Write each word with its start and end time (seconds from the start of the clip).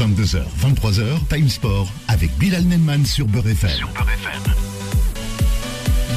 22h, 0.00 0.40
23h, 0.58 1.28
Time 1.28 1.50
Sport 1.50 1.92
avec 2.08 2.30
Bilal 2.38 2.64
Nenman 2.64 3.04
sur 3.04 3.26
Beurre 3.26 3.48
FM. 3.48 3.70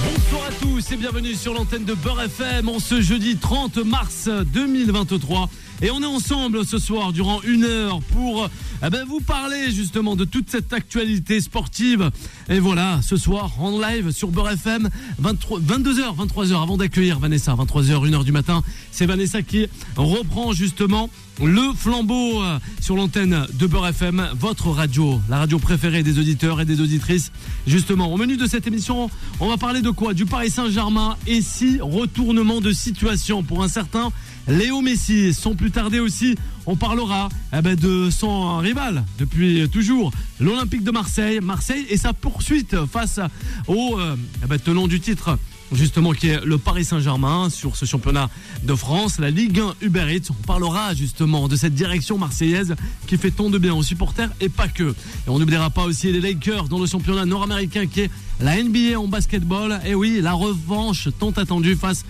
Bonsoir 0.06 0.48
à 0.48 0.52
tous 0.62 0.90
et 0.94 0.96
bienvenue 0.96 1.34
sur 1.34 1.54
l'antenne 1.54 1.84
de 1.84 1.94
Beurre 1.94 2.22
FM 2.22 2.70
en 2.70 2.80
ce 2.80 3.02
jeudi 3.02 3.36
30 3.36 3.80
mars 3.80 4.30
2023. 4.54 5.50
Et 5.84 5.92
on 5.92 6.02
est 6.02 6.06
ensemble 6.06 6.66
ce 6.66 6.78
soir 6.78 7.12
durant 7.12 7.42
une 7.42 7.66
heure 7.66 8.00
pour 8.14 8.50
eh 8.86 8.90
ben, 8.90 9.06
vous 9.06 9.20
parler 9.20 9.70
justement 9.70 10.16
de 10.16 10.24
toute 10.24 10.50
cette 10.50 10.72
actualité 10.72 11.42
sportive. 11.42 12.10
Et 12.48 12.60
voilà, 12.60 13.02
ce 13.02 13.18
soir 13.18 13.52
en 13.60 13.78
live 13.82 14.12
sur 14.12 14.30
Beurre 14.30 14.52
FM, 14.52 14.90
23, 15.20 15.60
22h, 15.60 16.16
23h 16.16 16.64
avant 16.64 16.78
d'accueillir 16.78 17.20
Vanessa, 17.20 17.54
23h, 17.54 18.10
1h 18.10 18.24
du 18.24 18.32
matin. 18.32 18.64
C'est 18.92 19.06
Vanessa 19.06 19.42
qui 19.42 19.68
reprend 19.98 20.54
justement 20.54 21.10
le 21.42 21.74
flambeau 21.76 22.42
euh, 22.42 22.60
sur 22.80 22.96
l'antenne 22.96 23.46
de 23.54 23.68
Beurre 23.68 23.88
FM, 23.88 24.30
votre 24.40 24.70
radio, 24.70 25.20
la 25.30 25.40
radio 25.40 25.60
préférée 25.60 26.04
des 26.04 26.18
auditeurs 26.18 26.62
et 26.62 26.66
des 26.66 26.80
auditrices. 26.80 27.34
Justement, 27.68 28.14
au 28.14 28.18
menu 28.18 28.38
de 28.38 28.46
cette 28.46 28.68
émission, 28.68 29.10
on 29.42 29.50
va 29.50 29.58
parler 29.58 29.82
de 29.82 29.90
quoi? 29.90 30.14
Du 30.14 30.26
Paris 30.26 30.50
Saint-Germain 30.50 31.18
et 31.28 31.42
si 31.42 31.80
retournement 31.82 32.62
de 32.62 32.72
situation 32.72 33.44
pour 33.44 33.64
un 33.64 33.68
certain 33.68 34.12
Léo 34.48 34.82
Messi. 34.82 35.34
Sans 35.34 35.56
plus 35.56 35.72
tarder 35.72 36.00
aussi, 36.00 36.36
on 36.66 36.76
parlera 36.76 37.30
eh 37.58 37.62
ben, 37.62 37.76
de 37.76 38.10
son 38.10 38.58
rival 38.58 39.04
depuis 39.20 39.68
toujours, 39.70 40.12
l'Olympique 40.40 40.84
de 40.84 40.92
Marseille. 40.92 41.40
Marseille 41.42 41.86
et 41.90 41.98
sa 41.98 42.14
poursuite 42.14 42.76
face 42.86 43.20
au 43.68 44.00
euh, 44.00 44.16
eh 44.44 44.48
ben, 44.48 44.60
tenant 44.60 44.88
du 44.88 45.00
titre 45.00 45.38
justement 45.76 46.12
qui 46.12 46.28
est 46.28 46.44
le 46.46 46.58
Paris 46.58 46.86
Saint-Germain 46.86 47.50
sur 47.50 47.76
ce 47.76 47.86
championnat 47.86 48.30
de 48.64 48.76
France, 48.76 49.20
la 49.20 49.30
Ligue 49.30 49.60
1 49.60 49.76
Uber 49.82 50.06
Eats. 50.10 50.30
On 50.30 50.46
parlera 50.46 50.94
justement 50.94 51.48
de 51.48 51.56
cette 51.56 51.74
direction 51.74 52.18
marseillaise 52.18 52.76
qui 53.08 53.18
fait 53.18 53.32
tant 53.32 53.50
de 53.50 53.58
bien 53.58 53.74
aux 53.74 53.84
supporters 53.84 54.30
et 54.40 54.50
pas 54.50 54.68
que. 54.68 54.92
Et 54.92 55.30
on 55.30 55.40
n'oubliera 55.40 55.70
pas 55.70 55.84
aussi 55.84 56.12
les 56.12 56.22
Lakers 56.22 56.68
dans 56.68 56.80
le 56.80 56.86
championnat 56.86 57.26
nord-américain 57.26 57.86
qui 57.88 58.02
est 58.02 58.12
la 58.40 58.62
NBA 58.62 59.00
en 59.00 59.08
basketball. 59.08 59.80
Et 59.86 59.96
oui, 59.96 60.20
la 60.22 60.34
revanche 60.34 61.10
tant 61.20 61.32
attendue 61.32 61.76
face 61.76 62.06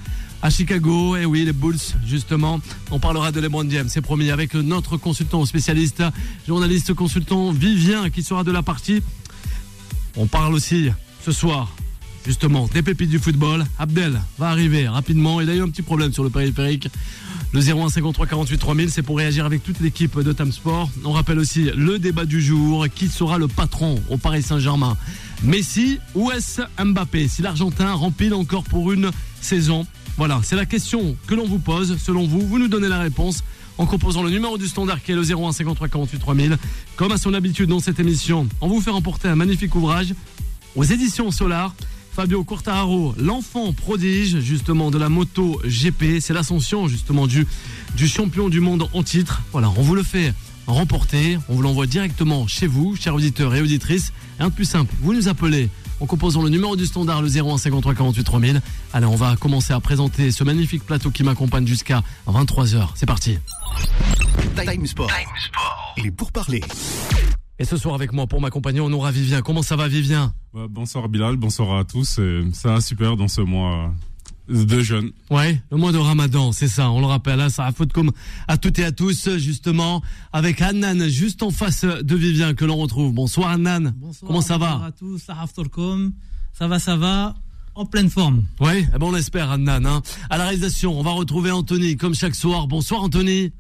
Chicago. 0.50 1.16
Et 1.16 1.26
oui, 1.26 1.46
les 1.46 1.54
Bulls, 1.54 1.80
justement. 2.06 2.60
On 2.92 3.00
parlera 3.00 3.32
de 3.32 3.40
LeBron 3.40 3.70
James, 3.70 3.88
c'est 3.90 4.02
promis, 4.02 4.32
avec 4.32 4.54
notre 4.54 4.98
consultant 4.98 5.46
spécialiste, 5.46 6.04
journaliste 6.48 6.94
consultant 6.94 7.52
Vivien 7.52 8.10
qui 8.10 8.24
sera 8.24 8.44
de 8.44 8.52
la 8.52 8.64
partie. 8.64 9.02
On 10.16 10.28
parle 10.28 10.54
aussi 10.54 10.90
ce 11.26 11.32
soir 11.32 11.74
justement 12.26 12.70
des 12.74 12.82
pépites 12.82 13.10
du 13.10 13.20
football. 13.20 13.66
Abdel 13.80 14.20
va 14.38 14.50
arriver 14.50 14.88
rapidement. 14.88 15.42
Il 15.42 15.50
a 15.50 15.56
eu 15.56 15.62
un 15.62 15.70
petit 15.70 15.82
problème 15.82 16.14
sur 16.14 16.24
le 16.24 16.30
périphérique. 16.30 16.88
Le 17.52 17.60
01 17.60 17.90
53 17.90 18.26
48 18.26 18.58
3000, 18.58 18.90
c'est 18.90 19.04
pour 19.04 19.18
réagir 19.18 19.46
avec 19.46 19.64
toute 19.64 19.80
l'équipe 19.80 20.20
de 20.20 20.34
Tam 20.34 20.52
Sport. 20.52 20.90
On 21.06 21.12
rappelle 21.12 21.38
aussi 21.38 21.70
le 21.76 22.00
débat 22.00 22.26
du 22.26 22.42
jour. 22.42 22.88
Qui 22.94 23.10
sera 23.10 23.38
le 23.38 23.48
patron 23.48 24.02
au 24.10 24.18
Paris 24.18 24.42
Saint-Germain? 24.42 24.98
Messi 25.44 26.00
ou 26.16 26.32
est-ce 26.32 26.62
Mbappé? 26.84 27.28
Si 27.28 27.42
l'Argentin 27.42 27.94
rempile 27.94 28.34
encore 28.34 28.64
pour 28.64 28.92
une 28.92 29.12
saison. 29.44 29.86
Voilà, 30.18 30.42
c'est 30.44 30.56
la 30.56 30.66
question 30.66 31.16
que 31.28 31.36
l'on 31.36 31.46
vous 31.46 31.60
pose. 31.60 31.98
Selon 31.98 32.28
vous, 32.28 32.42
vous 32.42 32.60
nous 32.60 32.68
donnez 32.68 32.88
la 32.88 33.00
réponse 33.00 33.44
en 33.78 33.86
composant 33.86 34.24
le 34.24 34.30
numéro 34.30 34.58
du 34.58 34.68
standard 34.68 35.02
qui 35.02 35.12
est 35.12 35.16
le 35.16 35.24
01 35.24 35.52
53 35.52 35.88
48 35.88 36.20
3000. 36.20 36.58
Comme 36.96 37.12
à 37.12 37.18
son 37.18 37.34
habitude 37.34 37.70
dans 37.70 37.80
cette 37.80 38.00
émission, 38.00 38.48
on 38.62 38.68
vous 38.68 38.82
fait 38.82 38.92
remporter 38.92 39.28
un 39.28 39.36
magnifique 39.36 39.74
ouvrage 39.76 40.14
aux 40.76 40.84
éditions 40.84 41.32
Solar. 41.32 41.74
Fabio 42.16 42.44
Quartararo, 42.44 43.16
l'enfant 43.18 43.74
prodige 43.74 44.40
justement 44.40 44.92
de 44.92 45.00
la 45.00 45.10
moto 45.10 45.60
GP. 45.66 46.20
C'est 46.20 46.34
l'ascension 46.34 46.88
justement 46.88 47.26
du, 47.26 47.48
du 47.98 48.08
champion 48.08 48.50
du 48.50 48.60
monde 48.60 48.88
en 48.94 49.02
titre. 49.02 49.42
Voilà, 49.52 49.72
on 49.76 49.82
vous 49.82 49.96
le 49.96 50.04
fait 50.04 50.32
remporter. 50.68 51.40
On 51.50 51.56
vous 51.56 51.64
l'envoie 51.64 51.88
directement 51.88 52.46
chez 52.48 52.68
vous, 52.68 52.96
chers 52.96 53.16
auditeurs 53.16 53.56
et 53.56 53.62
auditrices. 53.62 54.14
Un 54.40 54.50
de 54.50 54.54
plus 54.54 54.66
simple, 54.66 54.94
vous 55.02 55.14
nous 55.14 55.28
appelez 55.28 55.70
en 56.04 56.06
composant 56.06 56.42
le 56.42 56.50
numéro 56.50 56.76
du 56.76 56.86
standard, 56.86 57.22
le 57.22 57.30
01 57.30 57.58
53 57.58 57.96
48 57.96 58.24
3000. 58.26 58.62
Allez, 58.92 59.06
on 59.06 59.16
va 59.16 59.38
commencer 59.38 59.72
à 59.72 59.80
présenter 59.80 60.32
ce 60.32 60.44
magnifique 60.44 60.86
plateau 60.86 61.12
qui 61.12 61.24
m'accompagne 61.24 61.66
jusqu'à 61.66 62.04
23h. 62.28 62.90
C'est 62.96 63.06
parti. 63.06 63.40
Time 64.58 64.86
Sport. 64.86 65.10
Il 65.96 66.08
est 66.08 66.12
pour 66.12 66.34
parler. 66.34 66.62
Et 67.58 67.64
ce 67.64 67.78
soir 67.78 67.96
avec 67.96 68.12
moi 68.12 68.28
pour 68.28 68.42
m'accompagner, 68.42 68.82
on 68.82 68.92
aura 68.92 69.12
Vivien. 69.12 69.42
Comment 69.42 69.62
ça 69.62 69.78
va 69.78 69.88
Vivien? 69.88 70.34
Ouais, 70.54 70.68
bonsoir 70.70 71.08
Bilal, 71.08 71.38
bonsoir 71.38 71.78
à 71.78 71.86
tous. 71.86 72.20
Ça 72.52 72.74
va 72.74 72.82
super 72.82 73.16
dans 73.16 73.30
ce 73.30 73.40
mois 73.40 73.94
de 74.50 74.82
jeûne. 74.82 75.12
Ouais, 75.30 75.62
le 75.72 75.78
mois 75.78 75.92
de 75.92 75.98
Ramadan, 75.98 76.52
c'est 76.52 76.68
ça, 76.68 76.90
on 76.92 77.00
le 77.00 77.06
rappelle. 77.06 77.40
Hein, 77.40 77.50
ça 77.50 77.66
a 77.66 77.72
faute 77.72 77.94
comme 77.94 78.12
à 78.48 78.58
toutes 78.58 78.80
et 78.80 78.86
à 78.86 78.92
tous, 78.92 79.30
justement, 79.38 80.02
avec 80.32 80.62
Annan 80.62 81.08
juste 81.08 81.44
en 81.44 81.52
face 81.52 81.86
de 81.86 82.16
Vivien 82.16 82.54
que 82.54 82.66
l'on 82.66 82.78
retrouve. 82.78 83.14
Bonsoir 83.14 83.50
Annan. 83.50 83.94
Bonsoir, 83.96 84.28
Comment 84.28 84.42
ça 84.42 84.58
bonsoir 84.58 84.80
va 84.80 84.86
à 84.88 84.92
tous. 84.92 85.24
Ça 86.54 86.68
va, 86.68 86.80
ça 86.80 86.96
va, 86.96 87.36
en 87.76 87.86
pleine 87.86 88.10
forme. 88.10 88.44
Ouais, 88.60 88.88
eh 88.94 88.98
ben 88.98 89.08
on 89.08 89.16
espère 89.16 89.52
Annan. 89.52 89.86
Hein. 89.86 90.02
À 90.30 90.38
la 90.38 90.46
réalisation, 90.46 90.98
on 91.00 91.04
va 91.04 91.12
retrouver 91.12 91.52
Anthony 91.52 91.98
comme 91.98 92.14
chaque 92.14 92.36
soir. 92.36 92.68
Bonsoir 92.68 93.04
Anthony. 93.04 93.52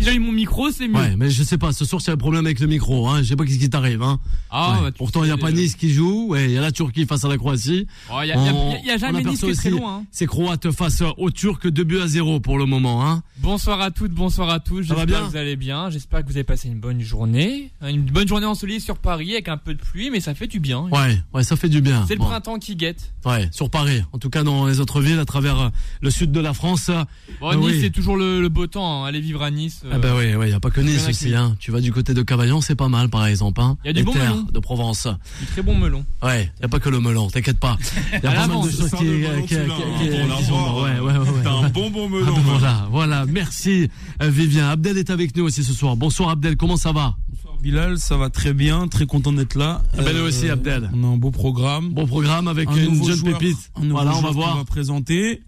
Si 0.00 0.06
j'allume 0.06 0.24
mon 0.24 0.32
micro, 0.32 0.70
c'est 0.70 0.88
mieux. 0.88 0.94
Ouais, 0.96 1.14
mais 1.14 1.28
je 1.28 1.42
sais 1.42 1.58
pas, 1.58 1.72
ce 1.72 1.84
soir 1.84 2.00
c'est 2.00 2.10
un 2.10 2.16
problème 2.16 2.46
avec 2.46 2.58
le 2.60 2.66
micro. 2.66 3.06
Hein. 3.06 3.18
Je 3.22 3.28
sais 3.28 3.36
pas 3.36 3.44
ce 3.46 3.50
qui 3.58 3.68
t'arrive. 3.68 4.00
Hein. 4.02 4.18
Ah, 4.50 4.76
Ouais. 4.78 4.84
bah, 4.84 4.92
Pourtant, 4.96 5.22
il 5.24 5.26
n'y 5.26 5.32
a 5.32 5.36
pas 5.36 5.52
Nice 5.52 5.74
qui 5.76 5.90
joue. 5.92 6.34
Il 6.36 6.50
y 6.52 6.56
a 6.56 6.62
la 6.62 6.72
Turquie 6.72 7.04
face 7.04 7.22
à 7.26 7.28
la 7.28 7.36
Croatie. 7.36 7.86
Oh, 8.10 8.14
y 8.14 8.16
a, 8.22 8.24
y 8.24 8.30
a- 8.32 8.80
y 8.82 8.90
a- 8.90 8.94
a 8.94 8.96
jamais 8.96 9.22
Nice 9.22 9.40
qui 9.40 9.50
est 9.50 9.54
très 9.54 9.68
loin. 9.68 9.96
hein. 9.98 10.04
Ces 10.10 10.24
Croates 10.26 10.70
face 10.70 11.02
aux 11.18 11.30
Turcs, 11.30 11.66
2 11.68 11.84
buts 11.84 12.00
à 12.00 12.06
0 12.06 12.40
pour 12.40 12.56
le 12.56 12.64
moment. 12.64 13.06
Hein. 13.06 13.22
Bonsoir 13.42 13.78
à 13.82 13.90
toutes, 13.90 14.12
bonsoir 14.12 14.48
à 14.48 14.58
tous. 14.58 14.84
Ça 14.84 14.94
va 14.94 15.00
J'espère 15.00 15.18
bien 15.18 15.26
que 15.26 15.30
vous 15.32 15.36
allez 15.36 15.56
bien. 15.56 15.90
J'espère 15.90 16.22
que 16.22 16.26
vous 16.28 16.36
avez 16.36 16.44
passé 16.44 16.68
une 16.68 16.80
bonne 16.80 17.02
journée. 17.02 17.70
Une 17.86 18.00
bonne 18.02 18.26
journée 18.26 18.46
ensoleillée 18.46 18.80
sur 18.80 18.96
Paris 18.96 19.32
avec 19.32 19.48
un 19.48 19.58
peu 19.58 19.74
de 19.74 19.80
pluie, 19.80 20.08
mais 20.10 20.20
ça 20.20 20.34
fait 20.34 20.46
du 20.46 20.60
bien. 20.60 20.80
Ouais, 20.90 21.18
ouais, 21.34 21.44
ça 21.44 21.56
fait 21.56 21.68
du 21.68 21.82
bien. 21.82 22.06
C'est 22.08 22.14
le 22.14 22.20
Bon. 22.20 22.26
printemps 22.26 22.58
qui 22.58 22.74
guette. 22.74 23.12
Ouais, 23.26 23.48
sur 23.52 23.68
Paris. 23.68 24.02
En 24.12 24.18
tout 24.18 24.30
cas, 24.30 24.44
dans 24.44 24.66
les 24.66 24.80
autres 24.80 25.02
villes, 25.02 25.18
à 25.18 25.26
travers 25.26 25.60
euh, 25.60 25.68
le 26.00 26.10
sud 26.10 26.32
de 26.32 26.40
la 26.40 26.54
France. 26.54 26.90
Bon, 27.38 27.48
Ah 27.50 27.56
Nice, 27.56 27.66
oui. 27.66 27.80
c'est 27.82 27.90
toujours 27.90 28.16
le, 28.16 28.40
le 28.40 28.48
beau 28.48 28.66
temps. 28.66 29.04
Allez 29.04 29.20
vivre 29.20 29.42
à 29.42 29.50
Nice. 29.50 29.82
Euh, 29.90 29.94
Ah 29.94 29.98
bah 29.98 30.08
oui, 30.16 30.24
il 30.30 30.38
n'y 30.48 30.52
a 30.52 30.60
pas 30.60 30.70
que 30.70 30.80
Nice 30.80 31.02
craindre. 31.02 31.36
Hein. 31.36 31.56
Tu 31.58 31.70
vas 31.70 31.80
du 31.80 31.92
côté 31.92 32.14
de 32.14 32.22
Cavaillon, 32.22 32.60
c'est 32.60 32.74
pas 32.74 32.88
mal, 32.88 33.08
par 33.08 33.26
exemple. 33.26 33.60
Hein. 33.60 33.76
Il 33.84 33.88
y 33.88 33.90
a 33.90 33.92
du 33.92 33.98
Les 34.00 34.04
bon 34.04 34.14
melon. 34.14 34.46
de 34.52 34.58
Provence. 34.58 35.06
du 35.40 35.46
très 35.46 35.62
bon 35.62 35.74
melon. 35.76 36.04
Ouais, 36.22 36.50
il 36.56 36.60
n'y 36.60 36.64
a 36.64 36.68
pas 36.68 36.78
que 36.78 36.88
le 36.88 37.00
melon, 37.00 37.28
t'inquiète 37.28 37.58
pas. 37.58 37.76
Il 38.12 38.20
y 38.24 38.26
a 38.26 38.32
pas 38.32 38.46
mal 38.46 38.62
de 38.66 38.70
choses 38.70 38.90
qui, 38.90 39.46
qui, 39.46 39.56
hein, 39.56 40.42
sont. 40.46 40.82
Ouais, 40.82 40.98
ouais, 41.00 41.00
ouais, 41.00 41.18
ouais. 41.18 41.46
Un 41.46 41.68
bon 41.70 41.90
bon 41.90 42.06
Ah 42.06 42.14
melon. 42.14 42.24
ben 42.26 42.32
man. 42.32 42.42
voilà, 42.44 42.88
voilà, 42.90 43.26
merci 43.26 43.88
euh, 44.22 44.28
Vivien. 44.30 44.68
Abdel 44.70 44.98
est 44.98 45.10
avec 45.10 45.36
nous 45.36 45.44
aussi 45.44 45.64
ce 45.64 45.72
soir. 45.72 45.96
Bonsoir 45.96 46.30
Abdel, 46.30 46.56
comment 46.56 46.76
ça 46.76 46.92
va? 46.92 47.16
Bilal, 47.62 47.98
ça 47.98 48.16
va 48.16 48.30
très 48.30 48.54
bien, 48.54 48.88
très 48.88 49.04
content 49.04 49.32
d'être 49.34 49.54
là. 49.54 49.82
Ah 49.98 50.02
ben, 50.02 50.16
nous 50.16 50.22
aussi, 50.22 50.48
Abdel. 50.48 50.90
On 50.94 51.04
a 51.04 51.06
un 51.08 51.16
beau 51.18 51.30
programme. 51.30 51.90
Bon 51.90 52.06
programme 52.06 52.48
avec 52.48 52.70
un 52.70 52.74
une 52.76 53.04
jeune 53.04 53.16
joueur, 53.16 53.36
pépite. 53.38 53.70
un 53.76 53.86
Voilà, 53.88 54.16
on 54.16 54.22
va 54.22 54.30
voir. 54.30 54.56
va 54.56 54.64
présenter. 54.64 55.42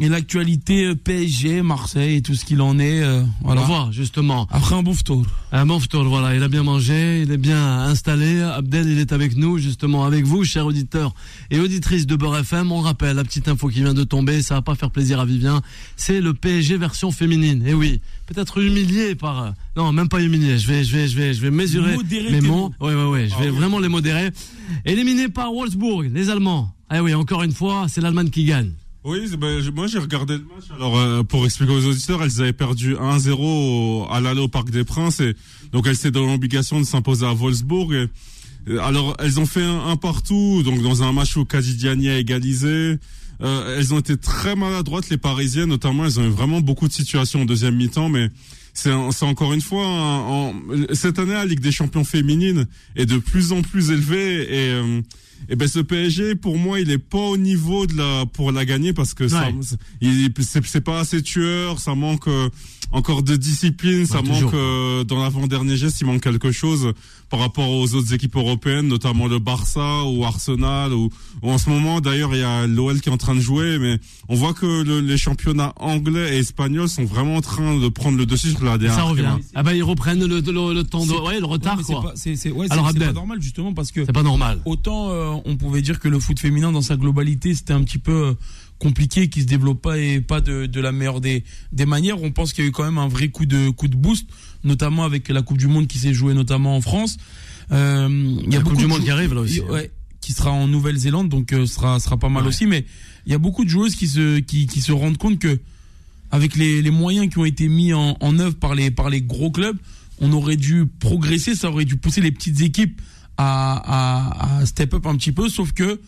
Et 0.00 0.08
l'actualité 0.08 0.86
euh, 0.86 0.94
PSG, 0.96 1.62
Marseille 1.62 2.16
et 2.16 2.22
tout 2.22 2.34
ce 2.34 2.44
qu'il 2.44 2.60
en 2.60 2.78
est. 2.80 3.00
euh, 3.02 3.22
On 3.42 3.46
voilà. 3.46 3.60
va 3.60 3.66
voir 3.68 3.92
justement. 3.92 4.48
Après 4.50 4.74
un 4.74 4.82
bon 4.82 4.94
tour. 4.94 5.24
Un 5.52 5.66
bon 5.66 5.78
tour, 5.78 6.02
voilà, 6.04 6.34
il 6.34 6.42
a 6.42 6.48
bien 6.48 6.64
mangé, 6.64 7.22
il 7.22 7.30
est 7.30 7.36
bien 7.36 7.78
installé. 7.82 8.40
Abdel, 8.40 8.88
il 8.88 8.98
est 8.98 9.12
avec 9.12 9.36
nous, 9.36 9.58
justement, 9.58 10.04
avec 10.04 10.24
vous, 10.24 10.42
chers 10.44 10.66
auditeurs 10.66 11.14
et 11.50 11.60
auditrices 11.60 12.06
de 12.08 12.16
Beurre 12.16 12.38
FM. 12.38 12.72
On 12.72 12.80
rappelle, 12.80 13.14
la 13.14 13.22
petite 13.22 13.46
info 13.46 13.68
qui 13.68 13.82
vient 13.82 13.94
de 13.94 14.02
tomber, 14.02 14.42
ça 14.42 14.54
va 14.56 14.62
pas 14.62 14.74
faire 14.74 14.90
plaisir 14.90 15.20
à 15.20 15.24
Vivien. 15.24 15.62
C'est 15.96 16.20
le 16.20 16.34
PSG 16.34 16.76
version 16.76 17.12
féminine. 17.12 17.62
Et 17.64 17.72
oui, 17.74 18.00
peut-être 18.26 18.60
humilié 18.60 19.14
par, 19.14 19.42
euh, 19.44 19.50
non, 19.76 19.92
même 19.92 20.08
pas 20.08 20.20
humilié. 20.20 20.58
Je 20.58 20.66
vais, 20.66 20.82
je 20.82 20.96
vais, 20.96 21.06
je 21.06 21.16
vais, 21.16 21.34
je 21.34 21.40
vais 21.40 21.50
mesurer 21.52 21.94
Modérer 21.94 22.30
mes 22.32 22.40
mots. 22.40 22.72
Ouais, 22.80 22.94
ouais, 22.94 23.04
ouais. 23.06 23.28
Je 23.28 23.34
Ah 23.38 23.42
vais 23.44 23.50
oui. 23.50 23.56
vraiment 23.56 23.78
les 23.78 23.88
modérer. 23.88 24.30
Éliminé 24.84 25.28
par 25.28 25.52
Wolfsburg, 25.52 26.10
les 26.12 26.30
Allemands. 26.30 26.74
Ah 26.90 27.00
oui, 27.02 27.14
encore 27.14 27.44
une 27.44 27.52
fois, 27.52 27.86
c'est 27.88 28.00
l'Allemagne 28.00 28.30
qui 28.30 28.44
gagne. 28.44 28.72
Oui, 29.04 29.20
ben, 29.36 29.62
moi 29.74 29.86
j'ai 29.86 29.98
regardé 29.98 30.34
le 30.38 30.44
match. 30.44 30.64
Alors 30.74 30.98
euh, 30.98 31.22
pour 31.22 31.44
expliquer 31.44 31.72
aux 31.72 31.84
auditeurs, 31.86 32.22
elles 32.22 32.40
avaient 32.40 32.54
perdu 32.54 32.94
1-0 32.96 33.36
au- 33.38 34.06
à 34.10 34.20
l'aller 34.20 34.40
au 34.40 34.48
Parc 34.48 34.70
des 34.70 34.84
Princes 34.84 35.20
et 35.20 35.34
donc 35.72 35.86
elles 35.86 35.94
étaient 35.94 36.10
dans 36.10 36.24
l'obligation 36.26 36.80
de 36.80 36.86
s'imposer 36.86 37.26
à 37.26 37.34
Wolfsburg. 37.34 37.92
Euh, 37.92 38.78
alors 38.80 39.14
elles 39.18 39.38
ont 39.38 39.44
fait 39.46 39.62
un, 39.62 39.96
partout, 39.96 40.62
donc 40.64 40.80
dans 40.80 41.02
un 41.02 41.12
match 41.12 41.36
où 41.36 41.44
Kadidiani 41.44 42.08
a 42.08 42.18
égalisé. 42.18 42.96
Euh, 43.42 43.76
elles 43.78 43.92
ont 43.92 43.98
été 43.98 44.16
très 44.16 44.56
maladroites 44.56 45.10
les 45.10 45.18
Parisiennes, 45.18 45.68
notamment 45.68 46.06
elles 46.06 46.18
ont 46.18 46.24
eu 46.24 46.30
vraiment 46.30 46.60
beaucoup 46.62 46.88
de 46.88 46.92
situations 46.92 47.42
en 47.42 47.44
deuxième 47.44 47.76
mi-temps, 47.76 48.08
mais 48.08 48.30
c'est 48.72 48.90
encore 48.92 49.52
une 49.52 49.60
fois 49.60 50.52
cette 50.94 51.18
année 51.18 51.34
la 51.34 51.44
Ligue 51.44 51.60
des 51.60 51.70
Champions 51.72 52.04
féminine 52.04 52.66
est 52.96 53.06
de 53.06 53.18
plus 53.18 53.52
en 53.52 53.60
plus 53.62 53.90
élevée 53.90 54.42
et 54.42 54.70
euh, 54.72 55.00
et 55.48 55.56
ben 55.56 55.68
ce 55.68 55.80
PSG 55.80 56.34
pour 56.34 56.56
moi 56.58 56.80
il 56.80 56.90
est 56.90 56.98
pas 56.98 57.18
au 57.18 57.36
niveau 57.36 57.86
de 57.86 57.96
la 57.96 58.26
pour 58.26 58.52
la 58.52 58.64
gagner 58.64 58.92
parce 58.92 59.14
que 59.14 59.28
ça 59.28 59.48
Ouais. 59.48 59.54
il- 60.00 60.30
c'est 60.40 60.64
c'est 60.64 60.80
pas 60.80 61.00
assez 61.00 61.22
tueur 61.22 61.78
ça 61.80 61.94
manque 61.94 62.28
euh, 62.28 62.48
encore 62.92 63.22
de 63.22 63.36
discipline, 63.36 64.06
ça 64.06 64.20
Ouais, 64.20 64.28
manque 64.28 64.54
euh, 64.54 65.04
dans 65.04 65.20
l'avant-dernier 65.22 65.76
geste, 65.76 66.00
il 66.00 66.06
manque 66.06 66.22
quelque 66.22 66.52
chose 66.52 66.92
par 67.30 67.40
rapport 67.40 67.68
aux 67.70 67.94
autres 67.94 68.12
équipes 68.14 68.36
européennes, 68.36 68.86
notamment 68.86 69.26
le 69.26 69.38
Barça 69.40 70.04
ou 70.04 70.24
Arsenal 70.24 70.92
ou, 70.92 71.10
ou 71.42 71.50
en 71.50 71.58
ce 71.58 71.68
moment 71.70 72.00
d'ailleurs 72.00 72.32
il 72.34 72.40
y 72.40 72.44
a 72.44 72.66
l'OL 72.66 73.00
qui 73.00 73.08
est 73.08 73.12
en 73.12 73.16
train 73.16 73.34
de 73.34 73.40
jouer, 73.40 73.78
mais 73.78 73.98
on 74.28 74.36
voit 74.36 74.54
que 74.54 74.82
le- 74.82 75.00
les 75.00 75.16
championnats 75.16 75.72
anglais 75.80 76.36
et 76.36 76.38
espagnols 76.38 76.88
sont 76.88 77.04
vraiment 77.04 77.36
en 77.36 77.40
train 77.40 77.76
de 77.78 77.88
prendre 77.88 78.16
le 78.18 78.26
dessus 78.26 78.50
sur 78.50 78.64
la 78.64 78.78
dernière. 78.78 78.96
Ça 78.98 79.02
revient. 79.04 79.36
Ah 79.54 79.62
bah 79.64 79.74
ils 79.74 79.82
reprennent 79.82 80.24
le, 80.24 80.40
le, 80.40 80.74
le 80.74 80.84
temps 80.84 81.04
de, 81.04 81.12
ouais, 81.12 81.40
le 81.40 81.46
retard 81.46 81.78
quoi. 81.82 82.02
pas- 82.02 82.12
C'est 82.14 82.36
c'est- 82.36 82.50
ouais, 82.52 82.66
Alors, 82.70 82.86
c'est- 82.86 82.92
c'est 82.92 82.98
pas 82.98 83.04
Abdel. 83.06 83.14
normal 83.14 83.42
justement 83.42 83.72
parce 83.74 83.90
que 83.90 84.04
C'est 84.04 84.12
pas 84.12 84.22
normal. 84.22 84.60
autant 84.64 85.10
euh, 85.10 85.32
on 85.44 85.56
pouvait 85.56 85.82
dire 85.82 85.98
que 85.98 86.08
le 86.08 86.20
foot 86.20 86.38
féminin 86.38 86.70
dans 86.70 86.82
sa 86.82 86.96
globalité 86.96 87.54
c'était 87.54 87.72
un 87.72 87.82
petit 87.82 87.98
peu 87.98 88.12
euh, 88.12 88.34
compliqué, 88.78 89.28
qui 89.28 89.40
se 89.42 89.46
développe 89.46 89.80
pas 89.82 89.98
et 89.98 90.20
pas 90.20 90.40
de, 90.40 90.66
de 90.66 90.80
la 90.80 90.92
meilleure 90.92 91.20
des, 91.20 91.44
des 91.72 91.86
manières. 91.86 92.22
On 92.22 92.32
pense 92.32 92.52
qu'il 92.52 92.64
y 92.64 92.66
a 92.66 92.68
eu 92.68 92.72
quand 92.72 92.84
même 92.84 92.98
un 92.98 93.08
vrai 93.08 93.28
coup 93.28 93.46
de 93.46 93.70
coup 93.70 93.88
de 93.88 93.96
boost, 93.96 94.26
notamment 94.64 95.04
avec 95.04 95.28
la 95.28 95.42
Coupe 95.42 95.58
du 95.58 95.68
Monde 95.68 95.86
qui 95.86 95.98
s'est 95.98 96.14
jouée 96.14 96.34
notamment 96.34 96.76
en 96.76 96.80
France. 96.80 97.16
Euh, 97.72 98.08
il 98.10 98.52
y 98.52 98.56
a 98.56 98.58
La 98.58 98.64
Coupe 98.64 98.64
beaucoup 98.64 98.76
du 98.76 98.82
de 98.84 98.88
Monde 98.88 99.04
qui 99.04 99.10
arrive, 99.10 99.32
là, 99.32 99.40
aussi, 99.40 99.60
hein. 99.60 99.72
Ouais, 99.72 99.90
qui 100.20 100.32
sera 100.32 100.50
en 100.50 100.66
Nouvelle-Zélande, 100.68 101.28
donc 101.28 101.52
euh, 101.52 101.66
sera 101.66 101.98
sera 102.00 102.18
pas 102.18 102.28
mal 102.28 102.42
Ouais. 102.42 102.48
aussi. 102.50 102.66
Mais 102.66 102.84
il 103.26 103.32
y 103.32 103.34
a 103.34 103.38
beaucoup 103.38 103.64
de 103.64 103.70
joueuses 103.70 103.94
qui 103.96 104.06
se 104.08 104.40
qui, 104.40 104.66
qui 104.66 104.80
se 104.80 104.92
rendent 104.92 105.18
compte 105.18 105.38
que 105.38 105.60
avec 106.30 106.56
les, 106.56 106.82
les 106.82 106.90
moyens 106.90 107.28
qui 107.30 107.38
ont 107.38 107.44
été 107.44 107.68
mis 107.68 107.92
en, 107.94 108.16
en 108.20 108.38
œuvre 108.38 108.56
par 108.56 108.74
les 108.74 108.90
par 108.90 109.08
les 109.08 109.22
gros 109.22 109.50
clubs, 109.50 109.76
on 110.20 110.32
aurait 110.32 110.56
dû 110.56 110.84
progresser, 110.86 111.54
ça 111.54 111.70
aurait 111.70 111.84
dû 111.84 111.96
pousser 111.96 112.20
les 112.20 112.32
petites 112.32 112.60
équipes 112.60 113.00
à, 113.36 114.56
à, 114.56 114.58
à 114.58 114.66
step 114.66 114.94
up 114.94 115.06
un 115.06 115.16
petit 115.16 115.32
peu, 115.32 115.48
sauf 115.48 115.72
que 115.72 116.00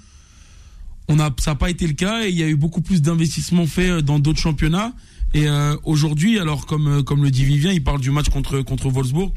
on 1.08 1.18
a 1.18 1.30
ça 1.38 1.52
n'a 1.52 1.54
pas 1.54 1.70
été 1.70 1.86
le 1.86 1.92
cas 1.92 2.24
et 2.24 2.30
il 2.30 2.36
y 2.36 2.42
a 2.42 2.48
eu 2.48 2.56
beaucoup 2.56 2.80
plus 2.80 3.02
d'investissements 3.02 3.66
faits 3.66 3.90
euh, 3.90 4.02
dans 4.02 4.18
d'autres 4.18 4.40
championnats 4.40 4.92
et 5.34 5.48
euh, 5.48 5.76
aujourd'hui 5.84 6.38
alors 6.38 6.66
comme 6.66 6.88
euh, 6.88 7.02
comme 7.02 7.22
le 7.22 7.30
dit 7.30 7.44
Vivien 7.44 7.72
il 7.72 7.82
parle 7.82 8.00
du 8.00 8.10
match 8.10 8.28
contre 8.28 8.60
contre 8.62 8.88
Wolfsburg 8.90 9.32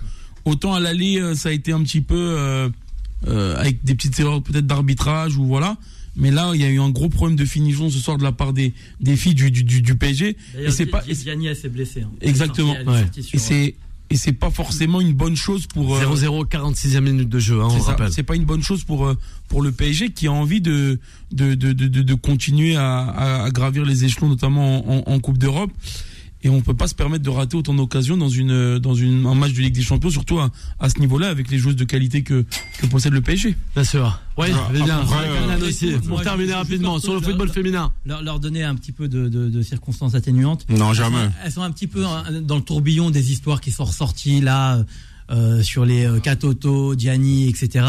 autant 0.46 0.74
à 0.74 0.80
l'aller 0.80 1.20
euh, 1.20 1.36
ça 1.36 1.50
a 1.50 1.52
été 1.52 1.72
un 1.72 1.82
petit 1.84 2.02
peu 2.02 2.16
euh, 2.18 2.70
euh, 3.28 3.56
avec 3.58 3.84
des 3.84 3.96
petites 3.96 4.20
erreurs 4.20 4.42
peut-être 4.42 4.66
d'arbitrage 4.68 5.38
ou 5.38 5.46
voilà 5.46 5.78
mais 6.16 6.32
là 6.32 6.52
il 6.56 6.62
y 6.62 6.64
a 6.64 6.70
eu 6.70 6.80
un 6.80 6.90
gros 6.90 7.10
problème 7.10 7.38
de 7.38 7.46
finition 7.46 7.90
ce 7.90 8.00
soir 8.00 8.18
de 8.18 8.24
la 8.24 8.32
part 8.32 8.54
des 8.54 8.74
des 9.00 9.16
filles 9.16 9.36
du 9.36 9.52
du, 9.52 9.64
du, 9.64 9.82
du 9.82 9.96
PSG 9.96 10.36
D'ailleurs, 10.54 10.70
et 10.70 10.72
c'est 10.72 10.86
pas 10.86 11.04
elle 11.08 11.56
s'est 11.56 11.70
blessée. 11.70 12.02
hein. 12.02 12.12
Exactement, 12.22 12.74
ouais. 12.88 13.06
et 13.34 13.38
c'est 13.38 13.76
et 14.10 14.16
c'est 14.18 14.34
pas 14.34 14.50
forcément 14.50 15.02
une 15.02 15.14
bonne 15.14 15.36
chose 15.36 15.68
pour 15.68 15.96
euh, 15.96 16.04
0-0, 16.16 16.48
46e 16.48 17.00
minute 17.02 17.30
de 17.30 17.40
jeu, 17.40 17.62
hein, 17.62 17.68
on 17.70 17.80
rappelle. 17.92 18.12
C'est 18.12 18.24
pas 18.24 18.36
une 18.36 18.46
bonne 18.46 18.64
chose 18.64 18.84
pour 18.84 19.06
euh, 19.06 19.16
pour 19.48 19.62
le 19.62 19.72
PSG 19.72 20.10
qui 20.12 20.28
a 20.28 20.32
envie 20.32 20.62
de 20.62 21.00
de 21.32 21.54
de 21.56 21.74
de, 21.74 21.88
de, 21.88 22.02
de 22.02 22.14
continuer 22.16 22.76
à, 22.76 23.00
à, 23.02 23.44
à 23.46 23.50
gravir 23.52 23.86
les 23.86 24.06
échelons, 24.06 24.30
notamment 24.30 24.88
en, 24.90 25.04
en, 25.08 25.14
en 25.14 25.20
Coupe 25.20 25.38
d'Europe. 25.38 25.72
Et 26.42 26.48
on 26.50 26.62
peut 26.62 26.74
pas 26.74 26.88
se 26.88 26.96
permettre 26.96 27.24
de 27.24 27.30
rater 27.30 27.58
autant 27.58 27.74
d'occasions 27.74 28.16
dans 28.16 28.30
une 28.30 28.80
dans 28.80 28.94
une 28.96 29.26
un 29.26 29.36
match 29.36 29.52
de 29.52 29.60
Ligue 29.60 29.74
des 29.76 29.82
Champions, 29.82 30.10
surtout 30.10 30.40
à, 30.40 30.52
à 30.80 30.90
ce 30.90 30.98
niveau-là 31.00 31.28
avec 31.28 31.52
les 31.52 31.58
joueuses 31.58 31.76
de 31.76 31.84
qualité 31.84 32.24
que 32.24 32.46
que 32.80 32.86
possède 32.86 33.12
le 33.12 33.20
PSG. 33.20 33.58
Bien 33.76 33.84
sûr. 33.84 34.22
Oui, 34.38 34.48
Ah, 34.54 34.72
bien. 34.72 35.00
après, 35.00 35.28
euh, 35.28 35.68
aussi. 35.68 35.92
Pour 36.08 36.20
je- 36.20 36.24
terminer 36.24 36.48
je- 36.48 36.54
je- 36.54 36.58
rapidement 36.58 36.98
je- 36.98 37.02
sur 37.04 37.14
le 37.16 37.20
je- 37.20 37.26
football 37.26 37.50
je- 37.50 37.54
féminin. 37.54 37.92
leur, 38.06 38.22
leur 38.24 38.40
donner 38.40 38.64
un 38.64 38.76
petit 38.76 38.94
peu 38.94 39.10
de, 39.10 39.28
de, 39.28 39.50
de 39.50 39.62
circonstances 39.62 40.16
atténuantes. 40.16 40.66
Non, 40.70 40.92
Elles 40.92 40.96
jamais. 40.96 41.26
sont, 41.26 41.32
elles 41.44 41.52
sont 41.52 41.62
un 41.62 41.72
petit 41.72 41.88
peu 41.88 42.06
hein, 42.06 42.24
dans 42.42 42.56
le 42.56 42.62
tourbillon 42.62 43.10
des 43.10 43.34
histoires 43.34 43.60
qui 43.60 43.72
sont 43.72 43.84
ressorties 43.84 44.40
là 44.40 44.86
euh, 45.32 45.62
sur 45.62 45.84
les 45.84 46.06
euh, 46.06 46.20
Katoto, 46.22 46.96
Gianni, 46.98 47.50
etc. 47.50 47.86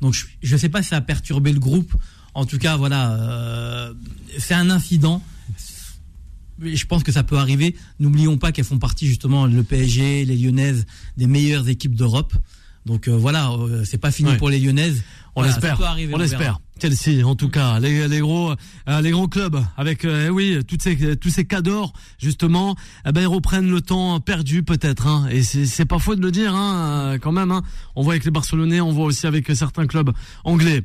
Donc 0.00 0.14
je 0.42 0.52
ne 0.52 0.58
sais 0.58 0.68
pas 0.68 0.82
si 0.82 0.88
ça 0.88 0.96
a 0.96 1.00
perturbé 1.02 1.52
le 1.52 1.60
groupe. 1.60 1.94
En 2.34 2.46
tout 2.46 2.58
cas, 2.58 2.76
voilà, 2.76 3.12
euh, 3.12 3.92
c'est 4.38 4.54
un 4.54 4.70
incident. 4.70 5.22
Je 6.62 6.84
pense 6.86 7.02
que 7.02 7.12
ça 7.12 7.22
peut 7.22 7.36
arriver. 7.38 7.74
N'oublions 8.00 8.38
pas 8.38 8.52
qu'elles 8.52 8.64
font 8.64 8.78
partie 8.78 9.06
justement 9.06 9.46
le 9.46 9.62
PSG, 9.62 10.24
les 10.24 10.36
Lyonnaises, 10.36 10.86
des 11.16 11.26
meilleures 11.26 11.68
équipes 11.68 11.94
d'Europe. 11.94 12.34
Donc 12.86 13.06
euh, 13.08 13.12
voilà, 13.16 13.50
euh, 13.52 13.84
c'est 13.84 13.98
pas 13.98 14.10
fini 14.10 14.30
Ouais. 14.30 14.36
pour 14.36 14.50
les 14.50 14.58
Lyonnaises. 14.58 15.04
On 15.34 15.40
Voilà, 15.40 15.52
l'espère. 15.54 15.78
On 15.80 15.94
verra. 16.06 16.18
l'espère. 16.18 16.58
Chelsea, 16.80 17.24
en 17.24 17.36
tout 17.36 17.48
cas, 17.48 17.78
les, 17.78 18.08
les 18.08 18.18
gros, 18.18 18.54
euh, 18.88 19.00
les 19.00 19.12
grands 19.12 19.28
clubs, 19.28 19.56
avec, 19.76 20.04
euh, 20.04 20.26
eh 20.26 20.30
oui, 20.30 20.58
toutes 20.66 20.82
ces, 20.82 21.16
tous 21.16 21.30
ces 21.30 21.44
cas 21.44 21.62
d'or, 21.62 21.92
justement, 22.18 22.74
eh 23.06 23.12
ben, 23.12 23.20
ils 23.20 23.26
reprennent 23.28 23.70
le 23.70 23.80
temps 23.80 24.18
perdu, 24.18 24.64
peut-être, 24.64 25.06
hein. 25.06 25.28
Et 25.30 25.44
c'est, 25.44 25.84
pas 25.84 26.00
faux 26.00 26.16
de 26.16 26.20
le 26.22 26.32
dire, 26.32 26.52
hein, 26.56 27.12
euh, 27.14 27.18
quand 27.18 27.30
même, 27.30 27.52
hein. 27.52 27.62
On 27.94 28.02
voit 28.02 28.14
avec 28.14 28.24
les 28.24 28.32
Barcelonais, 28.32 28.80
on 28.80 28.90
voit 28.90 29.04
aussi 29.04 29.28
avec 29.28 29.46
certains 29.54 29.86
clubs 29.86 30.10
anglais. 30.42 30.82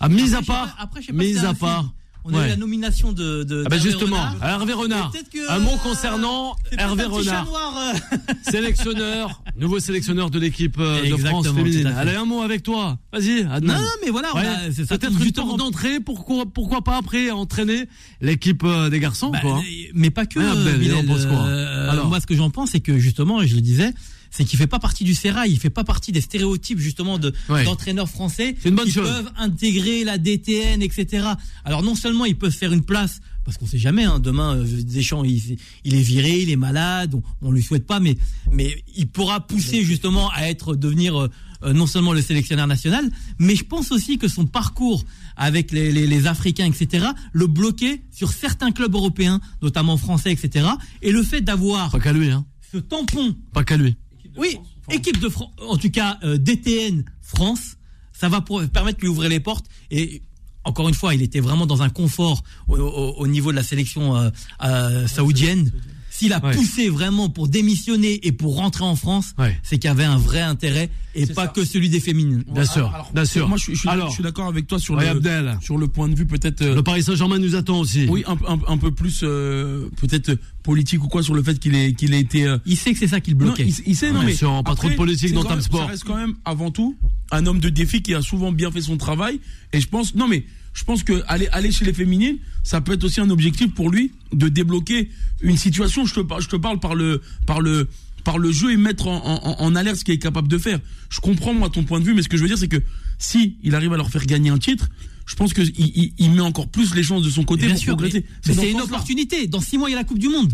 Ah, 0.00 0.08
mis 0.08 0.34
Après, 0.34 0.34
à 0.34 0.42
part, 0.42 0.74
pas- 0.76 0.82
après, 0.82 1.00
mis 1.12 1.38
à 1.38 1.54
part. 1.54 1.92
On 2.30 2.38
a 2.38 2.46
eu 2.46 2.50
la 2.50 2.56
nomination 2.56 3.12
de. 3.12 3.42
de 3.44 3.62
Ah 3.66 3.68
ben 3.70 3.76
d'Hervé 3.76 3.90
justement, 3.90 4.16
Renard. 4.16 4.36
Hervé 4.48 4.72
Renard. 4.74 5.12
Que, 5.32 5.50
Un 5.50 5.58
mot 5.60 5.72
euh, 5.72 5.76
concernant 5.78 6.56
peut-être 6.64 6.80
Hervé 6.82 7.02
un 7.04 7.08
Renard. 7.08 7.44
noir, 7.46 7.74
euh. 7.78 8.32
sélectionneur, 8.50 9.42
nouveau 9.58 9.80
sélectionneur 9.80 10.30
de 10.30 10.38
l'équipe 10.38 10.76
euh, 10.78 11.08
de 11.08 11.16
France 11.16 11.48
féminine. 11.48 11.86
Allez, 11.86 12.14
un 12.14 12.24
mot 12.24 12.42
avec 12.42 12.62
toi. 12.62 12.98
Vas-y, 13.12 13.42
Adnan. 13.50 13.74
Non, 13.74 13.80
non, 13.80 13.88
mais 14.04 14.10
voilà, 14.10 14.34
Ouais. 14.34 14.70
c'est 14.72 14.84
ça 14.86 14.98
Peut-être 14.98 15.20
une 15.20 15.32
porte 15.32 15.58
d'entrée, 15.58 16.00
pourquoi, 16.00 16.44
pourquoi 16.46 16.82
pas 16.82 16.96
après 16.96 17.30
entraîner 17.30 17.86
l'équipe 18.20 18.62
euh, 18.64 18.90
des 18.90 19.00
garçons, 19.00 19.30
Bah, 19.30 19.40
quoi. 19.40 19.62
mais 19.94 20.10
pas 20.10 20.26
que. 20.26 20.38
Ouais, 20.38 20.46
Abdel, 20.46 20.78
Bilal, 20.78 21.06
pense 21.06 21.26
quoi 21.26 21.46
euh, 21.46 21.90
Alors 21.90 22.06
moi, 22.08 22.20
ce 22.20 22.26
que 22.26 22.34
j'en 22.36 22.50
pense, 22.50 22.70
c'est 22.70 22.80
que 22.80 22.98
justement, 22.98 23.42
je 23.44 23.54
le 23.54 23.60
disais, 23.60 23.92
c'est 24.30 24.44
qu'il 24.44 24.58
fait 24.58 24.66
pas 24.66 24.78
partie 24.78 25.04
du 25.04 25.14
sérail, 25.14 25.50
il 25.52 25.58
fait 25.58 25.70
pas 25.70 25.84
partie 25.84 26.12
des 26.12 26.20
stéréotypes 26.20 26.78
justement 26.78 27.18
de 27.18 27.32
Ouais. 27.48 27.64
d'entraîneurs 27.64 28.08
français 28.08 28.56
C'est 28.60 28.68
une 28.68 28.74
bonne 28.74 28.86
qui 28.86 28.92
chose. 28.92 29.08
peuvent 29.08 29.30
intégrer 29.38 30.04
la 30.04 30.18
DTN, 30.18 30.82
etc. 30.82 31.26
Alors 31.64 31.82
non 31.82 31.94
seulement 31.94 32.24
ils 32.24 32.36
peuvent 32.36 32.52
faire 32.54 32.72
une 32.72 32.84
place, 32.84 33.20
parce 33.44 33.56
qu'on 33.56 33.66
sait 33.66 33.78
jamais, 33.78 34.04
hein, 34.04 34.18
demain 34.18 34.56
euh, 34.56 34.82
Deschamps 34.82 35.24
il, 35.24 35.56
il 35.84 35.94
est 35.94 36.02
viré, 36.02 36.40
il 36.42 36.50
est 36.50 36.56
malade, 36.56 37.14
on, 37.14 37.22
on 37.42 37.50
lui 37.52 37.62
souhaite 37.62 37.86
pas, 37.86 38.00
mais 38.00 38.16
mais 38.52 38.82
il 38.96 39.06
pourra 39.08 39.46
pousser 39.46 39.82
justement 39.82 40.30
à 40.30 40.42
être 40.48 40.74
devenir 40.74 41.18
euh, 41.18 41.30
euh, 41.64 41.72
non 41.72 41.86
seulement 41.88 42.12
le 42.12 42.22
sélectionneur 42.22 42.66
national, 42.68 43.10
mais 43.38 43.56
je 43.56 43.64
pense 43.64 43.90
aussi 43.90 44.16
que 44.18 44.28
son 44.28 44.46
parcours 44.46 45.04
avec 45.36 45.72
les, 45.72 45.90
les, 45.90 46.06
les 46.06 46.26
Africains, 46.26 46.66
etc., 46.66 47.06
le 47.32 47.46
bloquer 47.48 48.02
sur 48.12 48.32
certains 48.32 48.70
clubs 48.70 48.94
européens, 48.94 49.40
notamment 49.62 49.96
français, 49.96 50.30
etc. 50.32 50.66
Et 51.02 51.10
le 51.10 51.22
fait 51.22 51.40
d'avoir 51.40 51.90
Pas 51.90 51.98
qu'à 52.00 52.12
lui, 52.12 52.30
hein. 52.30 52.44
ce 52.72 52.78
tampon, 52.78 53.34
Pas 53.52 53.64
qu'à 53.64 53.76
lui. 53.76 53.96
Oui, 54.38 54.58
équipe 54.90 55.18
de 55.20 55.28
France, 55.28 55.50
en 55.66 55.76
tout 55.76 55.90
cas 55.90 56.18
euh, 56.22 56.38
DTN 56.38 57.04
France, 57.20 57.76
ça 58.12 58.28
va 58.28 58.40
pour, 58.40 58.62
permettre 58.68 58.98
de 58.98 59.02
lui 59.02 59.08
ouvrir 59.08 59.28
les 59.28 59.40
portes. 59.40 59.66
Et 59.90 60.22
encore 60.64 60.88
une 60.88 60.94
fois, 60.94 61.14
il 61.14 61.22
était 61.22 61.40
vraiment 61.40 61.66
dans 61.66 61.82
un 61.82 61.88
confort 61.90 62.42
au, 62.68 62.76
au- 62.76 63.14
au 63.18 63.26
niveau 63.26 63.50
de 63.50 63.56
la 63.56 63.62
sélection 63.62 64.16
euh, 64.16 64.30
euh, 64.64 65.06
saoudienne. 65.06 65.72
S'il 66.18 66.32
a 66.32 66.44
Ouais. 66.44 66.52
poussé 66.54 66.88
vraiment 66.88 67.28
pour 67.28 67.46
démissionner 67.46 68.26
et 68.26 68.32
pour 68.32 68.56
rentrer 68.56 68.82
en 68.84 68.96
France, 68.96 69.34
Ouais. 69.38 69.56
c'est 69.62 69.78
qu'il 69.78 69.86
y 69.88 69.90
avait 69.90 70.02
un 70.04 70.16
vrai 70.18 70.40
intérêt 70.40 70.90
et 71.14 71.26
pas 71.26 71.42
ça. 71.46 71.48
que 71.48 71.64
celui 71.64 71.88
des 71.88 72.00
féminines. 72.00 72.42
Bien 72.52 72.64
sûr, 72.64 72.92
bien 73.14 73.24
sûr. 73.24 73.48
Moi, 73.48 73.56
je, 73.56 73.62
suis- 73.62 73.74
je 73.74 73.80
suis, 73.80 73.88
Alors, 73.88 74.08
je 74.08 74.14
suis 74.14 74.22
d'accord 74.24 74.48
avec 74.48 74.66
toi 74.66 74.80
sur 74.80 74.96
ouais, 74.96 75.04
le 75.04 75.10
Abdel. 75.10 75.58
sur 75.62 75.78
le 75.78 75.86
point 75.86 76.08
de 76.08 76.16
vue 76.16 76.26
peut-être. 76.26 76.62
euh, 76.62 76.74
Le 76.74 76.82
Paris 76.82 77.04
Saint-Germain 77.04 77.38
nous 77.38 77.54
attend 77.54 77.78
aussi. 77.78 78.06
oui, 78.08 78.24
un, 78.26 78.36
un, 78.52 78.58
un 78.66 78.78
peu 78.78 78.90
plus 78.90 79.20
euh, 79.22 79.88
peut-être 80.00 80.32
politique 80.64 81.02
ou 81.04 81.08
quoi 81.08 81.22
sur 81.22 81.34
le 81.34 81.42
fait 81.42 81.58
qu'il 81.60 81.74
ait 81.76 81.92
qu'il 81.92 82.12
ait 82.14 82.20
été. 82.20 82.44
euh, 82.46 82.58
Il 82.66 82.76
sait 82.76 82.92
que 82.92 82.98
c'est 82.98 83.06
ça 83.08 83.20
qui 83.20 83.30
le 83.30 83.36
bloquait. 83.36 83.64
Non, 83.64 83.70
il, 83.78 83.82
il 83.90 83.96
sait, 83.96 84.10
non, 84.12 84.22
mais 84.24 84.34
sûr, 84.34 84.62
pas 84.64 84.74
trop 84.74 84.88
de 84.88 84.94
politique 84.94 85.32
dans 85.32 85.44
Tam 85.44 85.60
Sport. 85.60 85.82
Ça 85.82 85.86
reste 85.86 86.04
quand 86.04 86.16
même, 86.16 86.34
avant 86.44 86.70
tout, 86.72 86.96
un 87.30 87.46
homme 87.46 87.60
de 87.60 87.68
défi 87.68 88.02
qui 88.02 88.14
a 88.14 88.22
souvent 88.22 88.50
bien 88.50 88.70
fait 88.72 88.80
son 88.82 88.96
travail. 88.96 89.40
Et 89.72 89.80
je 89.80 89.86
pense, 89.88 90.14
non, 90.16 90.26
mais 90.26 90.44
je 90.78 90.84
pense 90.84 91.02
que 91.02 91.24
aller, 91.26 91.48
aller 91.50 91.72
chez 91.72 91.84
les 91.84 91.92
féminines, 91.92 92.36
ça 92.62 92.80
peut 92.80 92.92
être 92.92 93.02
aussi 93.02 93.20
un 93.20 93.30
objectif 93.30 93.74
pour 93.74 93.90
lui 93.90 94.12
de 94.32 94.48
débloquer 94.48 95.10
une 95.42 95.56
situation. 95.56 96.06
Je 96.06 96.14
te, 96.14 96.20
je 96.40 96.46
te 96.46 96.54
parle 96.54 96.78
par 96.78 96.94
le, 96.94 97.20
par 97.46 97.60
le, 97.60 97.88
par 98.22 98.38
le 98.38 98.52
jeu 98.52 98.70
et 98.70 98.76
mettre 98.76 99.08
en, 99.08 99.16
en, 99.24 99.60
en 99.60 99.74
alerte 99.74 99.96
ce 99.96 100.04
qu'il 100.04 100.14
est 100.14 100.18
capable 100.20 100.46
de 100.46 100.56
faire. 100.56 100.78
Je 101.10 101.18
comprends, 101.20 101.52
moi, 101.52 101.68
ton 101.68 101.82
point 101.82 101.98
de 101.98 102.04
vue, 102.04 102.14
mais 102.14 102.22
ce 102.22 102.28
que 102.28 102.36
je 102.36 102.42
veux 102.42 102.48
dire, 102.48 102.58
c'est 102.58 102.68
que 102.68 102.80
si 103.18 103.56
il 103.64 103.74
arrive 103.74 103.92
à 103.92 103.96
leur 103.96 104.08
faire 104.08 104.24
gagner 104.24 104.50
un 104.50 104.58
titre, 104.58 104.88
je 105.26 105.34
pense 105.34 105.52
que 105.52 105.62
il, 105.62 105.72
il, 105.78 106.12
il 106.16 106.30
met 106.30 106.42
encore 106.42 106.68
plus 106.68 106.94
les 106.94 107.02
chances 107.02 107.24
de 107.24 107.30
son 107.30 107.42
côté 107.42 107.66
Bien 107.66 107.74
pour 107.74 107.82
sûr, 107.82 107.96
progresser. 107.96 108.20
mais, 108.20 108.26
mais 108.46 108.54
dans 108.54 108.60
c'est 108.62 108.68
ce 108.68 108.72
une 108.72 108.80
opportunité. 108.80 109.46
Dans 109.48 109.60
six 109.60 109.78
mois, 109.78 109.88
il 109.88 109.92
y 109.92 109.96
a 109.96 109.98
la 109.98 110.04
Coupe 110.04 110.20
du 110.20 110.28
Monde. 110.28 110.52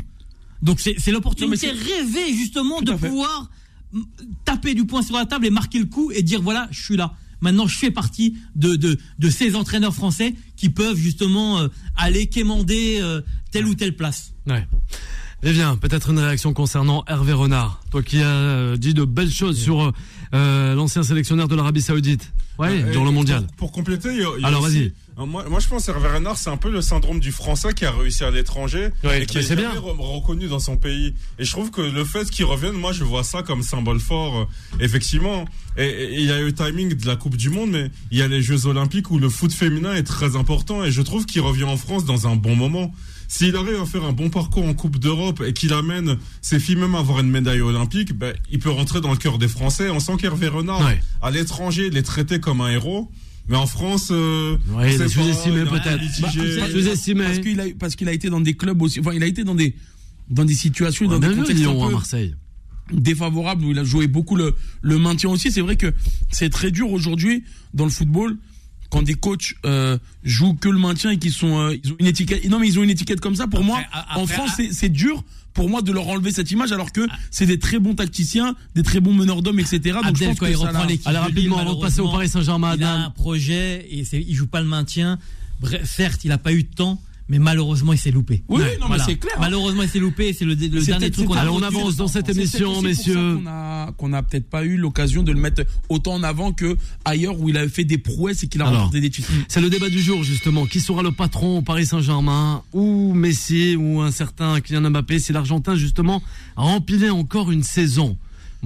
Donc 0.63 0.81
c'est 0.81 1.11
l'opportunité 1.11 1.69
rêvée 1.69 2.35
justement 2.35 2.79
Tout 2.79 2.85
de 2.87 2.93
pouvoir 2.95 3.51
taper 4.47 4.73
du 4.75 4.87
poing 4.87 5.03
sur 5.03 5.17
la 5.17 5.27
table 5.27 5.45
et 5.45 5.51
marquer 5.51 5.81
le 5.81 5.85
coup 5.85 6.11
et 6.13 6.23
dire 6.23 6.41
voilà, 6.41 6.67
je 6.71 6.83
suis 6.83 6.97
là. 6.97 7.15
Maintenant, 7.45 7.67
je 7.69 7.77
fais 7.79 7.91
partie 7.93 8.35
de, 8.57 8.75
de, 8.75 8.99
de 9.19 9.29
ces 9.31 9.55
entraîneurs 9.55 9.95
français 9.95 10.35
qui 10.57 10.71
peuvent 10.71 10.97
justement 10.97 11.61
euh, 11.61 11.69
aller 11.97 12.27
quémander 12.27 12.99
euh, 13.01 13.21
telle 13.53 13.67
ou 13.67 13.75
telle 13.75 13.95
place. 13.95 14.33
Ouais. 14.47 14.67
Eh 15.43 15.53
bien, 15.53 15.77
peut-être 15.77 16.09
une 16.11 16.19
réaction 16.19 16.55
concernant 16.55 17.05
Hervé 17.07 17.35
Renard. 17.35 17.83
Toi 17.91 18.03
qui 18.03 18.23
as 18.23 18.27
euh, 18.27 18.77
dit 18.79 18.95
de 18.95 19.05
belles 19.05 19.31
choses 19.31 19.61
sur 19.61 19.93
euh, 20.33 20.75
l'ancien 20.75 21.03
sélectionneur 21.03 21.47
de 21.49 21.55
l'Arabie 21.55 21.83
Saoudite. 21.83 22.33
Ouais, 22.59 22.83
Euh, 22.83 22.93
durant 22.93 23.05
le 23.05 23.11
mondial. 23.11 23.43
Pour, 23.49 23.57
pour 23.57 23.73
compléter, 23.73 24.09
il 24.13 24.21
y 24.21 24.25
a- 24.25 24.31
il 24.39 24.41
y 24.41 24.45
a 24.45 24.49
Alors, 24.49 24.63
aussi- 24.63 24.79
vas-y. 24.79 24.93
Moi, 25.17 25.45
moi, 25.49 25.61
je 25.61 25.69
pense 25.69 25.89
Hervé 25.89 26.09
Renard, 26.09 26.37
c'est 26.37 26.51
un 26.51 26.57
peu 26.57 26.71
le 26.73 26.83
syndrome 26.83 27.21
du 27.21 27.31
Français 27.31 27.73
qui 27.73 27.85
a 27.85 27.93
réussi 27.93 28.25
à 28.25 28.33
l'étranger 28.33 28.89
Ouais, 29.05 29.23
et 29.23 29.27
qui 29.27 29.39
est 29.39 29.55
bien. 29.55 29.73
re- 29.73 29.97
reconnu 29.97 30.49
dans 30.49 30.59
son 30.59 30.77
pays. 30.77 31.15
Et 31.39 31.45
je 31.45 31.53
trouve 31.53 31.71
que 31.71 31.83
le 31.83 32.05
fait 32.05 32.29
qu'il 32.29 32.45
revienne, 32.47 32.73
moi, 32.73 32.93
je 32.93 33.05
vois 33.05 33.23
ça 33.23 33.43
comme 33.43 33.63
symbole 33.63 34.01
fort, 34.01 34.37
euh, 34.41 34.45
effectivement. 34.85 35.45
Et, 35.77 35.85
et 35.87 36.15
il 36.21 36.27
y 36.27 36.33
a 36.33 36.41
eu 36.41 36.47
le 36.47 36.53
timing 36.53 36.95
de 36.95 37.07
la 37.07 37.15
Coupe 37.15 37.37
du 37.37 37.49
Monde, 37.49 37.71
mais 37.71 37.91
il 38.11 38.19
y 38.19 38.23
a 38.23 38.27
les 38.29 38.43
Jeux 38.43 38.67
Olympiques 38.67 39.11
où 39.13 39.19
le 39.21 39.29
foot 39.29 39.53
féminin 39.53 39.95
est 39.95 40.03
très 40.03 40.35
important 40.35 40.83
et 40.85 40.91
je 40.91 41.01
trouve 41.01 41.27
qu'il 41.27 41.43
revient 41.43 41.63
en 41.65 41.77
France 41.77 42.05
dans 42.05 42.27
un 42.27 42.35
bon 42.35 42.57
moment. 42.57 42.93
S'il 43.29 43.55
arrive 43.55 43.81
à 43.81 43.87
faire 43.87 44.03
un 44.05 44.13
bon 44.13 44.31
parcours 44.31 44.67
en 44.67 44.75
Coupe 44.75 44.99
d'Europe 44.99 45.43
et 45.47 45.53
qu'il 45.53 45.73
amène 45.73 46.19
ses 46.43 46.59
filles 46.59 46.77
même 46.77 46.95
à 46.97 46.99
avoir 46.99 47.21
une 47.21 47.31
médaille 47.31 47.61
olympique, 47.61 48.13
ben, 48.13 48.35
il 48.51 48.59
peut 48.59 48.71
rentrer 48.71 49.01
dans 49.01 49.13
le 49.13 49.17
cœur 49.17 49.39
des 49.39 49.49
Français. 49.49 49.91
On 49.91 50.01
sent 50.01 50.17
qu'Hervé 50.21 50.49
Renard, 50.49 50.85
Ouais. 50.85 51.01
à 51.23 51.31
l'étranger, 51.31 51.87
il 51.91 51.97
est 51.97 52.03
traité 52.03 52.41
comme 52.41 52.61
un 52.61 52.71
héros. 52.71 53.11
Mais 53.49 53.57
en 53.57 53.67
France, 53.67 54.09
euh, 54.11 54.57
Ouais, 54.71 54.95
il 54.95 55.09
sous-estimé 55.11 55.65
peut-être. 55.65 56.21
Bah, 56.23 56.31
Sous-estimé. 56.71 57.25
Parce 57.25 57.39
qu'il 57.41 57.61
a, 57.61 57.65
parce 57.79 57.95
qu'il 57.97 58.09
a 58.09 58.13
été 58.13 58.31
dans 58.31 58.41
des 58.41 58.55
clubs 58.55 58.81
aussi. 58.81 59.01
Enfin, 59.01 59.13
il 59.13 59.23
a 59.23 59.27
été 59.27 59.45
dans 59.45 59.55
des, 59.55 59.75
dans 60.31 60.45
des 60.45 60.55
situations, 60.55 61.07
On 61.07 61.11
dans 61.11 61.19
des 61.19 61.29
contextes 61.37 61.61
Lyon 61.63 61.85
un 61.85 61.89
à 61.89 61.91
Marseille. 61.91 62.35
défavorables 62.93 63.65
où 63.65 63.71
il 63.73 63.79
a 63.79 63.85
joué 63.85 64.07
beaucoup 64.07 64.37
le, 64.37 64.55
le 64.83 64.99
maintien 64.99 65.31
aussi. 65.31 65.51
C'est 65.53 65.61
vrai 65.61 65.77
que 65.77 65.93
c'est 66.31 66.51
très 66.51 66.71
dur 66.71 66.91
aujourd'hui 66.91 67.45
dans 67.75 67.85
le 67.85 67.91
football 67.91 68.37
quand 68.91 69.03
des 69.03 69.15
coachs 69.15 69.55
euh, 69.67 69.99
jouent 70.23 70.55
que 70.55 70.69
le 70.69 70.79
maintien 70.79 71.11
et 71.11 71.19
qu'ils 71.19 71.33
sont, 71.33 71.59
euh, 71.59 71.77
ils 71.83 71.93
ont 71.93 71.97
une 71.99 72.07
étiquette. 72.07 72.49
Non, 72.49 72.59
mais 72.61 72.69
ils 72.69 72.79
ont 72.79 72.83
une 72.83 72.91
étiquette 72.91 73.21
comme 73.21 73.35
ça. 73.35 73.47
Pour 73.47 73.65
moi, 73.65 73.81
après- 73.93 74.21
en 74.21 74.27
France, 74.27 74.53
c'est 74.71 74.89
dur. 74.89 75.23
Pour 75.55 75.71
moi, 75.71 75.83
de 75.83 75.93
leur 75.93 76.09
enlever 76.09 76.33
cette 76.33 76.51
image, 76.51 76.73
alors 76.73 76.93
que 76.93 77.07
c'est 77.31 77.47
des 77.47 77.59
très 77.59 77.79
bons 77.79 77.95
tacticiens, 77.95 78.57
des 78.75 78.83
très 78.83 79.01
bons 79.01 79.15
meneurs 79.15 79.41
d'hommes, 79.41 79.61
etc. 79.61 79.99
Donc, 80.05 80.17
je 80.17 80.25
pense 80.25 80.39
quand 80.39 80.47
que 80.47 80.51
il 80.51 80.57
ça 80.57 80.67
reprend 80.67 80.85
l'équipe 80.85 81.07
rapidement, 81.07 81.59
avant 81.59 81.75
de 81.75 81.81
passer 81.81 82.01
au 82.01 82.11
Paris 82.11 82.29
Saint-Germain, 82.29 82.75
Il 82.77 82.83
a 82.83 82.93
un 82.93 83.11
projet 83.11 83.87
et 83.91 84.05
il 84.13 84.35
joue 84.35 84.47
pas 84.49 84.61
le 84.61 84.67
maintien. 84.67 85.19
Bref, 85.61 85.89
certes, 85.89 86.25
il 86.25 86.33
a 86.33 86.39
pas 86.39 86.53
eu 86.53 86.65
de 86.65 86.75
temps, 86.75 87.01
mais 87.29 87.39
malheureusement, 87.39 87.93
il 87.93 87.99
s'est 87.99 88.11
loupé. 88.11 88.43
Oui, 88.49 88.61
Ouais, 88.61 88.77
non, 88.81 88.87
Voilà. 88.89 89.05
mais 89.07 89.13
c'est 89.13 89.19
clair. 89.19 89.33
hein. 89.37 89.41
Malheureusement, 89.41 89.83
il 89.83 89.89
s'est 89.89 89.99
loupé. 89.99 90.33
C'est 90.33 90.45
le, 90.45 90.55
dernier 90.57 91.11
truc 91.11 91.27
qu'on 91.27 91.35
a. 91.35 91.41
Alors, 91.41 91.55
on 91.57 91.63
avance 91.63 91.97
dans 91.97 92.07
cette 92.09 92.29
émission, 92.29 92.83
messieurs. 92.83 93.37
qu'on 93.37 93.47
a, 93.47 93.93
qu'on 93.97 94.13
a 94.13 94.23
peut-être 94.23 94.49
pas 94.51 94.65
eu 94.65 94.77
l'occasion 94.77 95.23
de 95.23 95.33
le 95.33 95.41
mettre 95.41 95.63
autant 95.89 96.15
en 96.15 96.23
avant 96.23 96.53
que 96.53 96.77
ailleurs 97.05 97.41
où 97.41 97.49
il 97.49 97.57
avait 97.57 97.69
fait 97.69 97.85
des 97.85 97.99
prouesses 97.99 98.43
et 98.43 98.49
qu'il 98.49 98.61
a 98.63 98.67
remporté 98.67 99.01
des 99.01 99.11
titres. 99.11 99.31
C'est 99.49 99.61
le 99.61 99.71
débat 99.71 99.89
du 99.89 100.01
jour 100.01 100.23
justement. 100.23 100.67
Qui 100.67 100.81
sera 100.81 101.03
le 101.03 101.13
patron 101.13 101.59
au 101.59 101.63
Paris 101.63 101.87
Saint-Germain 101.87 102.63
ou 102.73 103.15
Messi 103.15 103.77
ou 103.77 104.01
un 104.01 104.11
certain 104.11 104.61
Kylian 104.61 104.91
Mbappé? 104.91 105.19
Si 105.19 105.33
l'Argentin 105.33 105.77
justement 105.77 106.23
remplissait 106.57 107.11
encore 107.11 107.51
une 107.51 107.63
saison 107.63 108.17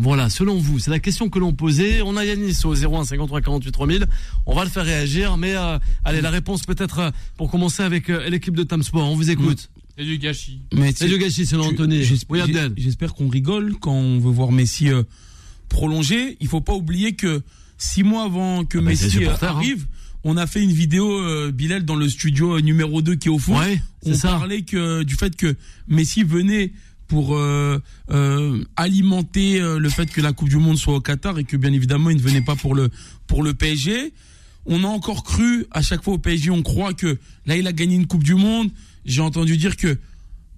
Voilà, 0.00 0.30
selon 0.30 0.56
vous, 0.56 0.78
c'est 0.78 0.90
la 0.90 1.00
question 1.00 1.28
que 1.28 1.38
l'on 1.38 1.52
posait. 1.52 2.02
On 2.02 2.16
a 2.16 2.24
Yanis 2.24 2.56
au 2.64 2.74
01 2.74 3.04
53 3.04 3.40
48 3.40 3.72
3000. 3.72 4.06
On 4.46 4.54
va 4.54 4.64
le 4.64 4.70
faire 4.70 4.84
réagir, 4.84 5.36
mais 5.36 5.54
euh, 5.56 5.78
allez, 6.04 6.20
la 6.20 6.30
réponse 6.30 6.64
peut-être 6.64 6.98
euh, 7.00 7.10
pour 7.36 7.50
commencer 7.50 7.82
avec 7.82 8.08
euh, 8.08 8.28
l'équipe 8.30 8.54
de 8.54 8.62
Tam 8.62 8.82
Sport. 8.82 9.10
On 9.10 9.16
vous 9.16 9.30
écoute. 9.30 9.70
C'est 9.96 10.04
du 10.04 10.18
gâchis. 10.18 10.60
C'est 10.94 11.08
du 11.08 11.18
gâchis, 11.18 11.44
selon 11.46 11.64
Anthony. 11.66 12.04
j'espère- 12.04 12.28
Oui, 12.30 12.40
Abdel. 12.40 12.72
J'espère 12.76 13.14
qu'on 13.14 13.28
rigole 13.28 13.74
quand 13.80 13.92
on 13.92 14.20
veut 14.20 14.30
voir 14.30 14.52
Messi 14.52 14.88
euh, 14.88 15.02
prolonger. 15.68 16.36
Il 16.40 16.46
faut 16.48 16.60
pas 16.60 16.74
oublier 16.74 17.12
que 17.14 17.42
six 17.76 18.02
mois 18.04 18.24
avant 18.24 18.64
que 18.64 18.78
Ah 18.78 18.82
bah, 18.82 18.92
était 18.92 19.04
Messi 19.06 19.24
euh, 19.24 19.30
hein. 19.32 19.36
arrive, 19.42 19.86
on 20.24 20.36
a 20.36 20.46
fait 20.46 20.62
une 20.62 20.72
vidéo 20.72 21.10
euh, 21.20 21.50
Bilal 21.52 21.84
dans 21.84 21.96
le 21.96 22.08
studio 22.08 22.60
numéro 22.60 23.02
2 23.02 23.16
qui 23.16 23.28
est 23.28 23.30
au 23.30 23.38
fond. 23.38 23.58
Ouais, 23.58 23.80
on 24.04 24.14
ça. 24.14 24.28
parlait 24.28 24.62
que 24.62 25.02
du 25.02 25.14
fait 25.16 25.34
que 25.36 25.56
Messi 25.88 26.22
venait 26.22 26.72
pour 27.08 27.36
euh, 27.36 27.82
euh, 28.10 28.62
alimenter 28.76 29.60
euh, 29.60 29.78
le 29.78 29.88
fait 29.88 30.06
que 30.06 30.20
la 30.20 30.32
Coupe 30.32 30.50
du 30.50 30.58
Monde 30.58 30.76
soit 30.76 30.94
au 30.94 31.00
Qatar 31.00 31.38
et 31.38 31.44
que 31.44 31.56
bien 31.56 31.72
évidemment 31.72 32.10
il 32.10 32.18
ne 32.18 32.22
venait 32.22 32.42
pas 32.42 32.54
pour 32.54 32.74
le 32.74 32.90
pour 33.26 33.42
le 33.42 33.54
PSG. 33.54 34.12
On 34.66 34.84
a 34.84 34.86
encore 34.86 35.24
cru 35.24 35.66
à 35.70 35.80
chaque 35.80 36.04
fois 36.04 36.14
au 36.14 36.18
PSG, 36.18 36.50
on 36.50 36.62
croit 36.62 36.92
que 36.92 37.18
là 37.46 37.56
il 37.56 37.66
a 37.66 37.72
gagné 37.72 37.96
une 37.96 38.06
Coupe 38.06 38.24
du 38.24 38.34
Monde. 38.34 38.70
J'ai 39.06 39.22
entendu 39.22 39.56
dire 39.56 39.76
que 39.76 39.98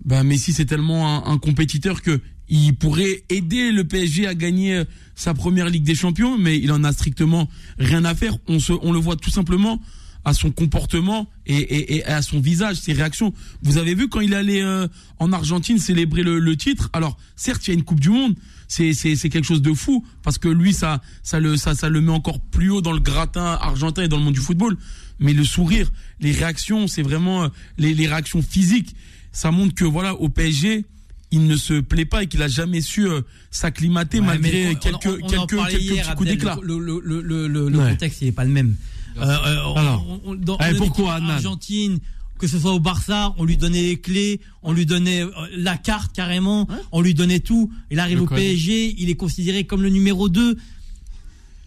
ben 0.05 0.25
Messi 0.25 0.53
c'est 0.53 0.67
tellement 0.67 1.27
un, 1.27 1.33
un 1.33 1.39
compétiteur 1.39 2.03
que 2.03 2.21
il 2.51 2.75
pourrait 2.75 3.23
aider 3.29 3.71
le 3.71 3.85
PSG 3.85 4.27
à 4.27 4.35
gagner 4.35 4.75
euh, 4.75 4.85
sa 5.15 5.35
première 5.35 5.71
Ligue 5.71 5.85
des 5.85 5.95
Champions, 5.95 6.37
mais 6.37 6.59
il 6.59 6.73
en 6.73 6.83
a 6.83 6.93
strictement 6.93 7.49
rien 7.79 8.05
à 8.05 8.15
faire. 8.15 8.37
On 8.49 8.59
se, 8.59 8.73
on 8.83 8.93
le 8.93 8.99
voit 8.99 9.17
tout 9.17 9.31
simplement 9.31 9.81
à 10.25 10.35
son 10.35 10.51
comportement 10.51 11.29
et, 11.47 11.57
et, 11.57 11.97
et 11.97 12.05
à 12.05 12.21
son 12.23 12.41
visage, 12.41 12.77
ses 12.77 12.93
réactions. 12.93 13.33
Vous 13.63 13.79
avez 13.79 13.95
vu 13.95 14.09
quand 14.09 14.21
il 14.21 14.35
allait 14.35 14.63
euh, 14.63 14.87
en 15.19 15.33
Argentine 15.33 15.79
célébrer 15.79 16.23
le, 16.23 16.39
le 16.39 16.57
titre? 16.57 16.91
Alors 16.93 17.17
certes, 17.37 17.67
il 17.67 17.71
y 17.71 17.73
a 17.73 17.75
une 17.75 17.85
Coupe 17.85 18.01
du 18.01 18.11
Monde, 18.11 18.35
c'est 18.69 18.93
quelque 18.95 19.45
chose 19.45 19.63
de 19.63 19.73
fou 19.73 20.05
parce 20.23 20.39
que 20.39 20.49
lui 20.49 20.73
ça 20.73 21.01
ça 21.23 21.41
le 21.41 21.57
ça 21.57 21.75
ça 21.75 21.89
le 21.89 22.01
met 22.01 22.13
encore 22.13 22.39
plus 22.41 22.71
haut 22.71 22.81
dans 22.83 22.93
le 22.93 23.01
gratin 23.01 23.59
argentin 23.61 24.03
et 24.03 24.09
dans 24.09 24.19
le 24.19 24.23
monde 24.25 24.35
du 24.35 24.41
football. 24.41 24.77
Mais 25.19 25.33
le 25.33 25.45
sourire, 25.45 25.91
les 26.21 26.33
réactions, 26.33 26.87
c'est 26.87 27.03
vraiment 27.03 27.45
euh, 27.45 27.49
les 27.79 27.95
les 27.95 28.07
réactions 28.07 28.43
physiques. 28.43 28.95
Ça 29.33 29.51
montre 29.51 29.75
que 29.75 29.85
voilà 29.85 30.15
au 30.15 30.29
PSG 30.29 30.85
il 31.33 31.47
ne 31.47 31.55
se 31.57 31.75
plaît 31.81 32.05
pas 32.05 32.25
et 32.25 32.27
qu'il 32.27 32.43
a 32.43 32.49
jamais 32.49 32.81
su 32.81 33.07
euh, 33.09 33.21
s'acclimater 33.53 34.19
Ouais, 34.21 34.27
malgré 34.27 34.71
on- 34.71 34.75
quelques 34.75 35.07
on- 35.07 35.25
on 35.25 35.47
quelques 35.47 35.69
quelques 35.69 36.15
coups 36.17 36.29
d'éclat. 36.29 36.59
Le, 36.63 36.79
le, 36.79 37.01
le, 37.05 37.23
le, 37.23 37.47
le- 37.49 37.69
le 37.69 37.79
Ouais. 37.79 37.91
contexte, 37.91 38.21
il 38.23 38.27
n'est 38.27 38.33
pas 38.33 38.45
le 38.45 38.51
même. 38.51 38.75
Euh, 39.19 39.23
euh, 39.25 40.37
dans 40.37 40.59
pourquoi, 40.77 41.15
Adnan 41.15 41.31
Argentine, 41.31 41.99
que 42.39 42.47
ce 42.47 42.59
soit 42.59 42.73
au 42.73 42.81
Barça, 42.81 43.35
on 43.39 43.45
lui 43.45 43.57
donnait 43.57 43.83
les 43.83 44.01
clés, 44.01 44.41
on 44.63 44.73
lui 44.73 44.87
donnait 44.87 45.23
euh, 45.23 45.31
la 45.57 45.77
carte 45.77 46.15
carrément, 46.15 46.67
on 46.93 47.01
lui 47.01 47.15
donnait 47.15 47.41
tout. 47.41 47.71
Il 47.91 48.01
arrive 48.01 48.17
Le 48.17 48.23
au 48.23 48.27
code. 48.27 48.39
PSG, 48.39 48.97
il 48.99 49.11
est 49.11 49.15
considéré 49.15 49.65
comme 49.65 49.83
le 49.83 49.91
numéro 49.91 50.29
2. 50.29 50.57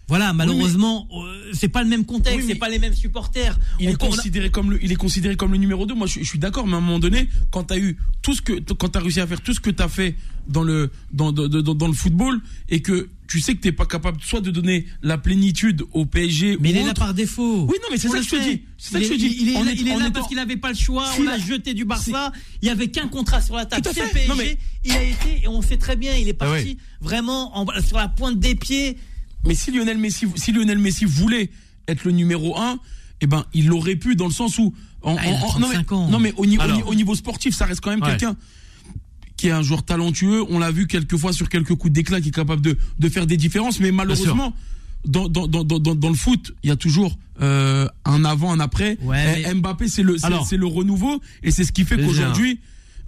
Voilà, 0.06 0.34
malheureusement, 0.34 1.08
euh, 1.12 1.50
c'est 1.54 1.68
pas 1.68 1.82
le 1.82 1.88
même 1.88 2.04
contexte, 2.04 2.36
Oui, 2.36 2.44
mais- 2.46 2.52
c'est 2.52 2.58
pas 2.58 2.68
les 2.68 2.78
mêmes 2.78 2.92
supporters. 2.94 3.58
Il 3.80 3.88
On- 3.88 3.90
est 3.92 3.94
a- 3.94 3.96
considéré 4.06 4.50
comme 4.50 4.72
le, 4.72 4.84
il 4.84 4.92
est 4.92 4.96
considéré 4.96 5.34
comme 5.36 5.52
le 5.52 5.56
numéro 5.58 5.86
2. 5.86 5.94
Moi, 5.94 6.06
je, 6.06 6.20
je 6.20 6.24
suis 6.24 6.38
d'accord, 6.38 6.66
mais 6.66 6.74
à 6.74 6.76
un 6.76 6.80
moment 6.80 6.98
donné, 6.98 7.28
quand 7.50 7.64
t'as 7.64 7.78
eu 7.78 7.96
tout 8.20 8.34
ce 8.34 8.42
que, 8.42 8.52
quand 8.74 8.88
t'as 8.90 9.00
réussi 9.00 9.20
à 9.20 9.26
faire 9.26 9.40
tout 9.40 9.54
ce 9.54 9.60
que 9.60 9.70
t'as 9.70 9.88
fait 9.88 10.14
dans 10.46 10.62
le, 10.62 10.90
dans, 11.12 11.32
dans, 11.32 11.48
dans, 11.48 11.74
dans 11.74 11.86
le 11.88 11.94
football 11.94 12.38
et 12.68 12.82
que 12.82 13.08
tu 13.28 13.40
sais 13.40 13.54
que 13.54 13.60
t'es 13.62 13.72
pas 13.72 13.86
capable 13.86 14.20
soit 14.20 14.42
de 14.42 14.50
donner 14.50 14.84
la 15.02 15.16
plénitude 15.16 15.82
au 15.92 16.04
PSG 16.04 16.58
mais 16.60 16.68
ou 16.68 16.72
il 16.72 16.76
est 16.76 16.84
là 16.86 16.92
par 16.92 17.14
défaut. 17.14 17.62
Oui, 17.66 17.76
non, 17.82 17.88
mais 17.90 17.96
c'est 17.96 18.08
On 18.08 18.12
ça 18.12 18.18
que 18.18 18.24
je 18.24 18.36
dis. 18.50 18.62
C'est 18.76 18.92
ça 18.92 18.98
Il 19.00 19.08
que 19.08 19.08
je 19.08 19.12
est- 19.14 19.16
te 19.16 19.20
dis. 19.22 19.36
Il 19.40 19.48
est 19.48 19.56
En 19.56 19.64
là, 19.64 19.72
est- 19.72 19.74
il 19.76 19.88
est 19.88 19.92
en 19.92 19.98
là 19.98 20.04
étant- 20.08 20.12
parce 20.12 20.28
qu'il 20.28 20.36
n'avait 20.36 20.58
pas 20.58 20.68
le 20.68 20.76
choix. 20.76 21.10
Si 21.14 21.20
on 21.22 21.24
la- 21.24 21.38
jeté 21.38 21.72
du 21.72 21.86
Barça. 21.86 22.30
Il 22.60 22.68
y 22.68 22.70
avait 22.70 22.88
qu'un 22.88 23.08
contrat 23.08 23.40
sur 23.40 23.56
la 23.56 23.64
table. 23.64 23.88
C'est 23.94 24.02
le. 24.04 24.08
PSG. 24.10 24.28
Non, 24.28 24.34
mais- 24.36 24.58
Il 24.84 24.92
a 24.92 25.02
été 25.02 25.44
et 25.44 25.48
on 25.48 25.62
sait 25.62 25.78
très 25.78 25.96
bien. 25.96 26.14
Il 26.14 26.28
est 26.28 26.36
Ah 26.40 26.44
parti 26.44 26.64
oui. 26.66 26.78
vraiment 27.00 27.56
en- 27.58 27.64
sur 27.80 27.96
la 27.96 28.08
pointe 28.08 28.38
des 28.38 28.54
pieds. 28.54 28.98
Mais 29.46 29.54
si 29.54 29.70
Lionel 29.70 29.98
Messi, 29.98 30.26
si 30.36 30.52
Lionel 30.52 30.78
Messi 30.78 31.04
voulait 31.04 31.50
être 31.88 32.04
le 32.04 32.12
numéro 32.12 32.56
1, 32.58 32.78
eh 33.20 33.26
ben, 33.26 33.44
il 33.54 33.66
l'aurait 33.68 33.96
pu 33.96 34.16
dans 34.16 34.26
le 34.26 34.32
sens 34.32 34.58
où, 34.58 34.72
en, 35.02 35.16
Ah, 35.18 35.26
en- 35.28 35.32
en- 35.34 35.48
35 35.48 35.60
non, 35.60 35.68
mais, 35.68 35.92
ans. 35.96 36.08
non, 36.10 36.18
mais 36.18 36.32
au, 36.36 36.46
ni- 36.46 36.58
au 36.58 36.60
Alors. 36.62 36.76
ni- 36.76 36.82
au 36.82 36.94
niveau 36.94 37.14
sportif, 37.14 37.54
ça 37.54 37.66
reste 37.66 37.80
quand 37.80 37.90
même 37.90 38.02
Ouais. 38.02 38.08
quelqu'un 38.10 38.36
qui 39.36 39.48
est 39.48 39.52
un 39.52 39.62
joueur 39.62 39.82
talentueux. 39.82 40.42
On 40.48 40.58
l'a 40.58 40.70
vu 40.70 40.86
quelques 40.86 41.16
fois 41.16 41.32
sur 41.32 41.48
quelques 41.48 41.74
coups 41.74 41.92
d'éclat 41.92 42.20
qui 42.20 42.28
est 42.28 42.34
capable 42.34 42.62
de, 42.62 42.78
de 42.98 43.08
faire 43.08 43.26
des 43.26 43.36
différences, 43.36 43.80
mais 43.80 43.92
malheureusement, 43.92 44.54
dans, 45.06 45.28
dans, 45.28 45.46
dans, 45.46 45.64
dans, 45.64 46.08
le 46.08 46.14
foot, 46.14 46.54
il 46.62 46.68
y 46.68 46.72
a 46.72 46.76
toujours 46.76 47.18
euh, 47.42 47.86
un 48.06 48.24
avant, 48.24 48.52
un 48.52 48.60
après. 48.60 48.96
Ouais, 49.02 49.40
Eh, 49.40 49.48
mais- 49.48 49.54
Mbappé, 49.54 49.88
c'est 49.88 50.02
le, 50.02 50.16
c'est, 50.18 50.56
le 50.56 50.66
renouveau, 50.66 51.20
et 51.42 51.50
c'est 51.50 51.64
ce 51.64 51.72
qui 51.72 51.84
fait 51.84 51.96
qu'aujourd'hui, 52.02 52.60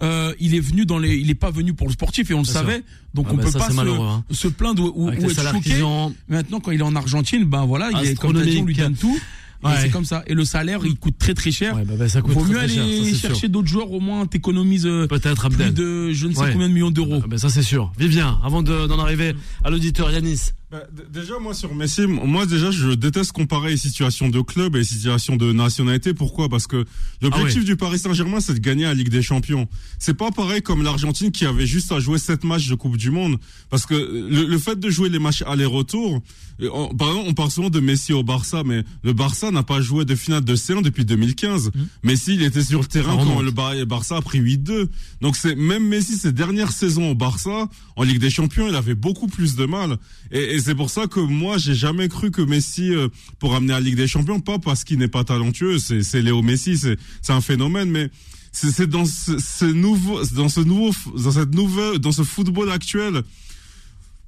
euh, 0.03 0.33
il 0.39 0.53
est 0.55 0.59
venu 0.59 0.85
dans 0.85 0.97
les, 0.99 1.15
il 1.17 1.29
est 1.29 1.35
pas 1.35 1.51
venu 1.51 1.73
pour 1.73 1.87
le 1.87 1.93
sportif 1.93 2.29
et 2.31 2.33
on 2.33 2.39
le 2.39 2.45
savait. 2.45 2.83
Donc 3.13 3.25
Ah 3.29 3.33
on 3.33 3.37
bah 3.37 3.43
peut 3.43 3.51
ça, 3.51 3.59
pas 3.59 3.67
hein. 3.71 4.23
se, 4.31 4.47
plaindre 4.47 4.83
ou, 4.95 5.07
ou, 5.07 5.11
être 5.11 5.29
choqué. 5.51 5.81
ont. 5.81 6.13
Maintenant, 6.27 6.59
quand 6.59 6.71
il 6.71 6.79
est 6.79 6.83
en 6.83 6.95
Argentine, 6.95 7.45
ben 7.45 7.65
voilà, 7.65 7.89
il 8.01 8.07
est, 8.09 8.15
comme 8.15 8.39
dit, 8.41 8.57
on 8.59 8.65
lui 8.65 8.75
donne 8.75 8.95
tout. 8.95 9.17
Et 9.63 9.65
Ouais. 9.65 9.73
c'est 9.81 9.89
comme 9.89 10.05
ça. 10.05 10.23
Et 10.27 10.35
le 10.35 10.45
salaire, 10.45 10.81
il 10.85 10.95
coûte 10.99 11.15
très 11.17 11.33
très 11.33 11.49
cher. 11.49 11.75
Ouais, 11.75 11.83
bah, 11.83 11.95
bah, 11.97 12.07
ça 12.07 12.21
coûte 12.21 12.33
Vaut 12.35 12.41
très, 12.41 12.49
mieux 12.53 12.67
cher, 12.67 12.83
aller 12.83 13.13
ça, 13.15 13.29
chercher 13.29 13.47
d'autres 13.47 13.67
joueurs, 13.67 13.91
au 13.91 13.99
moins 13.99 14.27
t'économises 14.27 14.85
euh, 14.85 15.07
Peut-être 15.07 15.49
plus 15.49 15.71
de 15.73 16.11
je 16.11 16.27
ne 16.27 16.33
sais 16.33 16.41
Ouais. 16.41 16.51
combien 16.53 16.69
de 16.69 16.73
millions 16.73 16.91
d'euros. 16.91 17.21
Ah 17.23 17.27
ben 17.27 17.39
ça 17.39 17.49
c'est 17.49 17.63
sûr. 17.63 17.91
Vivien, 17.97 18.37
avant 18.43 18.61
de- 18.61 18.85
d'en 18.85 18.99
arriver 18.99 19.33
à 19.63 19.71
l'auditeur 19.71 20.11
Yanis. 20.11 20.51
Bah, 20.69 20.83
déjà, 21.09 21.39
moi, 21.39 21.53
sur 21.53 21.73
Messi, 21.73 22.01
moi, 22.07 22.45
déjà, 22.45 22.71
je 22.71 22.89
déteste 22.89 23.31
comparer 23.31 23.69
les 23.71 23.77
situations 23.77 24.27
de 24.27 24.41
club 24.41 24.75
et 24.75 24.79
les 24.79 24.83
situations 24.83 25.37
de 25.37 25.53
nationalité. 25.53 26.13
Pourquoi? 26.13 26.49
Parce 26.49 26.67
que 26.67 26.83
l'objectif 27.21 27.61
Ah 27.61 27.65
du 27.65 27.75
Paris 27.77 27.99
Saint-Germain, 27.99 28.41
c'est 28.41 28.55
de 28.55 28.59
gagner 28.59 28.83
la 28.83 28.93
Ligue 28.93 29.07
des 29.07 29.21
Champions. 29.21 29.69
C'est 29.97 30.13
pas 30.17 30.29
pareil 30.31 30.61
comme 30.61 30.83
l'Argentine 30.83 31.31
qui 31.31 31.45
avait 31.45 31.65
juste 31.65 31.93
à 31.93 32.01
jouer 32.01 32.17
sept 32.19 32.43
matchs 32.43 32.67
de 32.67 32.75
Coupe 32.75 32.97
du 32.97 33.11
Monde. 33.11 33.37
Parce 33.69 33.85
que 33.85 33.93
le, 33.93 34.45
le 34.45 34.57
fait 34.57 34.77
de 34.77 34.89
jouer 34.89 35.07
les 35.07 35.19
matchs 35.19 35.41
aller-retour, 35.47 36.21
euh, 36.61 36.69
on- 36.73 36.93
par 36.93 37.09
exemple, 37.11 37.27
on 37.29 37.33
parle 37.33 37.51
souvent 37.51 37.69
de 37.69 37.79
Messi 37.79 38.11
au 38.11 38.23
Barça, 38.23 38.63
mais 38.65 38.83
le 39.03 39.13
Barça 39.13 39.51
n'a 39.51 39.63
pas 39.63 39.79
joué 39.79 40.03
de 40.03 40.15
finale 40.15 40.43
de 40.43 40.55
C1 40.57 40.81
depuis 40.81 41.05
2015. 41.05 41.71
Messi, 42.03 42.35
il 42.35 42.41
était 42.43 42.61
sur 42.61 42.81
le 42.81 42.85
terrain 42.87 43.15
quand 43.15 43.41
le 43.41 43.85
Barça 43.85 44.17
a 44.17 44.21
pris 44.21 44.39
8-2. 44.41 44.89
Donc 45.21 45.37
c'est, 45.37 45.55
même 45.55 45.87
Messi, 45.87 46.17
ses 46.17 46.33
dernières 46.33 46.73
saisons 46.73 47.11
au 47.11 47.15
Barça, 47.15 47.69
en 47.97 48.03
Ligue 48.03 48.19
des 48.19 48.29
Champions, 48.29 48.67
il 48.69 48.75
avait 48.75 48.95
beaucoup 48.95 49.27
plus 49.27 49.55
de 49.55 49.65
mal. 49.65 49.97
Et, 50.31 50.55
et 50.55 50.59
c'est 50.61 50.75
pour 50.75 50.91
ça 50.91 51.07
que 51.07 51.19
moi, 51.19 51.57
j'ai 51.57 51.73
jamais 51.73 52.07
cru 52.07 52.29
que 52.29 52.43
Messi 52.43 52.93
euh, 52.93 53.09
pour 53.39 53.55
amener 53.55 53.73
à 53.73 53.79
Ligue 53.79 53.95
des 53.95 54.07
Champions, 54.07 54.39
pas 54.39 54.59
parce 54.59 54.83
qu'il 54.83 54.99
n'est 54.99 55.07
pas 55.07 55.23
talentueux, 55.23 55.79
c'est, 55.79 56.21
Léo 56.21 56.43
Messi, 56.43 56.77
c'est, 56.77 56.97
un 57.33 57.41
phénomène, 57.41 57.89
mais 57.89 58.09
c'est, 58.51 58.87
dans 58.87 59.05
ce, 59.05 59.39
ce 59.39 59.65
nouveau, 59.65 60.23
dans 60.35 60.47
ce 60.47 60.59
nouveau, 60.59 60.91
dans 61.17 61.31
cette 61.31 61.55
nouvelle, 61.55 61.97
dans 61.97 62.11
ce 62.11 62.21
football 62.23 62.71
actuel. 62.71 63.23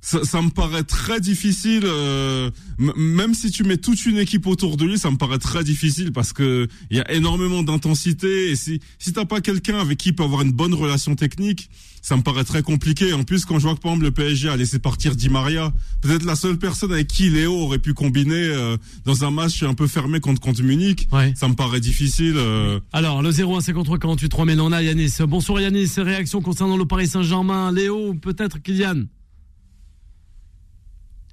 ça, 0.02 0.24
ça 0.24 0.42
me 0.42 0.50
paraît 0.50 0.84
très 0.84 1.20
difficile. 1.20 1.84
euh, 1.86 2.50
même 2.80 3.36
si 3.36 3.52
tu 3.52 3.64
mets 3.64 3.78
toute 3.78 4.04
une 4.08 4.18
équipe 4.18 4.48
autour 4.48 4.78
de 4.78 4.86
lui, 4.86 4.98
ça 4.98 5.12
me 5.12 5.18
paraît 5.18 5.38
très 5.38 5.64
difficile 5.64 6.12
parce 6.12 6.34
que 6.34 6.68
il 6.90 6.98
y 6.98 7.02
a 7.02 7.12
énormément 7.12 7.62
d'intensité 7.62 8.50
et 8.50 8.56
si 8.56 8.80
si 8.98 9.14
t'as 9.14 9.26
pas 9.26 9.42
quelqu'un 9.42 9.78
avec 9.78 10.00
qui 10.00 10.12
peut 10.12 10.24
avoir 10.24 10.42
une 10.42 10.54
bonne 10.54 10.74
relation 10.74 11.16
technique, 11.16 11.70
ça 12.10 12.18
me 12.18 12.24
paraît 12.24 12.44
très 12.44 12.64
compliqué. 12.64 13.14
En 13.14 13.24
plus, 13.24 13.46
quand 13.46 13.60
je 13.60 13.68
vois 13.68 13.76
que 13.76 13.82
par 13.82 13.92
exemple 13.92 14.06
le 14.06 14.12
PSG 14.12 14.50
a 14.50 14.58
laissé 14.58 14.80
partir 14.80 15.16
Di 15.16 15.30
Maria, 15.30 15.72
peut-être 16.02 16.26
la 16.26 16.36
seule 16.36 16.58
personne 16.58 16.92
avec 16.92 17.08
qui 17.08 17.30
Léo 17.30 17.54
aurait 17.56 17.78
pu 17.78 17.94
combiner 17.94 18.34
euh, 18.34 18.78
dans 19.06 19.24
un 19.26 19.30
match 19.30 19.62
un 19.62 19.76
peu 19.76 19.86
fermé 19.86 20.20
contre 20.20 20.42
contre 20.42 20.64
Munich, 20.64 21.08
Ouais. 21.12 21.34
ça 21.36 21.48
me 21.48 21.54
paraît 21.54 21.80
difficile. 21.80 22.34
euh, 22.36 22.80
Alors, 22.94 23.22
le 23.22 23.30
01 23.30 23.62
53 23.62 24.00
48 24.00 24.28
3000, 24.30 24.60
on 24.60 24.72
a 24.72 24.82
Yanis. 24.82 25.14
Bonsoir 25.28 25.62
Yanis, 25.62 25.92
réaction 25.98 26.42
concernant 26.42 26.78
le 26.78 26.86
Paris 26.86 27.08
Saint-Germain. 27.08 27.72
Léo, 27.72 28.16
peut-être 28.16 28.58
Kylian? 28.60 29.04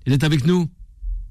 Il 0.07 0.13
est 0.13 0.25
avec 0.25 0.47
nous? 0.47 0.69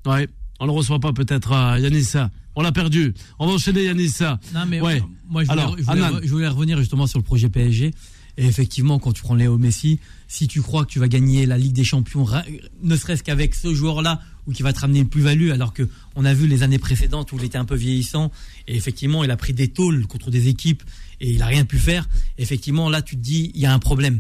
Ouais, 0.08 0.28
on 0.60 0.66
le 0.66 0.72
reçoit 0.72 1.00
pas 1.00 1.14
peut-être, 1.14 1.52
euh, 1.52 1.80
Yanis. 1.80 2.14
On 2.56 2.62
l'a 2.62 2.72
perdu. 2.72 3.14
On 3.38 3.46
va 3.48 3.54
enchaîner 3.54 3.84
Yanis. 3.84 4.16
Non, 4.54 4.66
mais 4.68 4.82
Ouais. 4.82 5.04
moi, 5.30 5.44
je 5.44 5.50
voulais, 5.50 5.62
Alors, 5.62 5.78
je, 5.78 5.84
voulais, 5.84 6.04
Annan. 6.04 6.20
je 6.24 6.30
voulais 6.30 6.48
revenir 6.48 6.78
justement 6.80 7.06
sur 7.06 7.20
le 7.20 7.24
projet 7.24 7.50
PSG. 7.50 7.92
Et 8.38 8.46
effectivement, 8.46 9.00
quand 9.00 9.14
tu 9.14 9.22
prends 9.22 9.36
Léo 9.36 9.58
Messi, 9.58 10.00
si 10.28 10.48
tu 10.48 10.62
crois 10.62 10.86
que 10.86 10.92
tu 10.92 11.00
vas 11.00 11.08
gagner 11.08 11.46
la 11.46 11.58
Ligue 11.58 11.74
des 11.74 11.84
Champions, 11.84 12.28
ne 12.82 12.96
serait-ce 12.96 13.24
qu'avec 13.24 13.56
ce 13.56 13.74
joueur-là, 13.74 14.22
ou 14.48 14.52
qui 14.52 14.62
va 14.62 14.74
te 14.74 14.80
ramener 14.80 15.00
une 15.00 15.10
plus-value, 15.10 15.52
alors 15.52 15.74
que 15.74 15.88
on 16.16 16.26
a 16.26 16.34
vu 16.34 16.48
les 16.48 16.62
années 16.62 16.78
précédentes 16.78 17.32
où 17.32 17.38
il 17.38 17.46
était 17.46 17.58
un 17.58 17.66
peu 17.66 17.76
vieillissant, 17.76 18.32
et 18.68 18.76
effectivement, 18.76 19.24
il 19.24 19.32
a 19.32 19.38
pris 19.38 19.54
des 19.54 19.70
tôles 19.70 20.06
contre 20.08 20.32
des 20.32 20.48
équipes, 20.50 20.84
et 21.22 21.32
il 21.32 21.42
a 21.42 21.48
rien 21.48 21.66
pu 21.66 21.78
faire. 21.78 22.08
Effectivement, 22.38 22.90
là, 22.90 23.02
tu 23.02 23.16
te 23.16 23.22
dis, 23.22 23.52
il 23.56 23.62
y 23.62 23.66
a 23.66 23.74
un 23.74 23.80
problème. 23.80 24.20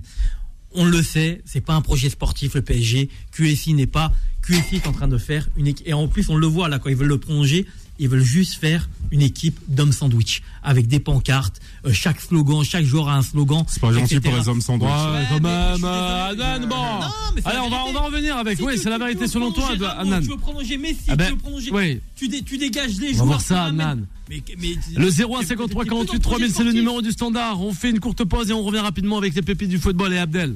On 0.72 0.86
le 0.86 1.01
sait, 1.03 1.41
c'est 1.45 1.62
pas 1.62 1.74
un 1.74 1.81
projet 1.81 2.10
sportif 2.10 2.55
le 2.55 2.62
PSG. 2.62 3.10
QSI 3.31 3.74
n'est 3.74 3.88
pas. 3.88 4.13
QSI 4.41 4.75
est 4.75 4.88
en 4.88 4.91
train 4.91 5.07
de 5.07 5.17
faire 5.17 5.50
une 5.55 5.67
équipe. 5.67 5.88
Et 5.88 5.93
en 5.93 6.07
plus, 6.07 6.29
on 6.29 6.36
le 6.36 6.48
voit 6.48 6.67
là 6.69 6.79
quand 6.79 6.89
ils 6.89 6.95
veulent 6.95 7.07
le 7.07 7.17
prolonger, 7.17 7.65
ils 8.00 8.10
veulent 8.10 8.24
juste 8.24 8.56
faire 8.56 8.90
une 9.12 9.22
équipe 9.22 9.58
d'hommes 9.68 9.92
sandwich 9.94 10.42
avec 10.64 10.88
des 10.88 11.00
pancartes. 11.00 11.60
euh, 11.86 11.94
chaque 11.94 12.20
slogan, 12.20 12.64
chaque 12.64 12.84
joueur 12.86 13.08
a 13.10 13.16
un 13.18 13.22
slogan. 13.22 13.64
c'est 13.68 13.80
pas 13.80 13.92
gentil 13.94 14.16
etc. 14.16 14.22
pour 14.22 14.36
les 14.40 14.50
hommes 14.50 14.62
sandwich. 14.62 14.90
Ouais, 14.90 15.24
quand 15.30 15.40
même, 15.42 15.84
euh, 15.86 16.60
bon. 16.68 16.75
Non, 16.75 17.08
Allez, 17.46 17.60
on 17.60 17.70
va, 17.70 17.78
on 17.88 17.94
va 17.94 18.02
en 18.02 18.06
revenir 18.06 18.36
avec. 18.38 18.58
Si 18.58 18.64
oui, 18.64 18.78
c'est 18.78 18.90
la 18.90 18.98
vérité 18.98 19.28
selon 19.28 19.52
toi, 19.52 19.70
Annan. 19.98 20.22
Tu 20.22 20.30
veux 20.30 20.38
prolonger 20.38 20.78
Messi, 20.78 20.98
Ah 21.08 21.16
ben, 21.16 21.25
tu 21.28 21.32
veux 21.34 21.38
prolonger. 21.38 21.72
oui. 21.72 22.00
Tu, 22.16 22.28
dé- 22.28 22.42
tu 22.42 22.58
dégages 22.58 22.98
les 23.00 23.08
On 23.08 23.12
va 23.12 23.14
joueurs. 23.14 23.25
voir 23.28 23.42
ça, 23.42 23.56
tu 23.56 23.60
ramènes- 23.62 23.82
Annan. 23.82 24.06
Mais, 24.30 24.44
mais- 24.58 24.68
Le 24.98 25.12
t'es- 25.12 25.24
01 25.24 25.40
t'es- 25.42 25.46
53 25.46 25.84
t'es 25.84 25.90
plus 25.90 25.96
48 25.96 26.08
dans 26.08 26.14
le 26.16 26.20
3000, 26.20 26.52
c'est 26.54 26.64
le 26.64 26.72
numéro 26.74 27.02
du 27.02 27.12
standard. 27.12 27.62
On 27.62 27.74
fait 27.74 27.92
une 27.92 28.00
courte 28.00 28.24
pause 28.24 28.50
et 28.50 28.54
on 28.54 28.64
revient 28.64 28.80
rapidement 28.80 29.18
avec 29.20 29.36
les 29.36 29.42
pépites 29.44 29.70
du 29.70 29.78
football 29.78 30.12
et 30.14 30.18
Abdel. 30.18 30.56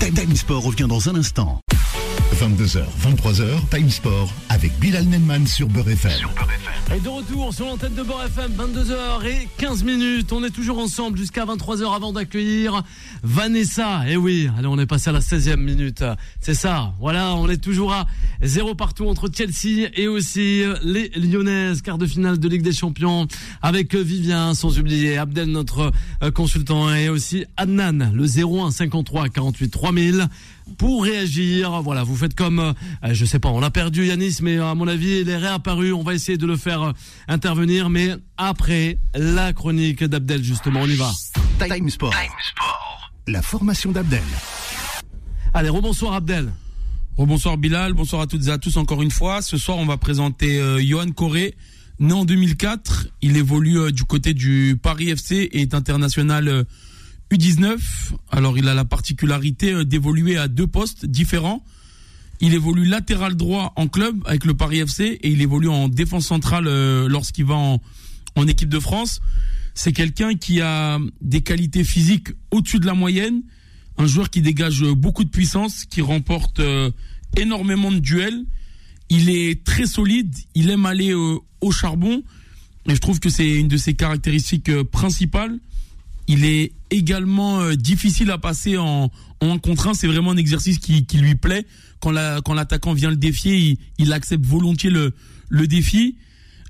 Time 0.00 0.36
Sport 0.36 0.62
revient 0.62 0.86
dans 0.88 1.08
un 1.08 1.16
instant. 1.16 1.60
22h, 2.34 2.84
23h, 3.02 3.68
Time 3.70 3.88
Sport 3.88 4.32
avec 4.50 4.78
Bilal 4.78 5.06
Nenman 5.06 5.46
sur 5.46 5.68
Beurre 5.68 5.90
FM. 5.90 6.12
Et 6.94 7.00
de 7.00 7.08
retour 7.08 7.52
sur 7.52 7.64
l'antenne 7.64 7.94
de 7.94 8.02
Beurre 8.02 8.24
FM, 8.26 8.52
22h 8.52 9.24
et 9.26 9.48
15 9.58 9.84
minutes. 9.84 10.32
On 10.32 10.44
est 10.44 10.50
toujours 10.50 10.78
ensemble 10.78 11.18
jusqu'à 11.18 11.44
23h 11.44 11.94
avant 11.94 12.12
d'accueillir 12.12 12.82
Vanessa. 13.22 14.08
Et 14.08 14.16
oui, 14.16 14.48
allez, 14.56 14.66
on 14.66 14.78
est 14.78 14.86
passé 14.86 15.10
à 15.10 15.12
la 15.12 15.20
16e 15.20 15.56
minute. 15.56 16.04
C'est 16.40 16.54
ça. 16.54 16.92
Voilà, 17.00 17.34
on 17.34 17.48
est 17.48 17.62
toujours 17.62 17.92
à 17.92 18.06
zéro 18.42 18.74
partout 18.74 19.06
entre 19.06 19.30
Chelsea 19.32 19.88
et 19.94 20.06
aussi 20.06 20.62
les 20.82 21.08
Lyonnaises, 21.16 21.80
quart 21.80 21.98
de 21.98 22.06
finale 22.06 22.38
de 22.38 22.48
Ligue 22.48 22.62
des 22.62 22.72
Champions 22.72 23.26
avec 23.62 23.94
Vivien, 23.94 24.54
sans 24.54 24.78
oublier 24.78 25.16
Abdel, 25.16 25.48
notre 25.48 25.90
euh, 26.22 26.30
consultant, 26.30 26.94
et 26.94 27.08
aussi 27.08 27.46
Adnan, 27.56 28.12
le 28.12 28.24
01 28.24 28.70
53 28.70 29.28
48 29.28 29.70
3000 29.70 30.28
pour 30.78 31.04
réagir. 31.04 31.82
Voilà, 31.82 32.02
vous 32.02 32.16
faites 32.16 32.34
comme, 32.34 32.58
euh, 32.58 32.72
je 33.12 33.24
sais 33.24 33.38
pas, 33.38 33.48
on 33.48 33.62
a 33.62 33.70
perdu 33.70 34.06
Yanis, 34.06 34.38
mais 34.42 34.58
à 34.58 34.74
mon 34.74 34.88
avis, 34.88 35.20
il 35.20 35.28
est 35.28 35.36
réapparu. 35.36 35.92
On 35.92 36.02
va 36.02 36.14
essayer 36.14 36.38
de 36.38 36.46
le 36.46 36.56
faire 36.56 36.82
euh, 36.82 36.92
intervenir, 37.28 37.90
mais 37.90 38.14
après 38.36 38.98
la 39.14 39.52
chronique 39.52 40.04
d'Abdel, 40.04 40.42
justement, 40.42 40.80
on 40.82 40.88
y 40.88 40.96
va. 40.96 41.10
Time 41.58 41.90
Sport. 41.90 42.14
La 43.26 43.42
formation 43.42 43.92
d'Abdel. 43.92 44.22
Allez, 45.54 45.68
rebonsoir 45.68 46.14
Abdel. 46.14 46.52
Rebonsoir 47.16 47.56
Bilal, 47.56 47.94
bonsoir 47.94 48.20
à 48.20 48.26
toutes 48.26 48.46
et 48.46 48.50
à 48.50 48.58
tous 48.58 48.76
encore 48.76 49.00
une 49.00 49.10
fois. 49.10 49.40
Ce 49.40 49.56
soir, 49.56 49.78
on 49.78 49.86
va 49.86 49.96
présenter 49.96 50.60
euh, 50.60 50.82
Johan 50.82 51.10
Coré, 51.12 51.54
né 51.98 52.12
en 52.12 52.26
2004. 52.26 53.08
Il 53.22 53.38
évolue 53.38 53.78
euh, 53.78 53.90
du 53.90 54.04
côté 54.04 54.34
du 54.34 54.78
Paris 54.80 55.08
FC 55.08 55.48
et 55.50 55.62
est 55.62 55.72
international 55.72 56.46
euh, 56.46 56.64
U19. 57.32 57.78
Alors, 58.30 58.58
il 58.58 58.68
a 58.68 58.74
la 58.74 58.84
particularité 58.84 59.72
euh, 59.72 59.84
d'évoluer 59.84 60.36
à 60.36 60.48
deux 60.48 60.66
postes 60.66 61.06
différents. 61.06 61.64
Il 62.40 62.54
évolue 62.54 62.84
latéral 62.84 63.34
droit 63.34 63.72
en 63.76 63.88
club 63.88 64.22
avec 64.26 64.44
le 64.44 64.54
Paris 64.54 64.80
FC 64.80 65.04
et 65.04 65.30
il 65.30 65.40
évolue 65.40 65.68
en 65.68 65.88
défense 65.88 66.26
centrale 66.26 66.66
euh, 66.68 67.08
lorsqu'il 67.08 67.46
va 67.46 67.54
en, 67.54 67.80
équipe 68.46 68.68
de 68.68 68.78
France. 68.78 69.20
C'est 69.74 69.92
quelqu'un 69.92 70.34
qui 70.34 70.60
a 70.60 70.98
des 71.22 71.40
qualités 71.40 71.84
physiques 71.84 72.28
au-dessus 72.50 72.78
de 72.78 72.86
la 72.86 72.94
moyenne, 72.94 73.42
un 73.96 74.06
joueur 74.06 74.28
qui 74.28 74.42
dégage 74.42 74.82
euh, 74.82 74.94
beaucoup 74.94 75.24
de 75.24 75.30
puissance, 75.30 75.86
qui 75.86 76.02
remporte 76.02 76.60
énormément 77.36 77.90
de 77.90 77.98
duels. 77.98 78.44
Il 79.08 79.30
est 79.30 79.64
très 79.64 79.86
solide, 79.86 80.34
il 80.54 80.68
aime 80.70 80.84
aller 80.84 81.14
au 81.14 81.70
charbon 81.70 82.22
et 82.88 82.94
je 82.94 83.00
trouve 83.00 83.20
que 83.20 83.30
c'est 83.30 83.48
une 83.48 83.68
de 83.68 83.76
ses 83.76 83.94
caractéristiques 83.94 84.82
principales. 84.82 85.58
Il 86.28 86.44
est 86.44 86.72
également 86.90 87.60
euh, 87.60 87.74
difficile 87.74 88.30
à 88.30 88.38
passer 88.38 88.76
en, 88.78 89.10
en 89.40 89.58
contre 89.58 89.88
un. 89.88 89.94
C'est 89.94 90.06
vraiment 90.06 90.32
un 90.32 90.36
exercice 90.36 90.78
qui, 90.78 91.04
lui 91.16 91.34
plaît. 91.34 91.66
Quand 92.00 92.10
la, 92.10 92.40
quand 92.44 92.54
l'attaquant 92.54 92.92
vient 92.92 93.10
le 93.10 93.16
défier, 93.16 93.78
il, 93.98 94.12
accepte 94.12 94.44
volontiers 94.44 94.90
le, 94.90 95.12
défi. 95.66 96.16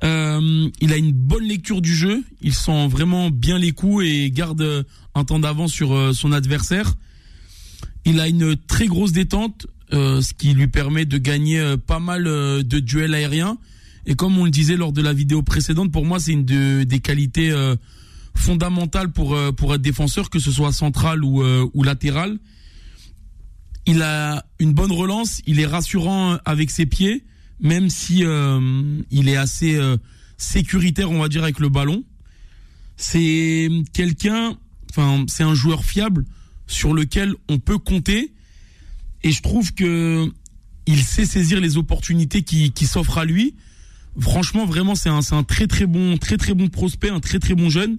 Euh, 0.04 0.68
il 0.80 0.92
a 0.92 0.96
une 0.96 1.12
bonne 1.12 1.44
lecture 1.44 1.80
du 1.80 1.94
jeu. 1.94 2.22
Il 2.42 2.54
sent 2.54 2.88
vraiment 2.88 3.30
bien 3.30 3.58
les 3.58 3.72
coups 3.72 4.04
et 4.04 4.30
garde 4.30 4.60
euh, 4.60 4.82
un 5.14 5.24
temps 5.24 5.38
d'avance 5.38 5.72
sur 5.72 6.14
son 6.14 6.32
adversaire. 6.32 6.94
Il 8.04 8.20
a 8.20 8.28
une 8.28 8.56
très 8.56 8.86
grosse 8.86 9.12
détente, 9.12 9.66
ce 9.90 10.32
qui 10.34 10.52
lui 10.52 10.68
permet 10.68 11.06
de 11.06 11.18
gagner 11.18 11.74
pas 11.86 11.98
mal 11.98 12.24
de 12.24 12.78
duels 12.78 13.14
aériens. 13.14 13.58
Et 14.04 14.14
comme 14.14 14.38
on 14.38 14.44
le 14.44 14.50
disait 14.50 14.76
lors 14.76 14.92
de 14.92 15.02
la 15.02 15.12
vidéo 15.12 15.42
précédente, 15.42 15.90
pour 15.90 16.04
moi, 16.04 16.20
c'est 16.20 16.32
une 16.32 16.44
de, 16.44 16.84
des 16.84 17.00
qualités 17.00 17.50
fondamentales 18.36 19.10
pour 19.12 19.34
euh, 19.34 19.52
pour 19.52 19.74
être 19.74 19.82
défenseur, 19.82 20.30
que 20.30 20.38
ce 20.38 20.50
soit 20.50 20.72
central 20.72 21.24
ou 21.24 21.42
euh, 21.42 21.68
ou 21.74 21.82
latéral. 21.82 22.38
Il 23.86 24.02
a 24.02 24.44
une 24.58 24.72
bonne 24.72 24.90
relance, 24.92 25.40
il 25.46 25.60
est 25.60 25.66
rassurant 25.66 26.38
avec 26.44 26.70
ses 26.70 26.86
pieds, 26.86 27.24
même 27.60 27.88
si 27.88 28.24
euh, 28.24 29.00
il 29.10 29.28
est 29.28 29.36
assez 29.36 29.76
euh, 29.76 29.96
sécuritaire, 30.36 31.10
on 31.10 31.20
va 31.20 31.28
dire, 31.28 31.44
avec 31.44 31.60
le 31.60 31.68
ballon. 31.68 32.02
C'est 32.96 33.68
quelqu'un, 33.92 34.56
enfin, 34.90 35.24
c'est 35.28 35.44
un 35.44 35.54
joueur 35.54 35.84
fiable 35.84 36.24
sur 36.66 36.94
lequel 36.94 37.34
on 37.48 37.58
peut 37.58 37.78
compter. 37.78 38.32
Et 39.22 39.30
je 39.30 39.42
trouve 39.42 39.72
que 39.72 40.30
il 40.86 41.02
sait 41.02 41.26
saisir 41.26 41.60
les 41.60 41.76
opportunités 41.76 42.42
qui, 42.42 42.72
qui 42.72 42.86
s'offrent 42.86 43.18
à 43.18 43.24
lui. 43.24 43.54
Franchement, 44.18 44.66
vraiment, 44.66 44.94
c'est 44.94 45.08
un, 45.10 45.20
c'est 45.20 45.34
un 45.34 45.42
très 45.44 45.66
très 45.66 45.86
bon, 45.86 46.16
très 46.16 46.38
très 46.38 46.54
bon 46.54 46.68
prospect, 46.68 47.10
un 47.10 47.20
très 47.20 47.38
très 47.38 47.54
bon 47.54 47.70
jeune. 47.70 47.98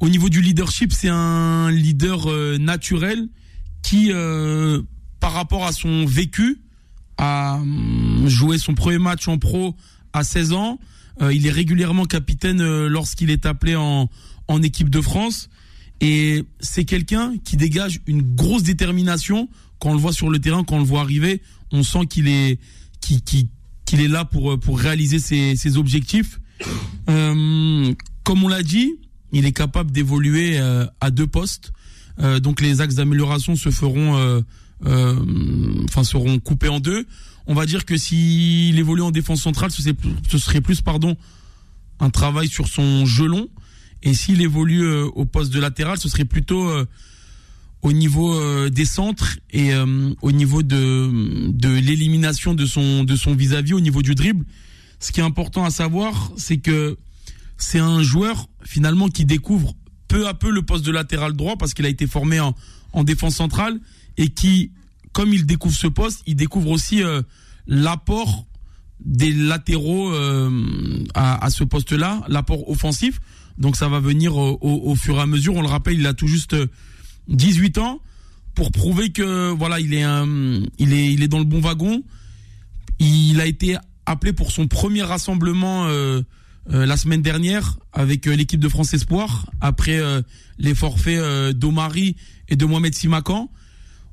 Au 0.00 0.08
niveau 0.08 0.28
du 0.28 0.40
leadership, 0.40 0.92
c'est 0.92 1.08
un 1.08 1.70
leader 1.70 2.26
euh, 2.30 2.58
naturel 2.58 3.28
qui, 3.82 4.08
euh, 4.10 4.82
par 5.20 5.32
rapport 5.32 5.64
à 5.66 5.72
son 5.72 6.04
vécu, 6.04 6.60
a 7.16 7.56
hum, 7.56 8.24
joué 8.26 8.58
son 8.58 8.74
premier 8.74 8.98
match 8.98 9.28
en 9.28 9.38
pro 9.38 9.74
à 10.12 10.24
16 10.24 10.52
ans. 10.52 10.78
Euh, 11.22 11.32
il 11.32 11.46
est 11.46 11.50
régulièrement 11.50 12.04
capitaine 12.06 12.60
euh, 12.60 12.88
lorsqu'il 12.88 13.30
est 13.30 13.46
appelé 13.46 13.76
en, 13.76 14.10
en 14.48 14.62
équipe 14.62 14.90
de 14.90 15.00
France. 15.00 15.48
Et 16.00 16.44
c'est 16.60 16.84
quelqu'un 16.84 17.34
qui 17.44 17.56
dégage 17.56 18.00
une 18.06 18.22
grosse 18.22 18.64
détermination. 18.64 19.48
Quand 19.78 19.90
on 19.90 19.94
le 19.94 20.00
voit 20.00 20.12
sur 20.12 20.28
le 20.28 20.38
terrain, 20.40 20.64
quand 20.64 20.76
on 20.76 20.80
le 20.80 20.84
voit 20.84 21.00
arriver, 21.02 21.40
on 21.70 21.82
sent 21.84 22.06
qu'il 22.10 22.26
est, 22.28 22.58
qu'il, 23.00 23.22
qu'il- 23.22 23.48
est 24.00 24.08
là 24.08 24.24
pour, 24.24 24.58
pour 24.58 24.78
réaliser 24.80 25.20
ses, 25.20 25.54
ses 25.56 25.76
objectifs. 25.76 26.40
Euh, 27.08 27.94
comme 28.24 28.42
on 28.42 28.48
l'a 28.48 28.62
dit, 28.64 28.94
il 29.34 29.46
est 29.46 29.52
capable 29.52 29.90
d'évoluer 29.90 30.58
euh, 30.58 30.86
à 31.00 31.10
deux 31.10 31.26
postes. 31.26 31.72
Euh, 32.20 32.38
donc 32.38 32.60
les 32.60 32.80
axes 32.80 32.94
d'amélioration 32.94 33.56
se 33.56 33.70
feront, 33.70 34.16
euh, 34.16 34.40
enfin 35.84 36.04
seront 36.04 36.38
coupés 36.38 36.68
en 36.68 36.80
deux. 36.80 37.06
On 37.46 37.54
va 37.54 37.66
dire 37.66 37.84
que 37.84 37.96
s'il 37.96 38.78
évolue 38.78 39.02
en 39.02 39.10
défense 39.10 39.42
centrale, 39.42 39.70
ce 39.70 40.38
serait, 40.38 40.60
plus 40.60 40.80
pardon 40.80 41.16
un 42.00 42.10
travail 42.10 42.48
sur 42.48 42.68
son 42.68 43.04
gelon. 43.04 43.48
Et 44.02 44.14
s'il 44.14 44.40
évolue 44.40 44.86
au 44.86 45.24
poste 45.24 45.52
de 45.52 45.60
latéral, 45.60 45.98
ce 45.98 46.08
serait 46.08 46.24
plutôt 46.24 46.70
au 47.82 47.92
niveau 47.92 48.68
des 48.70 48.84
centres 48.84 49.38
et 49.50 49.74
au 49.76 50.32
niveau 50.32 50.62
de, 50.62 51.50
de 51.50 51.68
l'élimination 51.68 52.54
de 52.54 52.64
son 52.66 53.04
de 53.04 53.16
son 53.16 53.34
vis-à-vis 53.34 53.74
au 53.74 53.80
niveau 53.80 54.00
du 54.00 54.14
dribble. 54.14 54.44
Ce 55.00 55.12
qui 55.12 55.20
est 55.20 55.24
important 55.24 55.64
à 55.64 55.70
savoir, 55.70 56.32
c'est 56.36 56.58
que 56.58 56.96
c'est 57.58 57.78
un 57.78 58.02
joueur 58.02 58.48
finalement 58.64 59.08
qui 59.08 59.24
découvre 59.24 59.74
peu 60.08 60.26
à 60.28 60.34
peu 60.34 60.50
le 60.50 60.62
poste 60.62 60.84
de 60.84 60.92
latéral 60.92 61.32
droit 61.34 61.56
parce 61.56 61.74
qu'il 61.74 61.86
a 61.86 61.88
été 61.88 62.06
formé 62.06 62.40
en, 62.40 62.54
en 62.92 63.04
défense 63.04 63.36
centrale 63.36 63.78
et 64.16 64.28
qui 64.28 64.70
comme 65.12 65.32
il 65.32 65.46
découvre 65.46 65.76
ce 65.76 65.86
poste, 65.86 66.22
il 66.26 66.34
découvre 66.34 66.70
aussi 66.70 67.02
euh, 67.02 67.22
l'apport 67.68 68.46
des 69.04 69.32
latéraux 69.32 70.12
euh, 70.12 70.50
à, 71.14 71.50
ce 71.50 71.62
poste-là, 71.62 72.22
l'apport 72.28 72.68
offensif. 72.68 73.20
Donc 73.58 73.76
ça 73.76 73.88
va 73.88 74.00
venir 74.00 74.36
au, 74.36 74.58
au- 74.60 74.94
fur 74.96 75.16
et 75.18 75.20
à 75.20 75.26
mesure. 75.26 75.54
On 75.54 75.62
le 75.62 75.68
rappelle, 75.68 75.98
il 76.00 76.06
a 76.08 76.14
tout 76.14 76.26
juste 76.26 76.54
euh, 76.54 76.66
18 77.28 77.78
ans 77.78 78.00
pour 78.56 78.72
prouver 78.72 79.10
que 79.10 79.50
voilà, 79.50 79.78
il 79.78 79.94
est 79.94 80.04
il 80.78 80.92
est 80.92 81.12
il 81.12 81.22
est 81.22 81.28
dans 81.28 81.38
le 81.38 81.44
bon 81.44 81.60
wagon. 81.60 82.02
Il 82.98 83.40
a 83.40 83.46
été 83.46 83.76
appelé 84.06 84.32
pour 84.32 84.50
son 84.52 84.66
premier 84.68 85.02
rassemblement 85.02 85.86
euh, 85.86 86.22
euh, 86.70 86.86
la 86.86 86.96
semaine 86.96 87.22
dernière 87.22 87.76
avec 87.92 88.26
euh, 88.26 88.34
l'équipe 88.34 88.60
de 88.60 88.68
France 88.68 88.94
Espoir 88.94 89.50
après 89.60 89.98
euh, 89.98 90.22
les 90.58 90.74
forfaits 90.74 91.18
euh, 91.18 91.52
d'Omari 91.52 92.16
et 92.48 92.56
de 92.56 92.64
Mohamed 92.64 92.94
Simakan. 92.94 93.50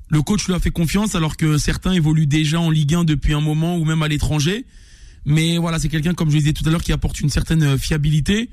Le 0.10 0.22
coach 0.22 0.48
lui 0.48 0.54
a 0.54 0.60
fait 0.60 0.72
confiance 0.72 1.16
alors 1.16 1.38
que 1.38 1.58
certains 1.58 1.94
évoluent 1.94 2.28
déjà 2.28 2.60
en 2.60 2.70
Ligue 2.70 2.96
1 2.96 3.04
depuis 3.06 3.34
un 3.34 3.40
moment 3.40 3.78
ou 3.78 3.86
même 3.86 4.04
à 4.04 4.08
l'étranger. 4.08 4.66
Mais 5.26 5.58
voilà, 5.58 5.80
c'est 5.80 5.88
quelqu'un, 5.88 6.14
comme 6.14 6.30
je 6.30 6.36
le 6.36 6.42
disais 6.42 6.54
tout 6.54 6.68
à 6.68 6.72
l'heure, 6.72 6.82
qui 6.82 6.92
apporte 6.92 7.22
une 7.22 7.30
certaine 7.30 7.64
euh, 7.64 7.78
fiabilité. 7.78 8.50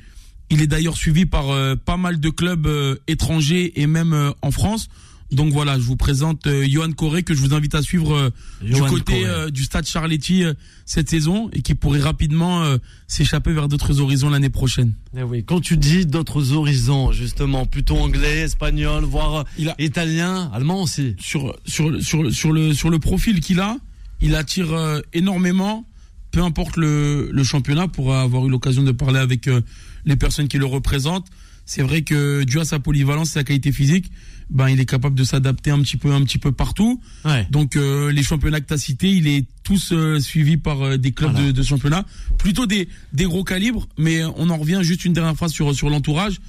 Il 0.50 0.62
est 0.62 0.66
d'ailleurs 0.66 0.96
suivi 0.96 1.26
par 1.26 1.46
pas 1.84 1.98
mal 1.98 2.20
de 2.20 2.30
clubs 2.30 2.66
étrangers 3.06 3.82
et 3.82 3.86
même 3.86 4.32
en 4.40 4.50
France. 4.50 4.88
Donc 5.30 5.52
voilà, 5.52 5.78
je 5.78 5.84
vous 5.84 5.96
présente 5.96 6.46
euh, 6.46 6.66
Johan 6.66 6.90
Coré 6.92 7.22
que 7.22 7.34
je 7.34 7.40
vous 7.42 7.52
invite 7.52 7.74
à 7.74 7.82
suivre 7.82 8.14
euh, 8.14 8.30
du 8.62 8.80
côté 8.82 9.26
euh, 9.26 9.50
du 9.50 9.62
stade 9.64 9.84
Charletti 9.86 10.42
euh, 10.42 10.54
cette 10.86 11.10
saison 11.10 11.50
et 11.52 11.60
qui 11.60 11.74
pourrait 11.74 12.00
rapidement 12.00 12.62
euh, 12.62 12.78
s'échapper 13.08 13.52
vers 13.52 13.68
d'autres 13.68 14.00
horizons 14.00 14.30
l'année 14.30 14.48
prochaine. 14.48 14.94
Eh 15.16 15.22
oui, 15.22 15.44
quand 15.44 15.60
tu 15.60 15.76
dis 15.76 16.06
d'autres 16.06 16.52
horizons, 16.54 17.12
justement, 17.12 17.66
plutôt 17.66 17.96
anglais, 17.98 18.38
espagnol, 18.40 19.04
voire 19.04 19.44
Il 19.58 19.68
a- 19.68 19.74
italien, 19.78 20.50
allemand 20.54 20.82
aussi. 20.82 21.14
sur 21.20 21.54
sur 21.66 22.02
sur 22.02 22.32
sur 22.32 22.52
le 22.52 22.72
sur 22.72 22.88
le 22.88 22.98
profil 22.98 23.40
qu'il 23.40 23.60
a, 23.60 23.76
il 24.22 24.34
attire 24.34 24.72
euh, 24.72 25.00
énormément. 25.12 25.86
Peu 26.30 26.42
importe 26.42 26.76
le 26.78 27.28
le 27.32 27.44
championnat, 27.44 27.86
pour 27.88 28.14
avoir 28.14 28.46
eu 28.46 28.50
l'occasion 28.50 28.82
de 28.82 28.92
parler 28.92 29.18
avec 29.18 29.46
euh, 29.46 29.60
les 30.06 30.16
personnes 30.16 30.48
qui 30.48 30.56
le 30.58 30.66
représentent, 30.66 31.26
c'est 31.66 31.82
vrai 31.82 32.00
que 32.00 32.44
dû 32.44 32.58
à 32.60 32.64
sa 32.64 32.78
polyvalence, 32.78 33.30
sa 33.30 33.44
qualité 33.44 33.72
physique, 33.72 34.10
ben 34.50 34.68
il 34.68 34.80
est 34.80 34.86
capable 34.86 35.14
de 35.14 35.24
s'adapter 35.24 35.70
un 35.70 35.80
petit 35.82 35.96
peu 35.96 36.12
un 36.12 36.22
petit 36.24 36.38
peu 36.38 36.52
partout. 36.52 37.00
Ouais. 37.24 37.46
Donc 37.50 37.76
euh, 37.76 38.10
les 38.12 38.22
championnats 38.22 38.60
que 38.60 38.66
tu 38.66 38.74
as 38.74 38.78
cités, 38.78 39.10
il 39.10 39.26
est 39.26 39.44
tous 39.62 39.90
euh, 39.92 40.18
suivis 40.20 40.56
par 40.56 40.80
euh, 40.82 40.96
des 40.96 41.12
clubs 41.12 41.32
Voilà. 41.32 41.46
de, 41.48 41.52
de 41.52 41.62
championnat, 41.62 42.04
plutôt 42.38 42.66
des 42.66 42.88
des 43.12 43.24
gros 43.24 43.44
calibres, 43.44 43.86
mais 43.98 44.24
on 44.24 44.48
en 44.50 44.56
revient 44.56 44.80
juste 44.82 45.04
une 45.04 45.12
dernière 45.12 45.36
phrase 45.36 45.52
sur 45.52 45.74
sur 45.74 45.90
l'entourage. 45.90 46.40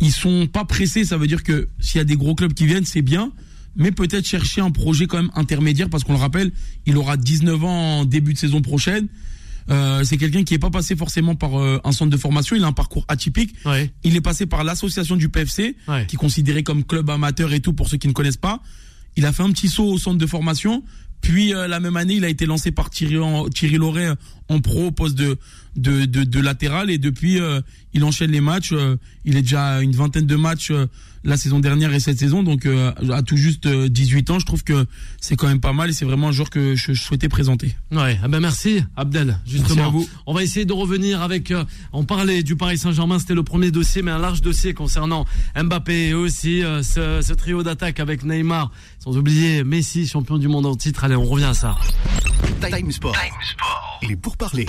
Ils 0.00 0.12
sont 0.12 0.46
pas 0.46 0.64
pressés, 0.64 1.04
ça 1.04 1.16
veut 1.16 1.26
dire 1.26 1.42
que 1.42 1.68
s'il 1.78 1.98
y 1.98 2.00
a 2.00 2.04
des 2.04 2.16
gros 2.16 2.34
clubs 2.34 2.54
qui 2.54 2.66
viennent, 2.66 2.86
c'est 2.86 3.02
bien, 3.02 3.32
mais 3.76 3.92
peut-être 3.92 4.26
chercher 4.26 4.60
un 4.62 4.70
projet 4.70 5.06
quand 5.06 5.18
même 5.18 5.30
intermédiaire 5.34 5.88
parce 5.90 6.04
qu'on 6.04 6.14
le 6.14 6.18
rappelle, 6.18 6.52
il 6.86 6.96
aura 6.96 7.16
19 7.16 7.64
ans 7.64 7.98
en 8.00 8.04
début 8.06 8.32
de 8.32 8.38
saison 8.38 8.62
prochaine. 8.62 9.08
Euh, 9.68 10.02
c'est 10.04 10.16
quelqu'un 10.16 10.42
qui 10.44 10.54
est 10.54 10.58
pas 10.58 10.70
passé 10.70 10.96
forcément 10.96 11.34
par 11.34 11.58
euh, 11.60 11.80
un 11.84 11.92
centre 11.92 12.10
de 12.10 12.16
formation, 12.16 12.56
il 12.56 12.64
a 12.64 12.66
un 12.66 12.72
parcours 12.72 13.04
atypique. 13.08 13.54
Ouais. 13.64 13.92
Il 14.04 14.16
est 14.16 14.20
passé 14.20 14.46
par 14.46 14.64
l'association 14.64 15.16
du 15.16 15.28
PFC, 15.28 15.76
Ouais. 15.88 16.06
qui 16.06 16.16
est 16.16 16.18
considéré 16.18 16.62
comme 16.62 16.84
club 16.84 17.10
amateur 17.10 17.52
et 17.52 17.60
tout 17.60 17.72
pour 17.72 17.88
ceux 17.88 17.96
qui 17.98 18.08
ne 18.08 18.12
connaissent 18.12 18.36
pas. 18.36 18.60
Il 19.16 19.26
a 19.26 19.32
fait 19.32 19.42
un 19.42 19.50
petit 19.50 19.68
saut 19.68 19.84
au 19.86 19.98
centre 19.98 20.18
de 20.18 20.26
formation. 20.26 20.82
Puis 21.20 21.52
euh, 21.52 21.68
la 21.68 21.80
même 21.80 21.96
année, 21.96 22.14
il 22.14 22.24
a 22.24 22.28
été 22.28 22.46
lancé 22.46 22.70
par 22.72 22.88
Thierry, 22.88 23.16
Thierry 23.54 23.76
Loret 23.76 24.08
en 24.48 24.60
pro 24.60 24.86
au 24.86 24.90
poste 24.90 25.16
de, 25.16 25.38
de, 25.76 26.04
de, 26.04 26.24
de 26.24 26.40
latéral. 26.40 26.90
Et 26.90 26.98
depuis, 26.98 27.40
euh, 27.40 27.60
il 27.94 28.04
enchaîne 28.04 28.30
les 28.30 28.40
matchs. 28.40 28.72
Euh, 28.72 28.96
il 29.24 29.36
est 29.36 29.42
déjà 29.42 29.76
à 29.76 29.80
une 29.80 29.92
vingtaine 29.92 30.26
de 30.26 30.36
matchs 30.36 30.70
euh, 30.70 30.86
la 31.22 31.36
saison 31.36 31.58
dernière 31.60 31.92
et 31.92 32.00
cette 32.00 32.18
saison. 32.18 32.42
Donc 32.42 32.64
euh, 32.66 32.92
à 33.12 33.22
tout 33.22 33.36
juste 33.36 33.66
euh, 33.66 33.88
18 33.88 34.30
ans, 34.30 34.38
je 34.38 34.46
trouve 34.46 34.64
que 34.64 34.86
c'est 35.20 35.36
quand 35.36 35.48
même 35.48 35.60
pas 35.60 35.72
mal. 35.72 35.90
Et 35.90 35.92
c'est 35.92 36.04
vraiment 36.04 36.28
un 36.28 36.32
joueur 36.32 36.50
que 36.50 36.74
je, 36.74 36.92
je 36.92 37.02
souhaitais 37.02 37.28
présenter. 37.28 37.74
Ouais, 37.92 38.18
ah 38.22 38.28
ben 38.28 38.40
merci 38.40 38.82
Abdel, 38.96 39.38
justement. 39.46 39.74
Merci 39.76 39.80
à 39.88 39.88
vous. 39.90 40.08
On 40.26 40.32
va 40.32 40.42
essayer 40.42 40.64
de 40.64 40.72
revenir 40.72 41.20
avec, 41.22 41.50
euh, 41.50 41.64
on 41.92 42.04
parlait 42.04 42.42
du 42.42 42.56
Paris 42.56 42.78
Saint-Germain, 42.78 43.18
c'était 43.18 43.34
le 43.34 43.42
premier 43.42 43.70
dossier, 43.70 44.02
mais 44.02 44.10
un 44.10 44.18
large 44.18 44.40
dossier 44.40 44.72
concernant 44.72 45.26
Mbappé 45.54 46.08
et 46.08 46.14
aussi 46.14 46.62
euh, 46.64 46.82
ce, 46.82 47.20
ce 47.22 47.32
trio 47.34 47.62
d'attaque 47.62 48.00
avec 48.00 48.24
Neymar, 48.24 48.70
sans 48.98 49.16
oublier 49.18 49.62
Messi, 49.64 50.06
champion 50.06 50.38
du 50.38 50.48
monde 50.48 50.66
en 50.66 50.74
titre. 50.76 51.04
Allez, 51.04 51.16
on 51.16 51.24
revient 51.26 51.44
à 51.44 51.54
ça. 51.54 51.76
Time 52.62 52.90
Sport. 52.92 53.14
Les 54.08 54.16
pourparlers. 54.16 54.66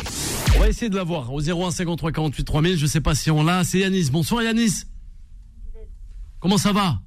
On 0.56 0.60
va 0.60 0.70
essayer 0.70 0.90
de 0.90 0.96
l'avoir 0.96 1.32
au 1.34 1.42
01 1.42 1.72
53 1.72 2.12
48 2.12 2.44
3000, 2.44 2.78
je 2.78 2.86
sais 2.86 3.02
pas 3.02 3.16
si 3.16 3.32
on 3.32 3.44
l'a, 3.44 3.64
c'est 3.64 3.80
Yanis. 3.80 4.10
Bonsoir 4.12 4.44
Yanis. 4.44 4.84
Comment 6.40 6.58
ça 6.58 6.74
va? 6.74 7.00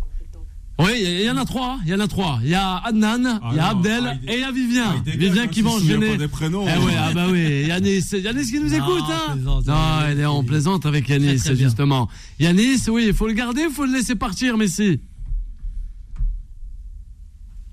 Consultant. 0.00 0.44
Oui, 0.80 1.02
il 1.02 1.22
y 1.24 1.30
en 1.30 1.36
a 1.36 1.44
trois, 1.44 1.74
hein, 1.74 1.80
il 1.84 1.90
y 1.90 1.94
en 1.94 2.00
a 2.00 2.08
trois. 2.08 2.40
Il 2.42 2.48
y 2.50 2.54
a 2.54 2.76
Adnan, 2.78 3.40
il 3.52 3.56
y 3.56 3.60
a 3.60 3.62
non, 3.62 3.78
Abdel 3.78 4.04
ah, 4.06 4.14
il 4.22 4.30
et 4.30 4.34
il 4.34 4.40
y 4.40 4.44
a 4.44 4.50
Vivien. 4.52 4.84
Ah, 4.96 5.02
Vivien 5.04 5.42
hein, 5.44 5.46
qui 5.48 5.62
va 5.62 5.70
enchaîner. 5.70 6.10
pas 6.12 6.16
des 6.16 6.28
prénoms, 6.28 6.64
Eh 6.66 6.70
hein. 6.70 6.84
ouais, 6.84 6.92
ah 6.98 7.12
bah 7.14 7.26
oui, 7.30 7.66
Yanis, 7.68 8.02
Yanis 8.12 8.46
qui 8.50 8.60
nous 8.60 8.68
Non, 8.70 8.76
écoute, 8.76 9.04
hein. 9.10 9.32
plaisante, 9.34 9.66
Non, 9.66 10.00
il 10.10 10.18
est 10.20 10.24
en 10.24 10.42
plaisante 10.44 10.86
avec 10.86 11.08
Yanis, 11.08 11.26
Très, 11.36 11.36
très 11.38 11.54
bien. 11.54 11.66
justement. 11.68 12.08
Yanis, 12.40 12.88
oui, 12.88 13.04
il 13.08 13.14
faut 13.14 13.26
le 13.28 13.34
garder, 13.34 13.62
il 13.68 13.70
faut 13.74 13.86
le 13.86 13.92
laisser 13.92 14.14
partir, 14.16 14.56
Messi? 14.56 15.00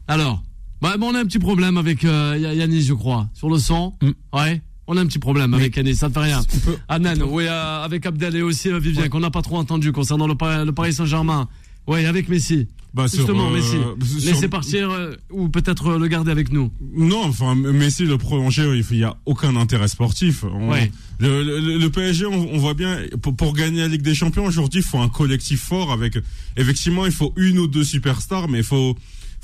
Alors, 0.07 0.43
bah, 0.91 0.97
bon, 0.97 1.11
on 1.11 1.15
a 1.15 1.19
un 1.19 1.25
petit 1.25 1.39
problème 1.39 1.77
avec 1.77 2.03
euh, 2.05 2.37
Ya- 2.39 2.53
Yanis, 2.53 2.81
je 2.83 2.93
crois, 2.93 3.27
sur 3.33 3.49
le 3.49 3.57
son. 3.57 3.93
Mm. 4.01 4.09
Ouais. 4.37 4.61
On 4.87 4.95
a 4.97 5.01
un 5.01 5.05
petit 5.07 5.17
problème 5.19 5.53
avec 5.55 5.75
Yanis, 5.75 5.95
ça 5.95 6.09
ne 6.09 6.13
fait 6.13 6.19
rien. 6.19 6.43
Peut- 6.63 6.77
Adnan, 6.87 7.21
oui, 7.27 7.45
euh, 7.47 7.83
avec 7.83 8.05
Abdel 8.05 8.35
et 8.35 8.41
aussi 8.43 8.69
euh, 8.69 8.77
Vivien, 8.79 9.09
qu'on 9.09 9.19
n'a 9.19 9.31
pas 9.31 9.41
trop 9.41 9.57
entendu 9.57 9.91
concernant 9.91 10.27
le, 10.27 10.35
Paris- 10.35 10.65
le 10.65 10.71
Paris 10.73 10.93
Saint-Germain. 10.93 11.47
Oui, 11.87 12.05
avec 12.05 12.29
Messi. 12.29 12.67
Bah, 12.95 13.05
Justement, 13.11 13.49
euh, 13.51 13.55
Messi. 13.55 13.71
sur- 14.21 14.31
Laissez 14.31 14.47
partir 14.47 14.89
euh, 14.89 15.11
ou 15.29 15.49
peut-être 15.49 15.97
le 15.97 16.07
garder 16.07 16.31
avec 16.31 16.51
nous. 16.51 16.71
Non, 16.95 17.23
enfin, 17.25 17.53
Messi, 17.55 18.05
le 18.05 18.17
prolonger, 18.17 18.63
il 18.89 18.97
n'y 18.97 19.03
a 19.03 19.17
aucun 19.25 19.55
intérêt 19.55 19.87
sportif. 19.87 20.43
On- 20.45 20.69
Ouais. 20.69 20.91
le, 21.19 21.43
le- 21.43 21.77
le 21.77 21.89
PSG, 21.89 22.25
on, 22.25 22.53
on 22.53 22.57
voit 22.57 22.73
bien, 22.73 22.97
pour, 23.21 23.35
pour 23.35 23.53
gagner 23.53 23.81
la 23.81 23.87
Ligue 23.87 24.01
des 24.03 24.15
Champions, 24.15 24.45
aujourd'hui, 24.45 24.79
il 24.81 24.85
faut 24.85 24.99
un 24.99 25.09
collectif 25.09 25.61
fort 25.61 25.91
avec, 25.91 26.17
effectivement, 26.57 27.05
il 27.05 27.11
faut 27.11 27.33
une 27.37 27.59
ou 27.59 27.67
deux 27.67 27.83
superstars, 27.83 28.47
mais 28.47 28.59
il 28.59 28.63
faut, 28.63 28.95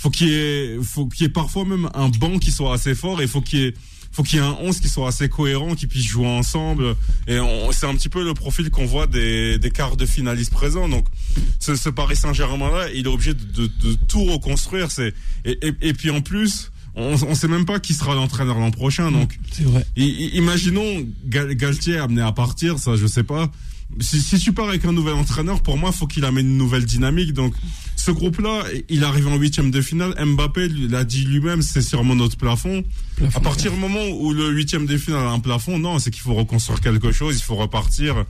faut 0.02 0.10
qu'il 0.10 0.30
y 0.30 0.34
ait, 0.36 0.78
faut 0.82 1.06
qu'il 1.06 1.24
y 1.24 1.26
ait 1.28 1.30
parfois 1.32 1.64
même 1.64 1.88
un 1.94 2.10
banc 2.10 2.40
qui 2.40 2.52
soit 2.52 2.74
assez 2.74 2.96
fort 2.96 3.22
et 3.22 3.28
faut 3.28 3.42
qu'il 3.42 3.60
y 3.60 3.64
ait, 3.66 3.74
faut 4.12 4.24
qu'il 4.24 4.40
y 4.40 4.42
ait 4.42 4.46
un 4.46 4.58
11 4.62 4.80
qui 4.80 4.90
soit 4.90 5.08
assez 5.08 5.30
cohérent, 5.30 5.76
qui 5.76 5.86
puisse 5.86 6.06
jouer 6.06 6.26
ensemble. 6.28 6.96
Et 7.28 7.38
c'est 7.72 7.86
un 7.86 7.94
petit 7.96 8.10
peu 8.10 8.24
le 8.26 8.34
profil 8.34 8.70
qu'on 8.72 8.86
voit 8.86 9.06
des, 9.08 9.58
des 9.60 9.70
quarts 9.72 9.96
de 9.98 10.06
finalistes 10.06 10.52
présents. 10.52 10.90
Donc, 10.90 11.06
ce, 11.60 11.76
ce 11.76 11.88
Paris 11.90 12.16
Saint-Germain-là, 12.16 12.90
il 12.94 13.06
est 13.06 13.10
obligé 13.10 13.34
de, 13.36 13.44
de, 13.44 13.68
de 13.68 13.98
tout 14.08 14.24
reconstruire. 14.26 14.90
C'est, 14.92 15.14
et, 15.46 15.58
et, 15.66 15.74
et 15.82 15.94
puis 15.94 16.10
en 16.10 16.20
plus, 16.22 16.72
on, 16.96 17.14
on 17.26 17.36
sait 17.36 17.48
même 17.48 17.66
pas 17.66 17.80
qui 17.80 17.94
sera 17.94 18.16
l'entraîneur 18.16 18.58
l'an 18.60 18.72
prochain. 18.72 19.12
Donc, 19.12 19.38
C'est 19.52 19.64
vrai. 19.64 19.86
I- 19.96 20.04
I- 20.04 20.38
imaginons 20.38 21.06
Gal- 21.28 21.54
Galtier 21.56 21.98
amené 21.98 22.22
à 22.22 22.32
partir, 22.34 22.80
ça 22.80 22.96
je 22.98 23.06
sais 23.08 23.24
pas. 23.24 23.50
Si, 24.00 24.22
si 24.22 24.40
tu 24.40 24.52
pars 24.54 24.70
avec 24.70 24.84
un 24.86 24.94
nouvel 24.94 25.14
entraîneur, 25.16 25.62
pour 25.64 25.78
moi, 25.78 25.92
faut 25.92 26.08
qu'il 26.08 26.24
amène 26.26 26.48
une 26.48 26.58
nouvelle 26.58 26.86
dynamique. 26.86 27.34
Donc, 27.34 27.54
ce 28.02 28.10
groupe-là, 28.10 28.64
il 28.90 29.04
arrive 29.04 29.28
en 29.28 29.36
huitième 29.36 29.70
de 29.70 29.80
finale. 29.80 30.16
Mbappé 30.20 30.70
l'a 30.70 31.04
dit 31.04 31.24
lui-même, 31.24 31.62
c'est 31.62 31.84
sûrement 31.84 32.16
notre 32.16 32.36
plafond. 32.36 32.84
À 33.36 33.40
partir 33.40 33.72
du 33.72 33.80
moment 33.80 34.08
où 34.10 34.34
le 34.34 34.50
huitième 34.50 34.88
de 34.88 34.98
finale 34.98 35.28
a 35.28 35.30
un 35.30 35.40
plafond, 35.40 35.78
non, 35.78 36.00
c'est 36.00 36.10
qu'il 36.10 36.24
faut 36.24 36.34
reconstruire 36.34 36.82
quelque 36.82 37.12
chose, 37.12 37.38
il 37.38 37.44
faut 37.44 37.56
repartir. 37.56 38.26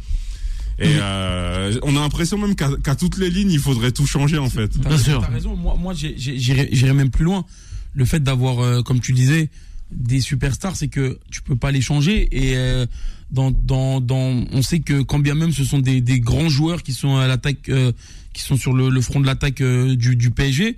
Et 0.78 0.96
euh, 1.00 1.80
on 1.84 1.96
a 1.96 2.02
l'impression 2.02 2.38
même 2.38 2.56
qu'à 2.56 2.96
toutes 2.96 3.18
les 3.18 3.30
lignes, 3.30 3.52
il 3.52 3.60
faudrait 3.60 3.92
tout 3.92 4.06
changer 4.06 4.38
en 4.38 4.50
fait. 4.50 4.78
Bien 4.78 4.98
sûr. 4.98 5.22
T'as 5.22 5.34
raison. 5.34 5.56
Moi, 5.56 5.78
moi 5.80 5.94
j'irais 5.96 6.94
même 6.94 7.12
plus 7.12 7.24
loin. 7.24 7.46
Le 7.94 8.04
fait 8.04 8.22
d'avoir, 8.22 8.60
euh, 8.60 8.82
comme 8.82 9.00
tu 9.00 9.14
disais, 9.14 9.50
des 9.92 10.20
superstars, 10.22 10.76
c'est 10.76 10.88
que 10.90 11.18
tu 11.30 11.42
peux 11.42 11.56
pas 11.56 11.72
les 11.72 11.82
changer. 11.82 12.28
Et 12.32 12.58
euh, 12.58 12.86
dans, 13.32 13.52
dans, 13.52 14.02
dans, 14.02 14.44
on 14.52 14.62
sait 14.62 14.80
que 14.80 15.02
quand 15.02 15.20
bien 15.20 15.36
même 15.36 15.54
ce 15.54 15.64
sont 15.64 15.80
des, 15.80 16.02
des 16.02 16.20
grands 16.20 16.50
joueurs 16.50 16.84
qui 16.84 16.94
sont 16.94 17.18
à 17.18 17.28
l'attaque, 17.28 17.70
euh, 17.70 17.92
qui 18.34 18.42
sont 18.42 18.58
sur 18.58 18.74
le, 18.74 19.02
front 19.02 19.20
de 19.20 19.26
l'attaque 19.26 19.62
euh, 19.62 19.96
du, 19.96 20.16
du 20.16 20.32
PSG, 20.32 20.78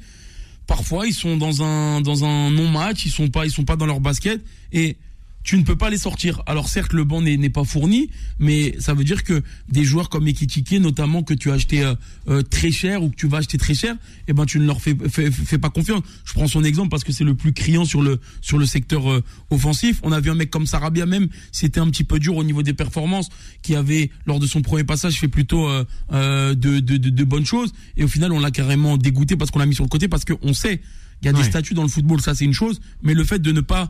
parfois 0.67 1.07
ils 1.07 1.13
sont 1.13 1.37
dans 1.37 1.63
un 1.63 2.01
dans 2.01 2.25
un 2.25 2.49
non 2.49 2.69
match, 2.69 3.05
ils 3.05 3.11
sont 3.11 3.29
pas 3.29 3.45
ils 3.45 3.51
sont 3.51 3.65
pas 3.65 3.75
dans 3.75 3.85
leur 3.85 3.99
basket. 3.99 4.41
Et 4.71 4.97
tu 5.43 5.57
ne 5.57 5.63
peux 5.63 5.75
pas 5.75 5.89
les 5.89 5.97
sortir. 5.97 6.41
Alors 6.45 6.69
certes, 6.69 6.93
le 6.93 7.03
banc 7.03 7.21
n'est 7.21 7.49
pas 7.49 7.63
fourni, 7.63 8.09
mais 8.39 8.75
ça 8.79 8.93
veut 8.93 9.03
dire 9.03 9.23
que 9.23 9.43
des 9.69 9.83
joueurs 9.83 10.09
comme 10.09 10.27
Ekitike, 10.27 10.73
notamment 10.73 11.23
que 11.23 11.33
tu 11.33 11.51
as 11.51 11.55
acheté 11.55 11.83
euh, 11.83 11.95
euh, 12.29 12.41
très 12.41 12.71
cher 12.71 13.03
ou 13.03 13.09
que 13.09 13.15
tu 13.15 13.27
vas 13.27 13.39
acheter 13.39 13.57
très 13.57 13.73
cher, 13.73 13.95
eh 14.27 14.33
ben 14.33 14.45
tu 14.45 14.59
ne 14.59 14.65
leur 14.65 14.81
fais, 14.81 14.95
fais, 15.09 15.29
fais 15.31 15.57
pas 15.57 15.69
confiance. 15.69 16.01
Je 16.23 16.33
prends 16.33 16.47
son 16.47 16.63
exemple 16.63 16.89
parce 16.89 17.03
que 17.03 17.11
c'est 17.11 17.25
le 17.25 17.35
plus 17.35 17.53
criant 17.53 17.85
sur 17.85 18.01
le 18.01 18.19
sur 18.41 18.57
le 18.57 18.65
secteur 18.65 19.11
euh, 19.11 19.23
offensif. 19.49 19.99
On 20.03 20.11
a 20.11 20.19
vu 20.19 20.29
un 20.29 20.35
mec 20.35 20.49
comme 20.49 20.65
Sarabia 20.65 21.05
même, 21.05 21.27
c'était 21.51 21.79
un 21.79 21.89
petit 21.89 22.05
peu 22.05 22.19
dur 22.19 22.37
au 22.37 22.43
niveau 22.43 22.63
des 22.63 22.73
performances, 22.73 23.29
qui 23.61 23.75
avait 23.75 24.11
lors 24.25 24.39
de 24.39 24.47
son 24.47 24.61
premier 24.61 24.83
passage 24.83 25.19
fait 25.19 25.27
plutôt 25.27 25.67
de, 26.11 26.53
de, 26.53 26.79
de, 26.79 26.97
de 26.97 27.23
bonnes 27.23 27.45
choses 27.45 27.73
et 27.97 28.03
au 28.03 28.07
final 28.07 28.31
on 28.31 28.39
l'a 28.39 28.51
carrément 28.51 28.97
dégoûté 28.97 29.35
parce 29.35 29.51
qu'on 29.51 29.59
l'a 29.59 29.65
mis 29.65 29.75
sur 29.75 29.83
le 29.83 29.89
côté 29.89 30.07
parce 30.07 30.25
qu'on 30.25 30.53
sait 30.53 30.81
il 31.21 31.27
y 31.27 31.29
a 31.29 31.33
des 31.33 31.43
statuts 31.43 31.73
dans 31.73 31.83
le 31.83 31.89
football, 31.89 32.19
ça 32.19 32.35
c'est 32.35 32.43
une 32.43 32.53
chose, 32.53 32.81
mais 33.01 33.13
le 33.13 33.23
fait 33.23 33.39
de 33.39 33.51
ne 33.51 33.61
pas 33.61 33.89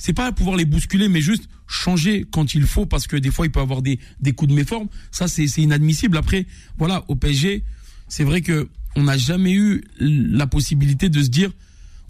c'est 0.00 0.14
pas 0.14 0.32
pouvoir 0.32 0.56
les 0.56 0.64
bousculer, 0.64 1.10
mais 1.10 1.20
juste 1.20 1.46
changer 1.66 2.24
quand 2.32 2.54
il 2.54 2.62
faut, 2.62 2.86
parce 2.86 3.06
que 3.06 3.16
des 3.16 3.30
fois 3.30 3.44
il 3.44 3.52
peut 3.52 3.60
avoir 3.60 3.82
des, 3.82 3.98
des 4.18 4.32
coups 4.32 4.48
de 4.48 4.56
méforme. 4.56 4.88
Ça, 5.10 5.28
c'est 5.28 5.44
inadmissible. 5.58 6.16
Après, 6.16 6.46
voilà, 6.78 7.04
au 7.08 7.16
PSG, 7.16 7.62
c'est 8.08 8.24
vrai 8.24 8.40
que 8.40 8.68
on 8.96 9.02
n'a 9.02 9.18
jamais 9.18 9.52
eu 9.52 9.84
la 10.00 10.46
possibilité 10.46 11.10
de 11.10 11.22
se 11.22 11.28
dire 11.28 11.52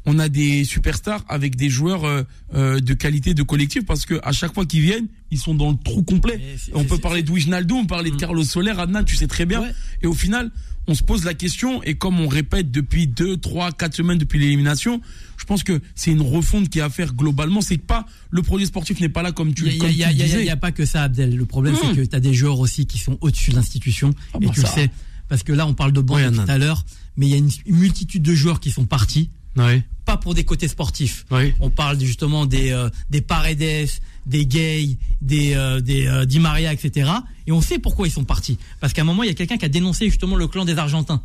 on 0.07 0.19
a 0.19 0.29
des 0.29 0.65
superstars 0.65 1.25
avec 1.29 1.57
des 1.57 1.69
joueurs 1.69 2.05
euh, 2.05 2.23
euh, 2.55 2.81
de 2.81 2.95
qualité 2.95 3.35
de 3.35 3.43
collectif 3.43 3.85
parce 3.85 4.07
que 4.07 4.19
à 4.23 4.33
chaque 4.33 4.55
fois 4.55 4.65
qu'ils 4.65 4.81
viennent, 4.81 5.09
ils 5.31 5.39
sont 5.39 5.55
dans 5.55 5.71
le 5.71 5.77
trou 5.77 6.03
complet. 6.03 6.41
On 6.75 6.85
peut 6.85 6.99
parler 6.99 7.23
de 7.23 7.31
Wijnaldum, 7.31 7.79
on 7.79 7.83
peut 7.83 7.89
parler 7.89 8.11
de 8.11 8.17
Carlos 8.17 8.43
Soler, 8.45 8.73
Adnan, 8.79 9.05
tu 9.05 9.17
sais 9.17 9.27
très 9.27 9.45
bien. 9.47 9.61
Ouais. 9.63 9.73
Et 10.03 10.07
au 10.07 10.15
final, 10.15 10.51
on 10.87 10.95
se 10.95 11.03
pose 11.05 11.25
la 11.25 11.35
question 11.35 11.83
et 11.83 11.95
comme 11.95 12.19
on 12.19 12.29
répète 12.29 12.71
depuis 12.71 13.07
deux, 13.07 13.37
trois, 13.37 13.71
quatre 13.73 13.95
semaines 13.95 14.19
depuis 14.19 14.39
l'élimination, 14.39 15.01
je 15.37 15.45
pense 15.45 15.63
que 15.63 15.81
c'est 15.95 16.11
une 16.11 16.23
refonte 16.23 16.69
qui 16.71 16.79
est 16.79 16.83
à 16.83 16.89
faire 16.91 17.13
globalement. 17.15 17.61
C'est 17.61 17.77
que 17.77 17.83
pas 17.85 18.07
le 18.31 18.43
projet 18.43 18.65
sportif 18.65 19.01
n'est 19.01 19.09
pas 19.11 19.23
là 19.23 19.33
comme 19.33 19.53
tu, 19.55 19.67
Il 19.67 19.73
n'y 19.75 19.79
tu 19.79 19.85
le 19.87 19.93
y 19.93 20.05
a- 20.05 20.13
y 20.13 20.23
a- 20.23 20.25
disais. 20.25 20.45
y 20.47 20.51
a 20.51 20.57
pas 20.57 20.73
que 20.73 20.87
ça, 20.87 21.03
Abdel. 21.05 21.37
Le 21.37 21.45
problème, 21.45 21.75
c'est 21.81 21.89
Hum. 21.89 21.97
que 21.97 22.01
tu 22.03 22.17
as 22.17 22.21
des 22.21 22.33
joueurs 22.35 22.59
aussi 22.59 22.87
qui 22.87 22.99
sont 22.99 23.19
au-dessus 23.21 23.51
de 23.51 23.57
l'institution. 23.57 24.11
Ah 24.33 24.39
et 24.41 24.47
bah 24.47 24.53
tu 24.55 24.63
ça. 24.63 24.69
le 24.75 24.83
sais. 24.83 24.91
Parce 25.29 25.43
que 25.45 25.53
là, 25.53 25.67
on 25.67 25.75
parle 25.75 25.93
de 25.93 26.01
banc 26.01 26.17
Oui, 26.17 26.23
tout 26.33 26.41
à 26.49 26.59
l'heure. 26.59 26.85
Mais 27.17 27.27
il 27.27 27.31
y 27.31 27.35
a 27.35 27.39
une, 27.39 27.51
une 27.67 27.77
multitude 27.77 28.23
de 28.23 28.35
joueurs 28.35 28.59
qui 28.59 28.71
sont 28.71 28.87
partis. 28.87 29.31
Oui. 29.57 29.83
Pas 30.05 30.17
pour 30.17 30.35
des 30.35 30.45
côtés 30.45 30.69
sportifs. 30.69 31.25
Oui. 31.31 31.55
On 31.61 31.71
parle 31.71 32.01
justement 32.01 32.47
des, 32.47 32.71
euh, 32.71 32.89
des 33.11 33.21
Paredes, 33.21 33.89
des 34.27 34.47
Gay, 34.47 34.97
des, 35.21 35.55
euh, 35.55 35.81
des 35.81 36.07
euh, 36.07 36.25
Di 36.25 36.39
Maria, 36.39 36.73
etc. 36.73 37.11
Et 37.47 37.53
on 37.53 37.61
sait 37.61 37.79
pourquoi 37.79 38.07
ils 38.07 38.13
sont 38.13 38.25
partis. 38.25 38.59
Parce 38.81 38.93
qu'à 38.93 39.03
un 39.03 39.05
moment, 39.05 39.23
il 39.23 39.29
y 39.29 39.31
a 39.31 39.35
quelqu'un 39.35 39.57
qui 39.57 39.65
a 39.65 39.69
dénoncé 39.69 40.07
justement 40.07 40.37
le 40.37 40.47
clan 40.47 40.65
des 40.65 40.79
Argentins. 40.79 41.23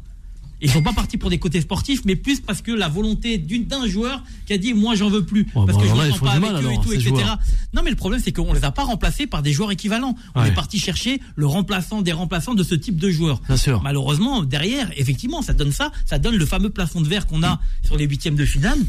Ils 0.66 0.72
sont 0.72 0.82
pas 0.82 0.94
partis 0.94 1.18
pour 1.18 1.30
des 1.30 1.38
côtés 1.38 1.62
sportifs, 1.62 2.02
mais 2.06 2.16
plus 2.16 2.40
parce 2.42 2.62
que 2.62 2.72
la 2.72 2.88
volonté 2.90 3.38
d'un 3.38 3.88
joueur 3.88 4.24
qui 4.46 4.54
a 4.54 4.58
dit 4.58 4.74
moi 4.74 4.96
j'en 4.96 5.10
veux 5.10 5.24
plus 5.24 5.42
Ouais, 5.56 5.66
parce 5.66 5.78
bah 5.78 5.84
que 5.84 5.88
je 5.88 5.94
ne 5.94 6.10
sens 6.12 6.20
pas 6.20 6.32
avec 6.32 6.52
mal, 6.52 6.64
eux 6.66 6.72
et 6.74 6.80
tout, 6.84 6.92
etc. 6.92 7.10
joueurs. 7.10 7.40
Non, 7.74 7.82
mais 7.84 7.90
le 7.92 7.96
problème 7.96 8.20
c'est 8.24 8.32
qu'on 8.32 8.52
les 8.54 8.64
a 8.66 8.72
pas 8.72 8.84
remplacés 8.84 9.28
par 9.28 9.42
des 9.42 9.54
joueurs 9.54 9.72
équivalents. 9.72 10.16
On 10.34 10.42
Ouais. 10.42 10.50
est 10.50 10.54
parti 10.54 10.80
chercher 10.80 11.22
le 11.36 11.46
remplaçant 11.46 12.02
des 12.02 12.12
remplaçants 12.12 12.54
de 12.56 12.64
ce 12.64 12.76
type 12.76 12.98
de 12.98 13.10
joueurs. 13.10 13.42
Bien 13.48 13.58
sûr. 13.58 13.82
Malheureusement, 13.84 14.44
derrière, 14.44 14.92
effectivement, 14.98 15.42
ça 15.42 15.54
donne 15.54 15.72
ça, 15.72 15.92
ça 16.06 16.18
donne 16.20 16.36
le 16.36 16.46
fameux 16.46 16.70
plafond 16.70 17.00
de 17.02 17.08
verre 17.08 17.28
qu'on 17.28 17.44
a 17.44 17.60
sur 17.84 17.96
les 17.96 18.06
huitièmes 18.06 18.36
de 18.36 18.46
finale. 18.46 18.80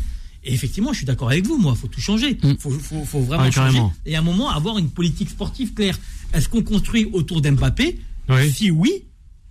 Et 0.44 0.54
effectivement, 0.54 0.92
je 0.92 0.98
suis 0.98 1.06
d'accord 1.06 1.28
avec 1.30 1.44
vous, 1.46 1.58
moi, 1.58 1.74
faut 1.74 1.88
tout 1.88 2.00
changer. 2.00 2.38
Mm. 2.42 2.52
Faut, 2.58 2.70
faut, 2.70 3.04
faut 3.04 3.20
vraiment 3.20 3.42
Ouais, 3.44 3.52
changer. 3.52 3.80
Et 4.06 4.14
à 4.16 4.20
un 4.20 4.22
moment, 4.22 4.48
avoir 4.50 4.78
une 4.78 4.88
politique 4.90 5.28
sportive 5.30 5.74
claire. 5.74 5.98
Est-ce 6.32 6.48
qu'on 6.48 6.62
construit 6.62 7.04
autour 7.12 7.40
d'Mbappé? 7.40 7.98
Oui. 8.28 8.50
Si 8.52 8.70
oui, 8.70 9.02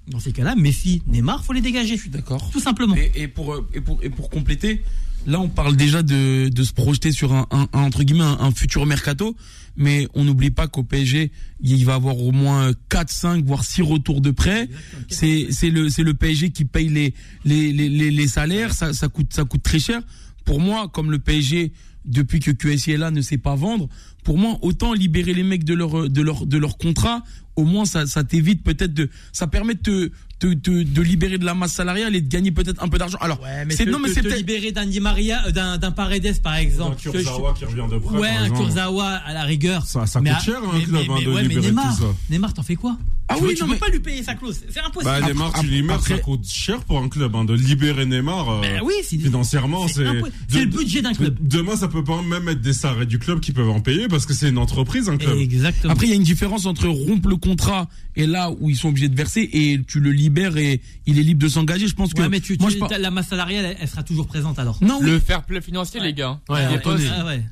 dans 0.07 0.19
ces 0.19 0.31
cas-là, 0.31 0.55
Messi, 0.55 1.01
Neymar, 1.07 1.43
faut 1.43 1.53
les 1.53 1.61
dégager. 1.61 1.95
Je 1.95 2.01
suis 2.01 2.09
d'accord. 2.09 2.49
Tout 2.51 2.59
simplement. 2.59 2.95
Et, 2.95 3.11
et 3.23 3.27
pour, 3.27 3.53
euh, 3.53 3.67
et, 3.73 3.81
pour, 3.81 3.99
et 4.03 4.09
pour 4.09 4.29
compléter, 4.29 4.83
là 5.25 5.39
on 5.39 5.49
parle 5.49 5.75
déjà 5.75 6.03
de, 6.03 6.49
de 6.49 6.63
se 6.63 6.73
projeter 6.73 7.11
sur 7.11 7.33
un, 7.33 7.47
un- 7.51 7.67
un, 7.73 7.81
entre 7.81 8.03
guillemets 8.03 8.23
un, 8.23 8.37
un 8.39 8.51
futur 8.51 8.85
mercato, 8.85 9.35
mais 9.75 10.07
on 10.13 10.23
n'oublie 10.23 10.51
pas 10.51 10.67
qu'au 10.67 10.83
PSG 10.83 11.31
il 11.61 11.83
va 11.85 11.95
avoir 11.95 12.17
au 12.19 12.31
moins 12.31 12.71
4, 12.89 13.09
5 13.09 13.43
voire 13.45 13.63
6 13.63 13.81
retours 13.81 14.21
de 14.21 14.29
prêt. 14.31 14.69
C'est 15.09 15.47
c'est 15.49 15.69
le 15.71 15.89
c'est 15.89 16.03
le 16.03 16.13
PSG 16.13 16.51
qui 16.51 16.65
paye 16.65 16.89
les 16.89 17.13
les, 17.43 17.73
les, 17.73 17.89
les, 17.89 18.11
les 18.11 18.27
salaires, 18.27 18.73
ça, 18.73 18.93
ça 18.93 19.07
coûte 19.07 19.33
ça 19.33 19.43
coûte 19.43 19.63
très 19.63 19.79
cher. 19.79 20.01
Pour 20.45 20.60
moi, 20.60 20.88
comme 20.91 21.12
le 21.12 21.19
PSG 21.19 21.71
depuis 22.05 22.39
que 22.39 22.51
QSI 22.51 22.91
est 22.91 22.97
là 22.97 23.10
ne 23.10 23.21
sait 23.21 23.39
pas 23.39 23.55
vendre, 23.55 23.89
pour 24.23 24.38
moi 24.38 24.60
autant 24.62 24.93
libérer 24.93 25.34
les 25.34 25.41
mecs 25.43 25.63
de 25.63 25.73
leur 25.73 26.08
de 26.08 26.21
leur 26.21 26.45
de 26.45 26.58
leur 26.60 26.77
contrat, 26.77 27.23
au 27.55 27.63
moins 27.65 27.86
ça 27.86 28.05
ça 28.05 28.23
t'évite 28.23 28.63
peut-être 28.63 28.93
de 28.93 29.10
ça 29.31 29.47
permet 29.47 29.73
de 29.73 29.79
te, 29.79 30.10
te- 30.39 30.53
te- 30.53 30.84
de 30.84 31.01
libérer 31.01 31.39
de 31.39 31.45
la 31.45 31.55
masse 31.55 31.73
salariale 31.73 32.15
et 32.15 32.21
de 32.21 32.27
gagner 32.27 32.51
peut-être 32.51 32.84
un 32.84 32.89
peu 32.89 32.99
d'argent. 32.99 33.17
Alors 33.21 33.41
Ouais, 33.41 33.65
mais 33.65 33.73
c'est 33.75 33.86
te, 33.86 33.89
non 33.89 33.97
mais 33.97 34.10
c'est 34.10 34.21
peut-être 34.21 34.38
libérer 34.38 34.71
d'un 34.71 34.86
Di 34.86 34.99
Maria, 34.99 35.47
euh, 35.47 35.51
d'un, 35.51 35.79
d'un 35.79 35.91
Paredes 35.91 36.39
par 36.43 36.55
exemple. 36.58 36.97
Un 37.08 37.12
Kurzawa 37.12 37.53
je- 37.55 37.60
qui 37.60 37.65
revient 37.65 37.91
de 37.91 37.97
près, 37.97 38.17
Ouais, 38.19 38.29
un. 38.29 38.49
Kurzawa 38.51 39.08
à 39.08 39.34
la 39.34 39.43
rigueur. 39.43 39.88
Ça- 39.88 40.05
ça 40.05 40.21
Mais 40.21 40.29
coûte 40.29 40.41
cher, 40.43 40.60
un 40.63 40.77
mais- 40.77 40.84
club, 40.84 40.93
mais- 40.93 41.10
hein, 41.12 41.15
mais 41.17 41.25
de 41.25 41.29
ouais, 41.29 41.36
mais 41.41 41.47
libérer 41.47 41.67
Neymar, 41.69 41.95
tout 41.97 42.03
ça. 42.03 42.13
Neymar, 42.29 42.53
t'en 42.53 42.62
fais 42.63 42.75
quoi? 42.75 42.97
Ah 43.27 43.34
Tu 43.38 43.41
oui, 43.41 43.49
veux- 43.49 43.55
tu 43.55 43.62
non, 43.62 43.67
peux 43.69 43.73
mais- 43.73 43.79
pas 43.79 43.88
lui 43.89 43.99
payer 43.99 44.21
sa 44.21 44.36
clause. 44.36 44.60
C'est 44.69 44.79
impossible. 44.81 45.05
Bah, 45.05 45.19
Neymar, 45.27 45.51
tu 45.53 45.60
après- 45.62 45.67
libères, 45.71 46.01
ça 46.01 46.17
coûte 46.19 46.47
cher 46.47 46.79
pour 46.84 46.99
un 47.01 47.10
club, 47.10 47.36
hein, 47.36 47.43
de 47.45 47.55
libérer 47.55 48.05
Neymar. 48.05 48.47
euh, 48.49 48.62
Ben 48.62 48.81
oui, 48.84 48.93
c'est- 49.03 49.17
financièrement, 49.17 49.88
c'est 49.88 50.03
c'est. 50.47 50.59
le 50.59 50.65
budget 50.65 51.01
d'un 51.01 51.13
club. 51.13 51.35
Demain, 51.41 51.75
ça 51.75 51.87
peut 51.87 52.03
pas 52.03 52.21
même 52.21 52.47
être 52.49 52.61
des 52.61 52.73
salariés 52.73 53.05
du 53.05 53.19
club 53.19 53.39
qui 53.39 53.51
peuvent 53.51 53.69
en 53.69 53.79
payer 53.81 54.07
parce 54.07 54.25
que 54.25 54.33
c'est 54.33 54.49
une 54.49 54.57
entreprise, 54.57 55.09
un 55.09 55.17
club. 55.17 55.37
Exactement. 55.37 55.93
Après, 55.93 56.05
il 56.07 56.09
y 56.09 56.13
a 56.13 56.15
une 56.15 56.23
différence 56.23 56.65
entre 56.65 56.87
rompre 56.87 57.27
le 57.29 57.37
contrat 57.37 57.87
et 58.15 58.25
là 58.27 58.51
où 58.59 58.69
ils 58.69 58.75
sont 58.75 58.89
obligés 58.89 59.09
de 59.09 59.15
verser 59.15 59.49
et 59.51 59.81
tu 59.87 59.99
le 59.99 60.11
libères 60.11 60.55
et 60.57 60.81
il 61.05 61.19
est 61.19 61.23
libre 61.23 61.41
de 61.43 61.47
s'engager. 61.49 61.87
Je 61.87 61.95
pense 61.95 62.13
que 62.13 62.21
mais 62.27 62.39
tu, 62.39 62.57
moi 62.59 62.69
tu- 62.71 62.77
je 62.79 63.01
la 63.01 63.11
masse 63.11 63.27
salariale, 63.27 63.65
elle, 63.65 63.77
elle 63.81 63.87
sera 63.87 64.03
toujours 64.03 64.27
présente 64.27 64.57
alors. 64.59 64.77
non 64.81 64.99
oui. 65.01 65.09
Le 65.11 65.19
fair 65.19 65.43
play 65.43 65.61
financier, 65.61 65.99
les 65.99 66.13
gars. 66.13 66.39
Ouais, 66.49 66.61
Ah, 66.69 66.77
pas 66.77 66.95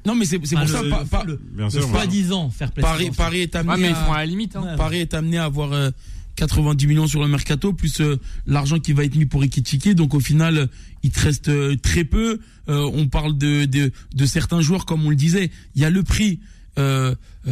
non 0.05 0.15
mais 0.15 0.25
c'est 0.25 0.39
pour 0.39 0.59
le- 0.59 0.67
ça 0.67 0.81
le- 0.81 0.89
pas- 0.89 1.05
pas- 1.05 1.25
Bien 1.55 1.69
sûr. 1.69 1.81
voilà. 1.87 2.03
soi-disant 2.03 2.49
faire 2.49 2.71
plaisir. 2.71 2.89
Paris 2.91 3.11
Paris 3.15 3.39
est 3.41 3.55
amené 3.55 3.81
mais 3.81 3.87
ils 3.89 3.93
à- 3.93 4.05
font 4.05 4.13
à 4.13 4.17
la 4.19 4.25
limite. 4.25 4.55
Hein. 4.55 4.63
Ouais. 4.63 4.75
Paris 4.77 4.97
est 4.99 5.13
amené 5.13 5.37
à 5.37 5.45
avoir 5.45 5.71
euh, 5.73 5.89
90 6.35 6.87
millions 6.87 7.07
sur 7.07 7.21
le 7.21 7.27
mercato 7.27 7.73
plus 7.73 8.01
euh, 8.01 8.19
l'argent 8.47 8.79
qui 8.79 8.93
va 8.93 9.03
être 9.03 9.15
mis 9.15 9.25
pour 9.25 9.43
Ekitike 9.43 9.93
donc 9.95 10.13
au 10.13 10.19
final 10.19 10.67
il 11.03 11.11
te 11.11 11.19
reste 11.19 11.49
euh, 11.49 11.75
très 11.75 12.03
peu 12.05 12.39
Euh, 12.69 12.89
on 12.93 13.07
parle 13.09 13.37
de, 13.37 13.65
de 13.65 13.91
de 14.15 14.25
certains 14.25 14.61
joueurs 14.61 14.85
comme 14.85 15.05
on 15.05 15.09
le 15.09 15.17
disait 15.17 15.51
il 15.75 15.81
y 15.81 15.85
a 15.85 15.89
le 15.89 16.01
prix 16.01 16.39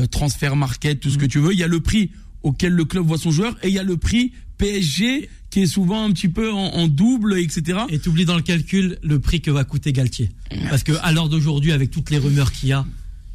transfert 0.09 0.55
market 0.55 1.01
tout 1.01 1.09
ce 1.09 1.17
que 1.17 1.27
tu 1.27 1.39
veux 1.39 1.51
il 1.51 1.59
y 1.59 1.63
a 1.63 1.67
le 1.67 1.81
prix 1.81 2.11
auquel 2.43 2.71
le 2.73 2.85
club 2.85 3.05
voit 3.05 3.17
son 3.17 3.29
joueur 3.29 3.57
et 3.61 3.67
il 3.67 3.73
y 3.73 3.79
a 3.79 3.83
le 3.83 3.97
prix 3.97 4.31
PSG 4.57 5.27
qui 5.49 5.59
est 5.61 5.67
souvent 5.67 6.05
un 6.05 6.11
petit 6.11 6.29
peu 6.29 6.51
en, 6.51 6.67
en 6.81 6.87
double 6.87 7.37
etc 7.37 7.79
Et 7.89 7.99
t'oublies 7.99 8.25
dans 8.25 8.37
le 8.37 8.41
calcul 8.41 8.97
le 9.03 9.19
prix 9.19 9.41
que 9.41 9.51
va 9.51 9.63
coûter 9.65 9.91
Galtier. 9.91 10.29
Parce 10.69 10.83
que 10.83 10.93
à 11.01 11.11
l'heure 11.11 11.27
d'aujourd'hui, 11.27 11.73
avec 11.73 11.91
toutes 11.91 12.09
les 12.09 12.17
rumeurs 12.17 12.51
qu'il 12.53 12.69
y 12.69 12.71
a, 12.71 12.85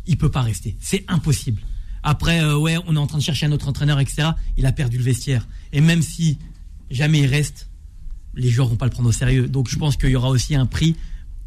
il 0.06 0.16
peut 0.16 0.30
pas 0.30 0.40
rester. 0.42 0.76
C'est 0.80 1.04
impossible. 1.08 1.60
Après, 2.06 2.40
euh, 2.40 2.56
ouais, 2.56 2.76
on 2.86 2.94
est 2.94 2.98
en 3.00 3.08
train 3.08 3.18
de 3.18 3.22
chercher 3.22 3.46
un 3.46 3.52
autre 3.52 3.66
entraîneur, 3.66 3.98
etc. 3.98 4.28
Il 4.56 4.64
a 4.64 4.70
perdu 4.70 4.96
le 4.96 5.02
vestiaire. 5.02 5.48
Et 5.72 5.80
même 5.80 6.02
si 6.02 6.38
jamais 6.88 7.18
il 7.18 7.26
reste, 7.26 7.68
les 8.36 8.48
joueurs 8.48 8.68
vont 8.68 8.76
pas 8.76 8.84
le 8.86 8.92
prendre 8.92 9.08
au 9.08 9.12
sérieux. 9.12 9.48
Donc 9.48 9.68
je 9.68 9.76
pense 9.76 9.96
qu'il 9.96 10.10
y 10.10 10.16
aura 10.16 10.28
aussi 10.28 10.54
un 10.54 10.66
prix 10.66 10.94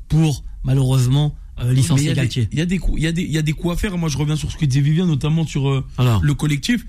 pour 0.09 0.43
malheureusement 0.63 1.33
euh, 1.61 1.71
licencier 1.71 2.13
Galtier. 2.13 2.49
il 2.51 2.59
y 2.59 2.61
a 2.61 2.65
des 2.65 2.77
coups 2.77 2.97
il 2.99 3.03
y 3.03 3.07
a 3.07 3.11
des 3.13 3.21
il 3.21 3.31
y 3.31 3.37
a 3.37 3.41
des 3.41 3.53
coups 3.53 3.73
à 3.73 3.77
faire 3.77 3.97
moi 3.97 4.09
je 4.09 4.17
reviens 4.17 4.35
sur 4.35 4.51
ce 4.51 4.57
que 4.57 4.65
disait 4.65 4.81
Vivien 4.81 5.05
notamment 5.05 5.45
sur 5.45 5.69
euh, 5.69 5.85
Alors. 5.97 6.21
le 6.21 6.33
collectif. 6.33 6.85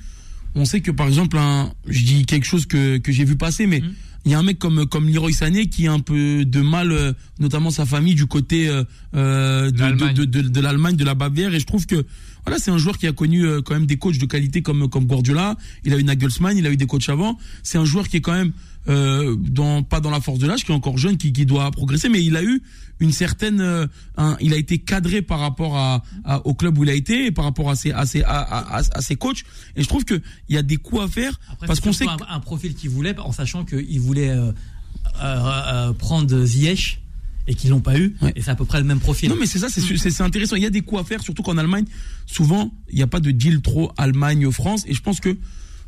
On 0.54 0.64
sait 0.64 0.80
que 0.80 0.90
par 0.90 1.06
exemple, 1.08 1.36
un, 1.38 1.72
je 1.86 2.02
dis 2.02 2.26
quelque 2.26 2.44
chose 2.46 2.66
que, 2.66 2.98
que 2.98 3.12
j'ai 3.12 3.24
vu 3.24 3.36
passer, 3.36 3.66
mais 3.66 3.80
Mhm. 3.80 3.92
il 4.26 4.32
y 4.32 4.34
a 4.34 4.38
un 4.38 4.42
mec 4.42 4.58
comme 4.58 4.86
comme 4.86 5.08
Leroy 5.08 5.32
Sané 5.32 5.68
qui 5.68 5.86
a 5.86 5.92
un 5.92 6.00
peu 6.00 6.44
de 6.44 6.60
mal, 6.60 6.90
euh, 6.92 7.12
notamment 7.38 7.70
sa 7.70 7.86
famille 7.86 8.14
du 8.14 8.26
côté 8.26 8.68
euh, 8.68 8.84
euh, 9.14 9.70
de, 9.70 9.78
L'Allemagne. 9.80 10.14
de, 10.14 10.24
de, 10.24 10.40
de, 10.42 10.48
de 10.48 10.60
l'Allemagne, 10.60 10.96
de 10.96 11.04
la 11.04 11.14
Bavière, 11.14 11.54
et 11.54 11.60
je 11.60 11.66
trouve 11.66 11.86
que 11.86 12.04
voilà, 12.44 12.58
c'est 12.58 12.70
un 12.70 12.78
joueur 12.78 12.96
qui 12.98 13.06
a 13.06 13.12
connu 13.12 13.44
euh, 13.44 13.60
quand 13.62 13.74
même 13.74 13.86
des 13.86 13.96
coachs 13.98 14.18
de 14.18 14.26
qualité 14.26 14.62
comme 14.62 14.88
comme 14.88 15.04
Guardiola. 15.06 15.56
Il 15.84 15.92
a 15.94 15.98
eu 15.98 16.04
Nagelsmann, 16.04 16.56
il 16.56 16.66
a 16.66 16.70
eu 16.70 16.76
des 16.76 16.86
coachs 16.86 17.08
avant. 17.08 17.38
C'est 17.62 17.78
un 17.78 17.84
joueur 17.84 18.08
qui 18.08 18.16
est 18.16 18.20
quand 18.22 18.32
même 18.32 18.52
euh, 18.88 19.36
dans 19.38 19.82
pas 19.82 20.00
dans 20.00 20.10
la 20.10 20.20
force 20.20 20.38
de 20.38 20.46
l'âge, 20.46 20.64
qui 20.64 20.72
est 20.72 20.74
encore 20.74 20.96
jeune, 20.98 21.16
qui, 21.16 21.32
qui 21.32 21.44
doit 21.46 21.70
progresser, 21.70 22.08
mais 22.08 22.22
il 22.24 22.36
a 22.36 22.42
eu 22.42 22.62
une 22.98 23.12
certaine, 23.12 23.60
euh, 23.60 23.86
un- 24.16 24.36
il 24.40 24.52
a 24.52 24.56
été 24.56 24.78
cadré 24.78 25.22
par 25.22 25.38
rapport 25.40 25.76
à, 25.76 26.02
à- 26.24 26.46
au 26.46 26.54
club 26.54 26.76
où 26.78 26.84
il 26.84 26.90
a 26.90 26.94
été, 26.94 27.26
et 27.26 27.30
par 27.30 27.44
rapport 27.44 27.70
à 27.70 27.76
ses 27.76 27.92
à 27.92 28.06
ses 28.06 28.22
à, 28.24 28.82
ses 29.00 29.16
coachs. 29.16 29.44
Et 29.76 29.82
je 29.82 29.88
trouve 29.88 30.04
que 30.04 30.20
il 30.48 30.54
y 30.54 30.58
a 30.58 30.62
des 30.62 30.76
coups 30.76 31.02
à 31.02 31.08
faire 31.08 31.38
Après, 31.52 31.66
parce 31.66 31.80
qu'on 31.80 31.92
sait 31.92 32.06
un, 32.08 32.16
un 32.28 32.40
profil 32.40 32.74
qu'il 32.74 32.90
voulait, 32.90 33.18
en 33.18 33.32
sachant 33.32 33.64
qu'il 33.64 34.00
voulait 34.00 34.30
euh, 34.30 34.50
euh, 34.50 34.52
euh, 35.22 35.92
prendre 35.92 36.44
Ziyech 36.44 37.00
et 37.46 37.54
qu'ils 37.54 37.70
l'ont 37.70 37.80
pas 37.80 37.98
eu. 37.98 38.14
Ouais. 38.22 38.32
Et 38.36 38.42
c'est 38.42 38.50
à 38.50 38.54
peu 38.54 38.64
près 38.64 38.78
le 38.78 38.84
même 38.86 39.00
profil. 39.00 39.28
Non, 39.30 39.36
mais 39.38 39.46
c'est 39.46 39.58
ça, 39.58 39.68
c'est 39.68 39.80
c'est- 39.80 40.10
c'est 40.10 40.22
intéressant. 40.22 40.56
Il 40.56 40.62
y 40.62 40.66
a 40.66 40.70
des 40.70 40.82
coups 40.82 41.00
à 41.00 41.04
faire, 41.04 41.22
surtout 41.22 41.42
qu'en 41.42 41.58
Allemagne, 41.58 41.84
souvent, 42.26 42.72
il 42.90 42.96
n'y 42.96 43.02
a 43.02 43.06
pas 43.06 43.20
de 43.20 43.30
deal 43.30 43.60
trop 43.60 43.92
Allemagne-France. 43.96 44.84
Et 44.86 44.94
je 44.94 45.02
pense 45.02 45.20
que 45.20 45.36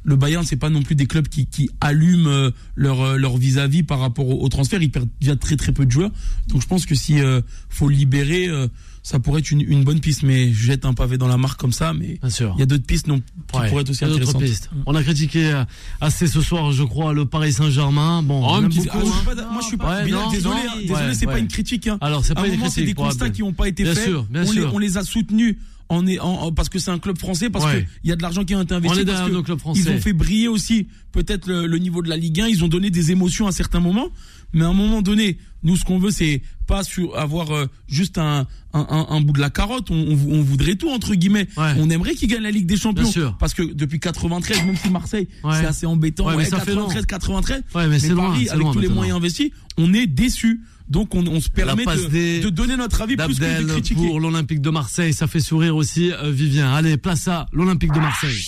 le 0.05 0.17
Bayern, 0.17 0.45
c'est 0.45 0.57
pas 0.57 0.69
non 0.71 0.83
plus 0.83 0.95
des 0.95 1.07
clubs 1.07 1.29
qui, 1.29 1.47
qui 1.47 1.71
allument 1.81 2.29
euh, 2.29 2.51
leur 2.75 3.01
euh, 3.03 3.17
leur 3.17 3.37
vis-à-vis 3.37 3.83
par 3.85 4.01
rapport 4.01 4.27
au, 4.29 4.45
au 4.45 4.49
transfert. 4.49 4.83
Ils 4.83 4.91
perdent 4.91 5.09
déjà 5.21 5.37
très 5.37 5.57
très 5.57 5.73
peu 5.73 5.87
de 5.87 5.91
joueurs. 5.91 6.11
Donc 6.49 6.61
je 6.63 6.67
pense 6.67 6.87
que 6.87 6.95
si 6.95 7.21
euh, 7.21 7.41
faut 7.69 7.89
libérer, 7.89 8.49
euh, 8.49 8.67
ça 9.05 9.19
pourrait 9.21 9.41
être 9.41 9.51
une, 9.53 9.61
une 9.61 9.85
bonne 9.85 10.01
piste. 10.01 10.23
Mais 10.25 10.53
je 10.53 10.65
jette 10.67 10.85
un 10.85 10.95
pavé 10.95 11.19
dans 11.19 11.29
la 11.29 11.37
marque 11.37 11.61
comme 11.61 11.73
ça. 11.73 11.93
Mais 11.93 12.19
il 12.23 12.59
y 12.59 12.63
a 12.63 12.67
d'autres 12.67 12.85
pistes 12.87 13.07
non, 13.07 13.19
qui 13.21 13.59
Ouais, 13.59 13.69
pourraient 13.69 13.83
être 13.83 13.91
aussi 13.91 14.05
intéressantes. 14.05 14.43
pistes. 14.43 14.71
On 14.87 14.95
a 14.97 15.03
critiqué 15.05 15.53
euh, 15.53 15.65
assez 16.01 16.27
ce 16.27 16.41
soir, 16.41 16.73
je 16.73 16.83
crois, 16.83 17.13
le 17.13 17.25
Paris 17.27 17.53
Saint-Germain. 17.53 18.23
Bon, 18.23 18.43
Oh, 18.45 18.49
on 18.51 18.55
un 18.57 18.63
aime 18.65 18.69
petit- 18.71 18.79
beaucoup, 18.81 18.99
Ah, 18.99 19.01
je 19.05 19.09
hein. 19.09 19.13
suis 19.15 19.25
pas 19.37 19.51
moi 19.53 19.61
je 19.63 19.67
suis 19.69 19.77
pas 19.77 19.99
Ouais, 19.99 20.05
Bilal, 20.05 20.21
non, 20.21 20.31
désolé, 20.31 20.55
non, 20.55 20.61
hein, 20.63 20.79
désolé, 20.81 21.07
ouais, 21.07 21.15
c'est 21.15 21.27
pas 21.27 21.39
une 21.39 21.49
critique 21.49 21.87
hein. 21.87 21.99
Alors, 22.01 22.25
c'est 22.25 22.35
pas 22.35 22.41
un 22.43 22.45
une 22.45 22.51
moment, 22.53 22.63
critique. 22.65 22.81
c'est 22.81 22.87
des 22.87 22.95
constats 22.95 23.31
qui 23.31 23.43
n'ont 23.43 23.53
pas 23.53 23.69
été 23.69 23.85
Bien 23.85 23.95
faits. 23.95 24.05
sûr, 24.05 24.25
bien 24.25 24.43
on, 24.43 24.45
Les, 24.53 24.61
sûr. 24.61 24.75
on 24.75 24.79
les 24.79 24.97
a 24.99 25.05
soutenus 25.05 25.57
en, 25.93 26.07
est- 26.07 26.19
en- 26.19 26.43
en- 26.45 26.53
parce 26.53 26.69
que 26.69 26.79
c'est 26.79 26.91
un 26.91 26.99
club 26.99 27.19
français, 27.19 27.51
parce 27.51 27.65
Ouais. 27.67 27.83
que 27.83 27.89
il 28.05 28.11
y 28.11 28.13
a 28.13 28.17
de 28.17 28.23
l'argent 28.23 28.45
qui 28.45 28.55
a 28.55 28.61
été 28.63 28.75
investi. 28.75 28.99
On 28.99 29.01
est 29.01 29.05
parce 29.05 29.29
que 29.29 29.33
nos 29.33 29.43
clubs 29.43 29.59
français. 29.59 29.81
Ils 29.85 29.91
ont 29.91 30.01
fait 30.01 30.13
briller 30.13 30.49
aussi 30.49 30.87
peut-être 31.13 31.47
le, 31.47 31.67
le 31.67 31.79
niveau 31.79 32.03
de 32.03 32.09
la 32.09 32.17
Ligue 32.17 32.41
1. 32.41 32.49
Ils 32.49 32.65
ont 32.65 32.69
donné 32.69 32.91
des 32.91 33.11
émotions 33.13 33.47
à 33.47 33.53
certains 33.53 33.81
moments. 33.81 34.09
Mais 34.53 34.65
à 34.65 34.69
un 34.69 34.73
moment 34.75 35.03
donné, 35.03 35.39
nous, 35.63 35.77
ce 35.77 35.85
qu'on 35.85 35.99
veut, 35.99 36.11
c'est 36.11 36.43
pas 36.67 36.83
sur 36.85 37.17
avoir 37.19 37.51
euh, 37.53 37.67
juste 37.89 38.19
un, 38.19 38.47
un, 38.73 38.87
un- 38.89 39.07
un 39.11 39.21
bout 39.21 39.33
de 39.33 39.41
la 39.41 39.51
carotte. 39.51 39.91
On, 39.91 39.95
on, 39.95 40.13
on 40.39 40.43
voudrait 40.43 40.75
tout 40.75 40.91
entre 40.91 41.15
guillemets. 41.15 41.47
Ouais. 41.57 41.75
On 41.79 41.89
aimerait 41.91 42.15
qu'ils 42.15 42.29
gagnent 42.29 42.43
la 42.43 42.51
Ligue 42.51 42.67
des 42.67 42.77
Champions. 42.77 43.03
Bien 43.05 43.13
sûr. 43.13 43.37
Parce 43.39 43.55
que 43.55 43.63
depuis 43.63 44.01
93, 44.01 44.65
même 44.65 44.77
si 44.77 44.91
Marseille, 44.91 45.29
Ouais. 45.45 45.55
c'est 45.61 45.67
assez 45.67 45.87
embêtant. 45.87 46.25
Ouais, 46.27 46.33
mais 46.33 46.39
Ouais, 46.39 46.45
ça 46.45 46.61
fait 46.61 46.75
long. 46.75 46.87
93, 46.89 47.07
93. 47.07 47.63
Ouais, 47.75 47.87
mais 47.89 47.99
c'est 47.99 48.09
loin, 48.09 48.31
Paris, 48.31 48.45
c'est 48.45 48.51
avec 48.51 48.63
loin 48.63 48.73
tous 48.73 48.81
les 48.81 48.89
moyens 48.89 49.17
investis, 49.19 49.51
on 49.79 49.93
est 49.95 50.07
déçu. 50.07 50.61
Donc 50.89 51.15
on, 51.15 51.25
on 51.27 51.41
se 51.41 51.49
permet 51.49 51.87
de, 51.87 52.07
des- 52.09 52.41
de 52.41 52.51
donner 52.51 52.77
notre 52.77 53.01
avis 53.01 53.17
plus 53.17 53.39
que 53.39 53.63
de 53.63 53.67
critiquer. 53.69 54.07
pour 54.07 54.21
l'Olympique 54.21 54.61
de 54.61 54.69
Marseille, 54.71 55.15
ça 55.15 55.27
fait 55.27 55.41
sourire 55.41 55.75
aussi 55.77 56.13
euh, 56.13 56.31
Vivien. 56.31 56.75
Allez, 56.75 56.97
place 56.99 57.29
à 57.29 57.47
l'Olympique 57.53 57.93
de 57.93 58.01
Marseille. 58.01 58.43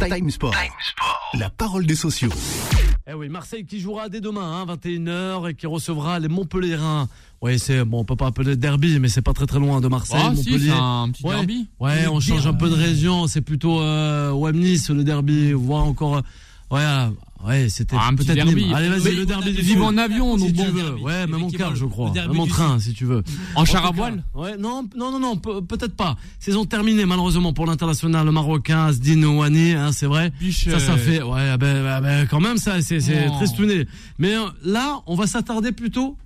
Time 0.00 0.30
Sport. 0.30 0.54
La 1.38 1.50
parole 1.50 1.86
des 1.86 1.94
sociaux. 1.94 2.30
Eh 3.06 3.12
oui, 3.12 3.28
Marseille 3.28 3.66
qui 3.66 3.80
jouera 3.80 4.08
dès 4.08 4.22
demain, 4.22 4.64
hein, 4.66 4.74
21h, 4.76 5.50
et 5.50 5.54
qui 5.54 5.66
recevra 5.66 6.18
les 6.18 6.28
Montpellierins. 6.28 7.06
Oui, 7.42 7.58
c'est 7.58 7.84
bon, 7.84 7.98
on 8.00 8.04
peut 8.04 8.16
pas 8.16 8.28
appeler 8.28 8.56
derby, 8.56 8.98
mais 8.98 9.08
c'est 9.08 9.20
pas 9.20 9.34
très 9.34 9.44
très 9.44 9.58
loin 9.58 9.82
de 9.82 9.88
Marseille. 9.88 10.22
Ah, 10.24 10.30
Montpellier. 10.30 10.70
c'est 10.70 10.70
un 10.70 11.10
petit 11.10 11.22
ouais. 11.26 11.34
derby. 11.34 11.68
Ouais, 11.78 12.06
on 12.06 12.18
change 12.20 12.46
un 12.46 12.54
peu 12.54 12.70
de 12.70 12.74
région. 12.74 13.26
C'est 13.26 13.42
plutôt 13.42 13.78
euh, 13.82 14.52
Nice 14.52 14.88
le 14.88 15.04
derby, 15.04 15.52
voire 15.52 15.84
encore. 15.84 16.16
euh, 16.16 16.20
Ouais, 16.70 17.12
ouais, 17.46 17.68
c'était 17.68 17.96
Ah, 17.98 18.08
un 18.08 18.14
petit 18.14 18.26
peut-être. 18.28 18.74
Allez, 18.74 18.88
vas-y, 18.88 19.14
le 19.16 19.26
derby 19.26 19.64
Sud. 19.64 19.80
en 19.80 19.96
avion, 19.96 20.36
si 20.38 20.52
donc 20.52 20.66
tu 20.66 20.72
bon. 20.72 20.78
veux. 20.78 20.94
Ouais, 21.00 21.26
même 21.26 21.42
en 21.42 21.50
car, 21.50 21.74
je 21.76 21.84
crois. 21.84 22.12
Même 22.12 22.38
en 22.40 22.46
train, 22.46 22.78
si 22.78 22.92
tu 22.92 23.04
veux. 23.04 23.22
En 23.54 23.64
char 23.64 23.84
à 23.86 23.90
voile 23.90 24.24
Ouais, 24.34 24.56
non, 24.56 24.88
non, 24.96 25.10
non, 25.12 25.18
non, 25.20 25.36
pe- 25.36 25.60
peut-être 25.60 25.94
pas. 25.96 26.16
Saison 26.38 26.64
terminée, 26.64 27.04
malheureusement, 27.06 27.52
pour 27.52 27.66
l'international 27.66 28.30
marocain, 28.30 28.86
Asdin 28.86 29.22
Ouani, 29.24 29.72
hein, 29.72 29.92
c'est 29.92 30.06
vrai. 30.06 30.32
Biche, 30.40 30.64
Ça, 30.68 30.78
ça 30.80 30.92
euh, 30.92 30.96
fait, 30.96 31.22
ouais, 31.22 31.48
ah 31.52 31.56
ben, 31.56 31.84
ah 31.86 32.00
ben, 32.00 32.26
quand 32.26 32.40
même, 32.40 32.56
ça, 32.58 32.80
c'est, 32.82 33.00
c'est 33.00 33.26
Non. 33.26 33.36
tristouné. 33.36 33.86
Mais 34.18 34.34
euh, 34.36 34.44
là, 34.64 35.00
on 35.06 35.14
va 35.14 35.26
s'attarder 35.26 35.72
plutôt. 35.72 36.16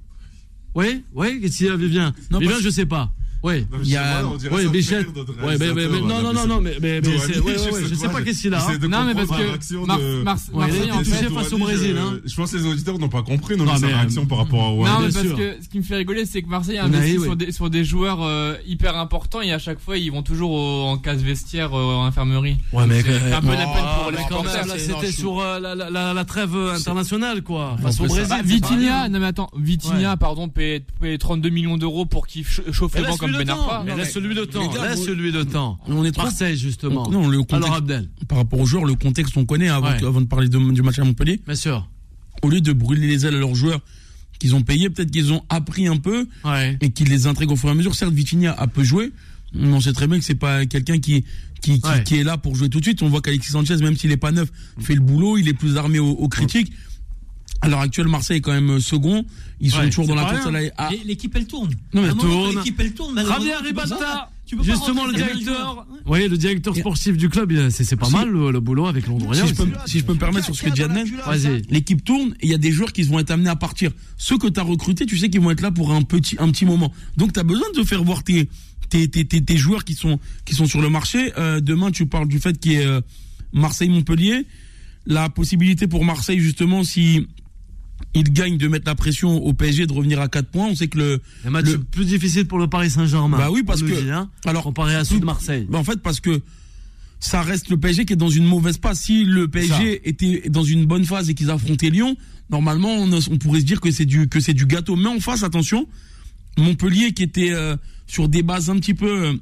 Oui, 0.74 1.02
oui, 1.14 1.40
qu'est-ce 1.40 1.58
qu'il 1.58 1.66
y 1.66 1.70
a, 1.70 1.76
Vivien? 1.76 2.12
Non, 2.30 2.38
Vivien, 2.38 2.52
parce- 2.54 2.64
je 2.64 2.70
sais 2.70 2.86
pas. 2.86 3.10
Oui. 3.42 3.66
Il 3.84 3.88
y 3.90 3.96
a- 3.96 4.22
Oui, 4.50 4.64
notre 4.64 5.46
Ouais, 5.46 5.56
mais, 5.58 5.72
mais, 5.72 5.86
mais- 5.88 6.00
non, 6.00 6.22
non, 6.22 6.32
non, 6.32 6.46
non, 6.46 6.60
mais, 6.60 6.72
mais, 6.80 7.00
mais 7.00 7.00
Dohani, 7.00 7.20
c'est, 7.20 7.38
ouais, 7.38 7.52
ouais, 7.52 7.58
je 7.58 7.70
ouais, 7.70 7.82
sais 7.82 7.88
je 7.90 7.94
sais 7.94 8.08
pas, 8.08 8.20
qu'est-ce 8.22 8.42
qu'il 8.42 8.52
a. 8.54 8.58
hein. 8.66 8.78
Non, 8.88 9.04
mais 9.04 9.14
parce 9.14 9.28
que 9.28 9.74
Mar- 9.86 9.98
Mar- 10.24 10.36
Marseille, 10.54 10.90
en 10.90 10.98
touché 11.02 11.28
face 11.32 11.52
au 11.52 11.58
Brésil, 11.58 11.96
hein. 11.98 12.18
Je 12.24 12.34
pense 12.34 12.50
que 12.50 12.56
les 12.56 12.66
auditeurs 12.66 12.98
n'ont 12.98 13.08
pas 13.08 13.22
compris, 13.22 13.56
non, 13.56 13.64
Non, 13.64 13.74
mais 13.74 13.78
sa 13.78 13.86
mais, 13.86 13.94
réaction 13.94 14.26
par 14.26 14.38
rapport 14.38 14.60
à 14.64 14.70
Non, 14.90 15.00
mais 15.06 15.12
parce 15.12 15.24
sûr. 15.24 15.36
que 15.36 15.56
ce 15.62 15.68
qui 15.68 15.78
me 15.78 15.84
fait 15.84 15.96
rigoler, 15.96 16.26
c'est 16.26 16.42
que 16.42 16.48
Marseille 16.48 16.78
a 16.78 16.86
Oui, 16.86 16.96
investi 16.96 17.18
oui. 17.18 17.24
sur, 17.24 17.36
des, 17.36 17.52
sur 17.52 17.70
des 17.70 17.84
joueurs 17.84 18.22
euh, 18.22 18.54
hyper 18.66 18.96
importants 18.96 19.40
et 19.40 19.52
à 19.52 19.58
chaque 19.60 19.78
fois 19.78 19.96
ils 19.98 20.10
vont 20.10 20.22
toujours 20.22 20.50
au- 20.50 20.86
en 20.88 20.98
case 20.98 21.22
vestiaire 21.22 21.74
euh, 21.74 21.94
en 21.94 22.06
infirmerie. 22.06 22.56
Ouais, 22.72 22.86
mais, 22.86 23.02
C'est 23.02 23.32
un 23.32 23.40
peu 23.40 23.48
la 23.52 23.56
peine 23.58 23.68
Ah, 23.84 24.00
pour 24.02 24.10
les 24.10 24.18
supporters. 24.18 24.66
c'était 24.78 25.12
sur 25.12 25.38
euh, 25.40 25.60
la, 25.60 26.24
trêve 26.24 26.56
internationale, 26.56 27.42
quoi. 27.42 27.76
Face 27.80 28.00
au 28.00 28.06
Brésil. 28.06 28.34
Vitinha, 28.44 29.08
non 29.08 29.20
mais 29.20 29.26
attends, 29.26 29.50
Vitinha, 29.56 30.16
pardon, 30.16 30.48
paye, 30.48 30.82
paye 31.00 31.18
32 31.18 31.50
millions 31.50 31.76
d'euros 31.78 32.04
pour 32.04 32.26
qu'il 32.26 32.44
ch- 32.44 32.62
chauffe 32.72 32.94
Mais 32.94 33.02
le 33.02 33.06
banc 33.08 33.16
comme 33.32 33.38
Ben 33.44 33.46
temps. 33.54 33.68
Arfa. 33.70 33.90
Temps. 33.90 33.96
Laisse 33.96 34.16
lui 34.16 34.34
le 35.32 35.44
temps. 35.44 35.78
On 35.86 36.04
est 36.04 36.16
Marseille, 36.16 36.56
justement. 36.56 37.10
Non, 37.10 37.28
le 37.28 37.38
contexte, 37.38 37.64
Alors, 37.64 37.74
Abdel. 37.76 38.08
par 38.28 38.38
rapport 38.38 38.60
aux 38.60 38.66
joueurs, 38.66 38.84
le 38.84 38.94
contexte 38.94 39.36
on 39.36 39.44
connaît 39.44 39.68
avant, 39.68 39.90
Ouais. 39.90 39.98
que- 40.00 40.06
avant 40.06 40.20
de 40.20 40.26
parler 40.26 40.48
de- 40.48 40.72
du 40.72 40.82
match 40.82 40.98
à 40.98 41.04
Montpellier. 41.04 41.40
Bien 41.46 41.54
sûr. 41.54 41.88
Au 42.42 42.48
lieu 42.50 42.60
de 42.60 42.72
brûler 42.72 43.06
les 43.06 43.26
ailes 43.26 43.34
à 43.34 43.38
leurs 43.38 43.54
joueurs 43.54 43.80
qu'ils 44.38 44.54
ont 44.54 44.62
payés, 44.62 44.88
peut-être 44.90 45.10
qu'ils 45.10 45.32
ont 45.32 45.42
appris 45.48 45.88
un 45.88 45.96
peu 45.96 46.26
Ouais. 46.44 46.76
et 46.80 46.90
qu'ils 46.90 47.08
les 47.08 47.26
intriguent 47.26 47.50
au 47.52 47.56
fur 47.56 47.68
et 47.68 47.72
à 47.72 47.74
mesure. 47.74 47.94
Certes, 47.94 48.12
Vitinha 48.12 48.52
a 48.52 48.66
peu 48.66 48.84
joué. 48.84 49.12
mais 49.54 49.66
On 49.72 49.80
sait 49.80 49.92
très 49.94 50.06
bien 50.06 50.18
que 50.18 50.24
c'est 50.24 50.34
pas 50.34 50.66
quelqu'un 50.66 50.98
qui, 50.98 51.24
qui, 51.62 51.80
qui, 51.80 51.88
Ouais. 51.88 52.04
qui 52.04 52.16
est 52.16 52.22
là 52.22 52.36
pour 52.36 52.54
jouer 52.54 52.68
tout 52.68 52.80
de 52.80 52.84
suite. 52.84 53.02
On 53.02 53.08
voit 53.08 53.22
qu'Alexis 53.22 53.50
Sanchez, 53.50 53.76
même 53.78 53.96
s'il 53.96 54.12
est 54.12 54.16
pas 54.18 54.30
neuf, 54.30 54.48
fait 54.78 54.94
le 54.94 55.00
boulot. 55.00 55.38
Il 55.38 55.48
est 55.48 55.54
plus 55.54 55.76
armé 55.78 55.98
aux, 55.98 56.10
aux 56.10 56.28
critiques. 56.28 56.70
À 57.60 57.68
l'heure 57.68 57.80
actuelle, 57.80 58.06
Marseille 58.08 58.38
est 58.38 58.40
quand 58.40 58.52
même 58.52 58.70
euh, 58.70 58.80
second. 58.80 59.24
Ils 59.60 59.70
sont 59.72 59.78
Ouais, 59.78 59.88
toujours 59.90 60.06
dans 60.06 60.14
la 60.14 60.24
course 60.24 60.46
à 60.76 60.90
L'équipe 61.04 61.34
elle 61.34 61.46
tourne. 61.46 61.70
Non, 61.92 62.02
mais 62.02 62.10
tourne. 62.14 62.56
L'équipe 62.56 62.78
elle 62.78 62.94
tourne. 62.94 63.16
Javier 63.16 63.72
pas 63.74 63.84
justement 64.62 65.04
le 65.06 65.12
directeur. 65.12 65.86
Oui, 66.06 66.26
le 66.28 66.38
directeur 66.38 66.74
sportif 66.76 67.16
du 67.16 67.28
club, 67.28 67.52
c'est 67.70 67.84
c'est 67.84 67.96
pas 67.96 68.06
Si- 68.06 68.12
mal 68.12 68.28
le, 68.30 68.50
le 68.50 68.60
boulot 68.60 68.86
avec 68.86 69.06
Londrien. 69.06 69.42
si, 69.42 69.48
je 69.50 69.54
peux, 69.54 69.64
aussi. 69.64 69.72
me- 69.72 69.78
si 69.86 69.98
je 69.98 70.04
peux 70.04 70.14
me 70.14 70.18
permettre 70.18 70.46
sur 70.46 70.54
ce 70.56 70.62
que 70.62 70.70
dit 70.70 71.62
l'équipe 71.68 72.02
tourne 72.04 72.34
et 72.40 72.46
il 72.46 72.50
y 72.50 72.54
a 72.54 72.58
des 72.58 72.70
joueurs 72.70 72.92
qui 72.92 73.02
vont 73.02 73.18
être 73.18 73.30
amenés 73.30 73.50
à 73.50 73.56
partir. 73.56 73.90
Ceux 74.16 74.38
que 74.38 74.46
tu 74.46 74.58
as 74.58 74.62
recrutés, 74.62 75.04
tu 75.04 75.18
sais 75.18 75.28
qu'ils 75.28 75.40
vont 75.40 75.50
être 75.50 75.60
là 75.60 75.70
pour 75.70 75.92
un 75.92 76.02
petit, 76.02 76.36
un 76.38 76.50
petit 76.50 76.64
moment. 76.64 76.92
Donc 77.16 77.32
tu 77.34 77.40
as 77.40 77.42
besoin 77.42 77.66
de 77.76 77.82
faire 77.82 78.02
voir 78.04 78.22
tes, 78.24 78.48
tes, 78.88 79.08
tes, 79.08 79.24
tes, 79.26 79.42
tes 79.42 79.56
joueurs 79.58 79.84
qui 79.84 79.94
sont, 79.94 80.18
qui 80.46 80.54
sont 80.54 80.66
sur 80.66 80.80
le 80.80 80.88
marché. 80.88 81.32
Euh, 81.36 81.60
demain, 81.60 81.90
tu 81.90 82.06
parles 82.06 82.28
du 82.28 82.38
fait 82.38 82.58
qu'il 82.58 82.72
y 82.72 82.76
ait 82.76 82.86
euh, 82.86 83.00
Marseille-Montpellier. 83.52 84.46
La 85.06 85.28
possibilité 85.28 85.86
pour 85.88 86.04
Marseille, 86.04 86.38
justement, 86.40 86.84
si 86.84 87.26
il 88.14 88.32
gagne 88.32 88.56
de 88.56 88.66
mettre 88.68 88.86
la 88.86 88.94
pression 88.94 89.36
au 89.44 89.52
PSG 89.52 89.86
de 89.86 89.92
revenir 89.92 90.20
à 90.20 90.28
4 90.28 90.48
points, 90.48 90.66
on 90.68 90.74
sait 90.74 90.88
que 90.88 90.98
le... 90.98 91.20
Match 91.48 91.66
Le- 91.66 91.78
plus 91.78 92.06
difficile 92.06 92.46
pour 92.46 92.58
le 92.58 92.66
Paris 92.66 92.90
Saint-Germain. 92.90 93.36
Bah 93.38 93.50
oui, 93.50 93.62
parce 93.62 93.82
que- 93.82 93.86
dit, 94.02 94.10
hein, 94.10 94.30
Alors, 94.46 94.62
comparé 94.64 94.94
à 94.94 95.04
ceux 95.04 95.20
de 95.20 95.24
Marseille. 95.24 95.66
Bah, 95.68 95.78
en 95.78 95.84
fait, 95.84 96.00
parce 96.00 96.20
que 96.20 96.40
ça 97.20 97.42
reste 97.42 97.68
le 97.68 97.76
PSG 97.76 98.06
qui 98.06 98.12
est 98.14 98.16
dans 98.16 98.30
une 98.30 98.44
mauvaise 98.46 98.78
passe. 98.78 99.02
Si 99.02 99.24
le 99.24 99.48
PSG 99.48 100.08
était 100.08 100.48
dans 100.48 100.62
une 100.64 100.86
bonne 100.86 101.04
phase 101.04 101.28
et 101.28 101.34
qu'ils 101.34 101.50
affrontaient 101.50 101.90
Lyon, 101.90 102.16
normalement, 102.50 102.94
on, 102.94 103.12
on 103.12 103.38
pourrait 103.38 103.60
se 103.60 103.64
dire 103.66 103.80
que 103.80 103.90
c'est 103.90 104.06
du 104.06 104.28
que 104.28 104.40
c'est 104.40 104.54
du 104.54 104.66
gâteau. 104.66 104.96
Mais 104.96 105.08
en 105.08 105.20
face, 105.20 105.42
attention, 105.42 105.86
Montpellier 106.56 107.12
qui 107.12 107.24
était 107.24 107.50
euh, 107.52 107.76
sur 108.06 108.28
des 108.28 108.42
bases 108.42 108.70
un 108.70 108.76
petit 108.76 108.94
peu 108.94 109.26
euh, 109.26 109.32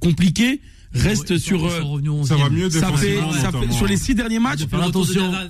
compliquées 0.00 0.60
reste 0.94 1.30
Ils 1.30 1.40
sont- 1.40 1.46
sur. 1.46 1.60
ils 2.02 2.08
euh, 2.08 2.24
Ça 2.24 2.36
va 2.36 2.44
11e. 2.48 2.52
mieux 2.52 2.70
ça 2.70 2.92
fait, 2.92 3.18
ça 3.40 3.52
fait 3.52 3.72
sur 3.72 3.86
les 3.86 3.96
six 3.96 4.14
derniers 4.14 4.38
matchs. 4.38 4.60
De 4.66 4.76
attention. 4.76 5.32
Ça 5.32 5.48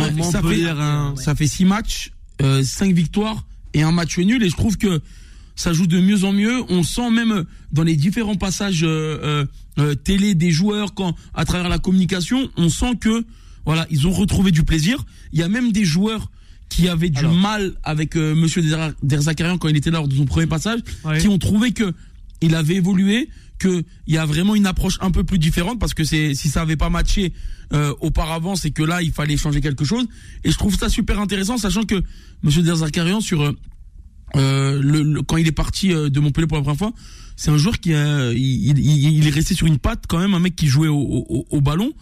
fait- 0.00 0.12
Montpellier. 0.12 0.72
Ça 1.16 1.34
fait 1.34 1.46
six 1.46 1.64
matchs, 1.64 2.12
euh, 2.42 2.62
cinq 2.62 2.92
victoires 2.94 3.44
et 3.74 3.82
un 3.82 3.92
match 3.92 4.18
nul. 4.18 4.42
Et 4.42 4.48
je 4.48 4.56
trouve 4.56 4.76
que 4.78 5.00
ça 5.56 5.72
joue 5.72 5.86
de 5.86 6.00
mieux 6.00 6.24
en 6.24 6.32
mieux. 6.32 6.62
On 6.68 6.82
sent 6.82 7.10
même 7.10 7.44
dans 7.72 7.82
les 7.82 7.96
différents 7.96 8.36
passages 8.36 8.82
euh, 8.84 9.18
euh, 9.22 9.46
euh, 9.78 9.94
télé 9.94 10.34
des 10.34 10.50
joueurs, 10.50 10.94
quand 10.94 11.14
à 11.34 11.44
travers 11.44 11.68
la 11.68 11.78
communication, 11.78 12.48
on 12.56 12.68
sent 12.68 12.96
que 13.00 13.24
voilà, 13.64 13.86
ils 13.90 14.06
ont 14.06 14.12
retrouvé 14.12 14.52
du 14.52 14.62
plaisir. 14.62 15.04
Il 15.32 15.40
y 15.40 15.42
a 15.42 15.48
même 15.48 15.72
des 15.72 15.84
joueurs 15.84 16.30
qui 16.68 16.88
avaient 16.88 17.10
du 17.10 17.18
Alors. 17.18 17.34
mal 17.34 17.72
avec 17.84 18.16
euh, 18.16 18.34
Monsieur 18.34 18.62
Der- 18.62 18.92
Derzakarian 19.02 19.58
quand 19.58 19.68
il 19.68 19.76
était 19.76 19.90
là 19.90 19.98
lors 19.98 20.08
de 20.08 20.14
son 20.16 20.24
premier 20.24 20.46
passage, 20.46 20.80
Ouais. 21.04 21.18
qui 21.18 21.28
ont 21.28 21.38
trouvé 21.38 21.72
que 21.72 21.92
il 22.42 22.54
avait 22.54 22.74
évolué, 22.76 23.28
que 23.58 23.84
il 24.06 24.14
y 24.14 24.18
a 24.18 24.26
vraiment 24.26 24.54
une 24.54 24.66
approche 24.66 24.98
un 25.00 25.10
peu 25.10 25.24
plus 25.24 25.38
différente 25.38 25.78
parce 25.78 25.94
que 25.94 26.04
c'est 26.04 26.34
si 26.34 26.48
ça 26.48 26.62
avait 26.62 26.76
pas 26.76 26.90
matché 26.90 27.32
euh, 27.72 27.94
auparavant, 28.00 28.54
c'est 28.56 28.70
que 28.70 28.82
là 28.82 29.02
il 29.02 29.12
fallait 29.12 29.36
changer 29.36 29.60
quelque 29.60 29.84
chose. 29.84 30.06
Et 30.44 30.50
je 30.50 30.56
trouve 30.58 30.76
ça 30.78 30.88
super 30.88 31.18
intéressant, 31.20 31.56
sachant 31.58 31.82
que 31.84 32.02
Monsieur 32.42 32.62
Derzakarian 32.62 33.20
sur 33.20 33.42
euh, 33.42 33.52
euh, 34.36 34.80
le, 34.82 35.22
quand 35.22 35.36
il 35.36 35.46
est 35.46 35.52
parti 35.52 35.92
euh, 35.92 36.10
de 36.10 36.20
Montpellier 36.20 36.46
pour 36.46 36.56
la 36.58 36.62
première 36.62 36.78
fois, 36.78 36.92
c'est 37.36 37.50
un 37.50 37.56
joueur 37.58 37.78
qui 37.80 37.94
a, 37.94 38.32
il, 38.32 38.78
il- 38.78 39.26
est 39.26 39.30
resté 39.30 39.54
sur 39.54 39.66
une 39.66 39.78
patte 39.78 40.04
quand 40.08 40.18
même, 40.18 40.34
un 40.34 40.38
mec 40.40 40.56
qui 40.56 40.66
jouait 40.66 40.88
au 40.88 41.60
ballon. 41.60 41.92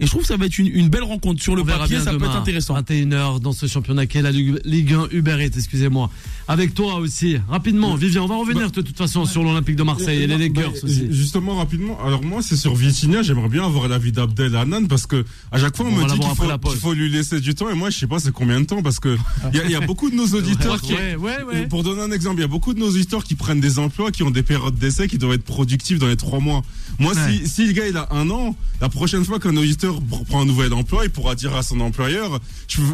Et 0.00 0.06
je 0.06 0.10
trouve 0.10 0.22
que 0.22 0.28
ça 0.28 0.36
va 0.36 0.46
être 0.46 0.58
une, 0.58 0.66
une 0.66 0.88
belle 0.88 1.04
rencontre 1.04 1.42
sur 1.42 1.54
le 1.54 1.62
On 1.62 1.64
papier, 1.64 2.00
ça 2.00 2.12
peut 2.12 2.24
être 2.24 2.36
intéressant. 2.36 2.74
21h 2.80 3.40
dans 3.40 3.52
ce 3.52 3.66
championnat 3.66 4.06
qui 4.06 4.18
est 4.18 4.22
la 4.22 4.32
Ligue 4.32 4.58
Ligue 4.64 4.92
1 4.92 5.08
Uber 5.12 5.36
Eats, 5.40 5.56
excusez-moi. 5.56 6.10
Avec 6.48 6.74
toi 6.74 6.96
aussi, 6.96 7.36
rapidement, 7.48 7.94
Vivien, 7.94 8.22
on 8.22 8.26
va 8.26 8.36
revenir 8.36 8.70
de 8.70 8.80
toute 8.82 8.96
façon 8.96 9.24
sur 9.24 9.42
l'Olympique 9.44 9.76
de 9.76 9.82
Marseille 9.82 10.22
et 10.22 10.26
les 10.26 10.36
Lakers 10.36 10.72
Bah, 10.72 10.78
aussi. 10.82 11.06
Justement, 11.10 11.56
rapidement. 11.56 11.98
Alors 12.04 12.22
moi, 12.24 12.42
c'est 12.42 12.56
sur 12.56 12.74
Vitinha. 12.74 13.22
J'aimerais 13.22 13.48
bien 13.48 13.64
avoir 13.64 13.88
l'avis 13.88 14.12
d'Abdel 14.12 14.54
Hanan 14.56 14.86
parce 14.88 15.06
que 15.06 15.24
à 15.52 15.58
chaque 15.58 15.76
fois 15.76 15.86
on, 15.86 15.92
me 15.92 16.04
dit 16.08 16.18
qu'il 16.18 16.78
faut, 16.80 16.92
lui 16.92 17.08
laisser 17.08 17.40
du 17.40 17.54
temps 17.54 17.70
et 17.70 17.74
moi 17.74 17.90
je 17.90 17.98
sais 17.98 18.06
pas 18.06 18.18
c'est 18.18 18.32
combien 18.32 18.60
de 18.60 18.66
temps 18.66 18.82
parce 18.82 18.98
que 19.00 19.16
il 19.52 19.58
y 19.58 19.60
a, 19.60 19.64
il 19.64 19.70
y 19.70 19.74
a 19.74 19.80
beaucoup 19.80 20.10
de 20.10 20.16
nos 20.16 20.26
auditeurs 20.26 20.80
qui, 20.80 20.92
Ouais, 20.94 21.16
ouais, 21.16 21.42
ouais. 21.44 21.66
pour 21.66 21.82
donner 21.82 22.02
un 22.02 22.10
exemple, 22.10 22.38
il 22.38 22.42
y 22.42 22.44
a 22.44 22.48
beaucoup 22.48 22.74
de 22.74 22.80
nos 22.80 22.88
auditeurs 22.88 23.24
qui 23.24 23.34
prennent 23.34 23.60
des 23.60 23.78
emplois, 23.78 24.10
qui 24.10 24.22
ont 24.22 24.30
des 24.30 24.42
périodes 24.42 24.76
d'essai, 24.78 25.08
qui 25.08 25.18
doivent 25.18 25.34
être 25.34 25.44
productifs 25.44 25.98
dans 25.98 26.06
les 26.08 26.16
trois 26.16 26.40
mois. 26.40 26.62
Moi, 26.98 27.12
Ouais. 27.14 27.38
si, 27.44 27.48
si 27.48 27.66
le 27.66 27.72
gars 27.72 27.86
il 27.88 27.96
a 27.96 28.08
un 28.12 28.30
an, 28.30 28.56
la 28.80 28.88
prochaine 28.88 29.24
fois 29.24 29.38
qu'un 29.40 29.56
auditeur 29.56 29.83
pr- 29.88 30.24
prend 30.26 30.42
un 30.42 30.44
nouvel 30.44 30.72
emploi, 30.72 31.04
il 31.04 31.10
pourra 31.10 31.34
dire 31.34 31.54
à 31.54 31.62
son 31.62 31.80
employeur, 31.80 32.40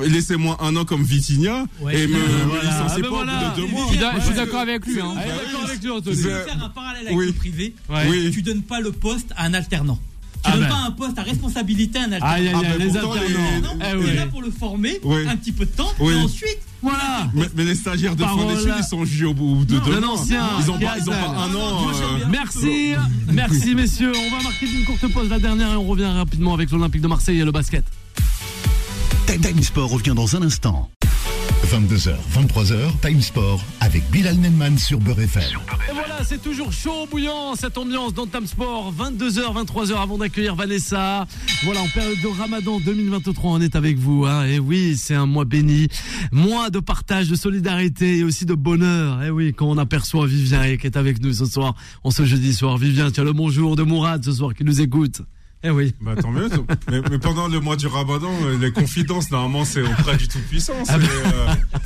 laissez-moi 0.06 0.56
un 0.60 0.76
an 0.76 0.84
comme 0.84 1.02
Vitinha 1.04 1.66
Ouais. 1.80 2.00
et 2.02 2.06
me, 2.06 2.16
Euh, 2.16 2.18
me 2.18 2.44
voilà. 2.44 2.62
licenciez 2.64 2.84
Ah, 2.88 2.94
ben 2.96 3.02
pas 3.02 3.08
voilà. 3.08 3.32
au 3.32 3.50
bout 3.50 3.50
de 3.50 3.66
deux 3.66 3.72
mois. 3.72 3.82
Je 3.84 3.90
suis 3.90 3.98
d'a- 3.98 4.18
je 4.20 4.24
suis 4.26 4.34
d'accord 4.34 4.60
avec 4.60 4.86
lui. 4.86 5.00
Hein. 5.00 5.14
D'accord 5.14 5.64
avec 5.68 5.82
lui, 5.82 5.90
Anthony. 5.90 6.16
Faire 6.22 6.64
un 6.64 6.68
parallèle 6.68 7.06
avec 7.06 7.18
Oui. 7.18 7.26
le 7.26 7.32
privé. 7.32 7.74
Ouais. 7.88 8.06
Oui. 8.08 8.30
Tu 8.32 8.42
donnes 8.42 8.62
pas 8.62 8.80
le 8.80 8.92
poste 8.92 9.32
à 9.36 9.44
un 9.46 9.54
alternant. 9.54 9.98
Tu 10.34 10.40
Ah 10.44 10.52
donnes 10.52 10.60
ben. 10.62 10.68
pas 10.68 10.76
un 10.86 10.90
poste 10.92 11.18
à 11.18 11.22
responsabilité 11.22 11.98
à 11.98 12.02
un 12.02 12.12
alternant. 12.12 12.26
Ah, 12.26 12.34
aïe, 12.34 12.50
ben 12.52 12.78
les 12.78 12.96
alternants. 12.96 13.14
Non, 13.62 13.78
Eh 13.86 13.90
tu 13.90 13.96
oui. 13.98 14.08
es 14.10 14.14
là 14.14 14.26
pour 14.26 14.40
le 14.42 14.50
former 14.50 14.98
Oui. 15.04 15.26
un 15.28 15.36
petit 15.36 15.52
peu 15.52 15.66
de 15.66 15.70
temps 15.70 15.92
Oui. 15.98 16.14
et 16.14 16.16
ensuite 16.16 16.58
Voilà. 16.82 17.28
Mais, 17.34 17.46
mais 17.54 17.64
les 17.64 17.74
stagiaires 17.74 18.16
de 18.16 18.22
fin 18.22 18.28
Parole 18.28 18.56
d'études, 18.56 18.74
ils 18.78 18.84
sont 18.84 19.04
jugés 19.04 19.26
au 19.26 19.34
bout 19.34 19.64
de 19.64 19.78
deux 19.78 20.04
ancien, 20.04 20.46
Ils 20.60 20.70
ont 20.70 20.78
pas, 20.78 20.98
ils 20.98 21.08
ont 21.08 21.12
pas 21.12 21.28
un 21.28 21.54
an. 21.54 21.88
Euh. 21.88 22.26
Merci, 22.30 22.94
merci 23.32 23.74
messieurs. 23.74 24.12
On 24.14 24.36
va 24.36 24.42
marquer 24.42 24.66
une 24.66 24.84
courte 24.84 25.12
pause, 25.12 25.28
la 25.28 25.38
dernière, 25.38 25.72
et 25.72 25.76
on 25.76 25.86
revient 25.86 26.06
rapidement 26.06 26.54
avec 26.54 26.70
l'Olympique 26.70 27.02
de 27.02 27.08
Marseille 27.08 27.40
et 27.40 27.44
le 27.44 27.52
basket. 27.52 27.84
Time 29.26 29.40
Time 29.40 29.62
Sport 29.62 29.90
revient 29.90 30.14
dans 30.14 30.36
un 30.36 30.42
instant. 30.42 30.90
22h, 31.70 32.16
23h, 32.34 33.00
Time 33.00 33.20
Sport 33.20 33.64
avec 33.78 34.02
Bilal 34.10 34.34
Nenman 34.38 34.76
sur 34.76 34.98
Beurre. 34.98 35.20
Et 35.20 35.92
voilà, 35.92 36.24
c'est 36.24 36.42
toujours 36.42 36.72
chaud, 36.72 37.06
bouillant, 37.08 37.54
cette 37.54 37.78
ambiance 37.78 38.12
dans 38.12 38.26
Tam 38.26 38.44
Sport. 38.44 38.92
22h, 38.92 39.66
23h 39.66 39.94
avant 39.94 40.18
d'accueillir 40.18 40.56
Vanessa. 40.56 41.28
Voilà, 41.62 41.82
en 41.82 41.86
période 41.86 42.20
de 42.20 42.26
Ramadan 42.26 42.80
2023, 42.80 43.52
on 43.52 43.60
est 43.60 43.76
avec 43.76 43.98
vous. 43.98 44.26
Hein. 44.26 44.46
Et 44.46 44.58
oui, 44.58 44.96
c'est 44.96 45.14
un 45.14 45.26
mois 45.26 45.44
béni, 45.44 45.86
mois 46.32 46.70
de 46.70 46.80
partage, 46.80 47.28
de 47.28 47.36
solidarité 47.36 48.18
et 48.18 48.24
aussi 48.24 48.46
de 48.46 48.54
bonheur. 48.54 49.22
Et 49.22 49.30
oui, 49.30 49.54
quand 49.54 49.66
on 49.66 49.78
aperçoit 49.78 50.26
Vivien 50.26 50.76
qui 50.76 50.88
est 50.88 50.96
avec 50.96 51.22
nous 51.22 51.32
ce 51.32 51.44
soir, 51.44 51.76
on 52.02 52.10
ce 52.10 52.24
jeudi 52.24 52.52
soir. 52.52 52.78
Vivien, 52.78 53.12
tu 53.12 53.20
as 53.20 53.24
le 53.24 53.32
bonjour 53.32 53.76
de 53.76 53.84
Mourad 53.84 54.24
ce 54.24 54.32
soir 54.32 54.54
qui 54.54 54.64
nous 54.64 54.80
écoute. 54.80 55.22
Eh 55.62 55.68
oui. 55.70 55.94
Bah 56.00 56.12
tant 56.20 56.30
mieux. 56.30 56.48
Mais, 56.90 57.02
mais 57.10 57.18
pendant 57.18 57.46
le 57.46 57.60
mois 57.60 57.76
du 57.76 57.86
Ramadan, 57.86 58.30
euh, 58.44 58.56
les 58.58 58.72
confidences 58.72 59.30
normalement 59.30 59.66
c'est 59.66 59.82
auprès 59.82 60.16
du 60.16 60.26
Tout-Puissant. 60.26 60.72
c'est, 60.84 60.94
euh, 60.94 60.98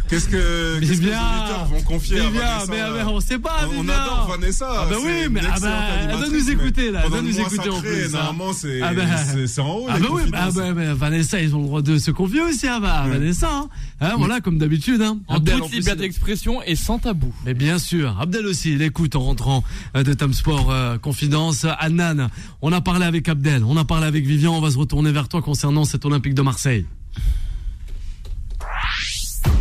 Qu'est-ce 0.09 0.29
que, 0.29 0.79
qu'est-ce 0.79 1.01
que 1.01 1.07
les 1.07 1.11
auditeurs 1.11 1.67
vont 1.69 1.81
confier 1.83 2.21
à 2.21 2.25
Vivian, 2.25 2.41
Vanessa 2.43 2.67
mais, 2.71 2.99
mais 3.05 3.11
on 3.11 3.19
sait 3.21 3.39
pas, 3.39 3.63
On 3.65 3.81
Vivian. 3.81 3.95
adore 3.95 4.29
Vanessa. 4.39 4.67
Ah 4.71 4.87
bah 4.89 4.97
oui, 5.05 5.13
mais 5.29 5.41
ah 5.53 5.59
bah, 5.61 5.69
elle 6.03 6.17
doit 6.19 6.29
nous 6.29 6.51
écouter, 6.51 6.91
là, 6.93 7.01
elle 7.05 7.11
doit 7.11 7.23
nous 7.23 7.41
écouter 7.41 7.69
en 7.69 7.77
sacré, 7.77 7.91
plus, 7.91 8.05
hein. 8.15 8.19
Normalement, 8.19 8.53
c'est 8.53 8.81
Ah 8.81 8.95
bah. 8.95 9.03
c'est- 9.17 9.47
c'est 9.49 9.61
en 9.61 9.71
haut. 9.75 9.87
Ah 9.89 9.99
bah 9.99 10.07
oui, 10.11 10.23
bah, 10.31 10.39
confidences. 10.47 10.55
bah, 10.55 10.73
bah, 10.73 10.95
Vanessa, 10.95 11.41
ils 11.41 11.57
ont 11.57 11.61
le 11.61 11.67
droit 11.67 11.83
de 11.83 11.99
se 11.99 12.11
confier 12.13 12.43
aussi 12.43 12.69
hein, 12.69 12.79
bah, 12.81 13.07
Vanessa. 13.09 13.51
Hein. 13.53 13.69
Hein, 14.01 14.15
Voilà, 14.19 14.41
comme 14.41 14.59
d'habitude. 14.59 15.03
Hein. 15.03 15.19
En 15.27 15.37
en 15.37 15.41
toute 15.41 15.73
liberté 15.73 16.03
d'expression 16.03 16.63
et 16.63 16.77
sans 16.77 17.01
tabou. 17.01 17.33
Mais 17.45 17.55
bien 17.55 17.79
sûr, 17.79 18.17
Abdel 18.21 18.47
aussi, 18.47 18.73
il 18.75 18.83
écoute 18.83 19.17
en 19.17 19.21
rentrant 19.21 19.65
euh, 19.97 20.05
de 20.05 20.13
Tom 20.15 20.33
Sport 20.33 20.71
euh, 20.71 20.97
Confidence. 20.99 21.67
Annan, 21.81 22.29
on 22.63 22.71
a 22.73 22.81
parlé 22.81 23.05
avec 23.07 23.29
Abdel, 23.29 23.64
on 23.69 23.77
a 23.77 23.85
parlé 23.85 24.07
avec 24.07 24.25
Vivian, 24.27 24.55
on 24.57 24.61
va 24.61 24.71
se 24.71 24.79
retourner 24.79 25.13
vers 25.13 25.29
toi 25.29 25.43
concernant 25.43 25.85
cet 25.85 26.05
Olympique 26.05 26.35
de 26.35 26.43
Marseille. 26.43 26.87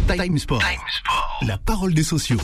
Time 0.07 0.37
Sport. 0.37 0.61
La 1.47 1.57
parole 1.57 1.93
des 1.93 2.03
sociaux. 2.03 2.37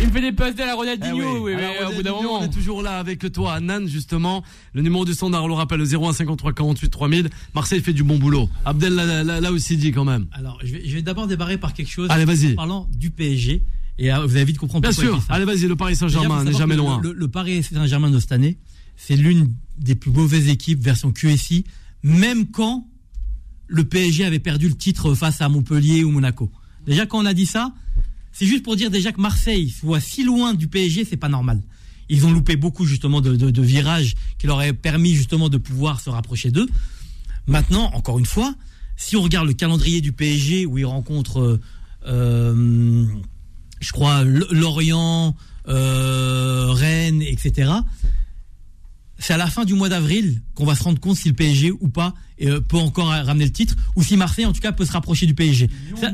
Il 0.00 0.08
me 0.08 0.12
fait 0.12 0.20
des 0.20 0.32
passes 0.32 0.58
à 0.58 0.66
la 0.66 0.72
Eh 0.72 0.76
Ronaldinho, 0.76 1.44
oui, 1.44 1.52
mais 1.56 1.76
Alors, 1.78 1.92
au 1.92 1.94
bout 1.96 2.02
d'un 2.02 2.10
Ronaldinho, 2.10 2.22
moment. 2.22 2.40
On 2.40 2.44
est 2.44 2.52
toujours 2.52 2.82
là 2.82 2.98
avec 2.98 3.30
toi, 3.32 3.54
Annan, 3.54 3.86
justement. 3.86 4.42
Le 4.72 4.82
numéro 4.82 5.04
du 5.04 5.14
standard, 5.14 5.44
on 5.44 5.48
le 5.48 5.54
rappelle, 5.54 5.78
le 5.78 5.94
01 5.94 6.12
53 6.12 6.52
48 6.52 6.90
3000. 6.90 7.30
Marseille 7.54 7.80
fait 7.80 7.92
du 7.92 8.02
bon 8.02 8.18
boulot. 8.18 8.48
Abdel 8.64 8.94
l'a 8.94 9.52
aussi 9.52 9.76
dit 9.76 9.92
quand 9.92 10.04
même. 10.04 10.26
Alors, 10.32 10.58
je 10.64 10.72
vais, 10.72 10.82
je 10.86 10.94
vais 10.94 11.02
d'abord 11.02 11.26
débarrer 11.26 11.58
par 11.58 11.72
quelque 11.72 11.90
chose. 11.90 12.08
Allez, 12.10 12.24
vas-y. 12.24 12.52
En 12.52 12.56
parlant 12.56 12.88
du 12.94 13.10
PSG. 13.10 13.62
Et 13.98 14.12
euh, 14.12 14.26
vous 14.26 14.36
allez 14.36 14.44
vite 14.44 14.58
comprendre 14.58 14.82
Bien 14.82 14.90
pourquoi 14.90 15.20
sûr. 15.20 15.26
Allez, 15.28 15.44
vas-y, 15.44 15.68
le 15.68 15.76
Paris 15.76 15.96
Saint-Germain 15.96 16.44
n'est 16.44 16.52
jamais 16.52 16.76
loin. 16.76 16.98
Le, 17.02 17.12
le 17.12 17.28
Paris 17.28 17.62
Saint-Germain 17.62 18.10
de 18.10 18.18
cette 18.18 18.32
année, 18.32 18.58
c'est 19.04 19.16
l'une 19.16 19.52
des 19.78 19.96
plus 19.96 20.12
mauvaises 20.12 20.48
équipes 20.48 20.80
version 20.80 21.10
QSI, 21.10 21.64
même 22.04 22.46
quand 22.46 22.86
le 23.66 23.84
PSG 23.84 24.24
avait 24.24 24.38
perdu 24.38 24.68
le 24.68 24.76
titre 24.76 25.14
face 25.14 25.40
à 25.40 25.48
Montpellier 25.48 26.04
ou 26.04 26.12
Monaco. 26.12 26.52
Déjà, 26.86 27.04
quand 27.04 27.20
on 27.20 27.26
a 27.26 27.34
dit 27.34 27.46
ça, 27.46 27.72
c'est 28.32 28.46
juste 28.46 28.62
pour 28.62 28.76
dire 28.76 28.92
déjà 28.92 29.10
que 29.10 29.20
Marseille 29.20 29.70
soit 29.70 29.98
si 29.98 30.22
loin 30.22 30.54
du 30.54 30.68
PSG, 30.68 31.04
c'est 31.04 31.16
pas 31.16 31.28
normal. 31.28 31.60
Ils 32.08 32.26
ont 32.26 32.30
loupé 32.30 32.54
beaucoup 32.54 32.86
justement 32.86 33.20
de, 33.20 33.62
virages 33.62 34.14
qui 34.38 34.46
leur 34.46 34.56
auraient 34.56 34.72
permis 34.72 35.14
justement 35.14 35.48
de 35.48 35.58
pouvoir 35.58 36.00
se 36.00 36.08
rapprocher 36.08 36.52
d'eux. 36.52 36.68
Maintenant, 37.48 37.90
encore 37.94 38.20
une 38.20 38.26
fois, 38.26 38.54
si 38.96 39.16
on 39.16 39.22
regarde 39.22 39.48
le 39.48 39.54
calendrier 39.54 40.00
du 40.00 40.12
PSG 40.12 40.64
où 40.64 40.78
ils 40.78 40.84
rencontrent, 40.84 41.40
euh, 41.40 41.60
euh, 42.06 43.04
je 43.80 43.90
crois, 43.90 44.22
Lorient, 44.22 45.34
euh, 45.66 46.68
Rennes, 46.70 47.22
etc. 47.22 47.72
C'est 49.22 49.32
à 49.34 49.36
la 49.36 49.46
fin 49.46 49.64
du 49.64 49.74
mois 49.74 49.88
d'avril 49.88 50.42
qu'on 50.54 50.64
va 50.64 50.74
se 50.74 50.82
rendre 50.82 50.98
compte 51.00 51.16
si 51.16 51.28
le 51.28 51.34
PSG 51.34 51.70
ou 51.70 51.88
pas 51.88 52.12
euh, 52.42 52.60
peut 52.60 52.76
encore 52.76 53.06
ramener 53.08 53.44
le 53.44 53.52
titre, 53.52 53.76
ou 53.96 54.02
si 54.02 54.16
Marseille 54.16 54.46
en 54.46 54.52
tout 54.52 54.60
cas 54.60 54.72
peut 54.72 54.84
se 54.84 54.92
rapprocher 54.92 55.26
du 55.26 55.34
PSG. 55.34 55.68
Ça- 56.00 56.12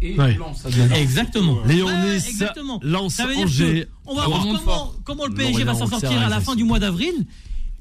Et 0.00 0.16
Ouais. 0.16 0.34
Lens, 0.36 0.62
ça 0.62 0.96
Exactement. 0.96 1.58
Lyon, 1.66 1.88
Nice, 2.06 2.28
exactement. 2.28 2.78
Lens, 2.82 3.14
Ça 3.14 3.26
veut 3.26 3.34
dire 3.34 3.44
Angers. 3.44 3.84
que 3.84 3.88
on 4.06 4.14
va 4.14 4.22
Ça 4.22 4.28
voir 4.28 4.94
comment, 5.04 5.26
le 5.26 5.34
PSG 5.34 5.64
va 5.64 5.74
s'en 5.74 5.86
sortir 5.88 6.20
à 6.20 6.28
la 6.28 6.40
fin 6.40 6.54
du 6.56 6.64
mois 6.64 6.78
d'avril. 6.78 7.26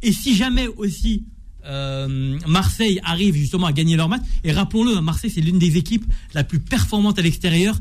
Et 0.02 0.12
si 0.12 0.36
jamais 0.36 0.68
aussi 0.68 1.24
euh, 1.66 2.38
Marseille 2.48 3.00
arrive 3.04 3.36
justement 3.36 3.68
à 3.68 3.72
gagner 3.74 3.96
leur 3.98 4.10
match, 4.10 4.22
et 4.44 4.52
rappelons-le, 4.52 4.98
hein, 4.98 5.02
Marseille 5.02 5.30
c'est 5.34 5.42
l'une 5.42 5.60
des 5.60 5.78
équipes 5.78 6.06
la 6.34 6.44
plus 6.44 6.60
performante 6.60 7.20
à 7.20 7.22
l'extérieur, 7.22 7.80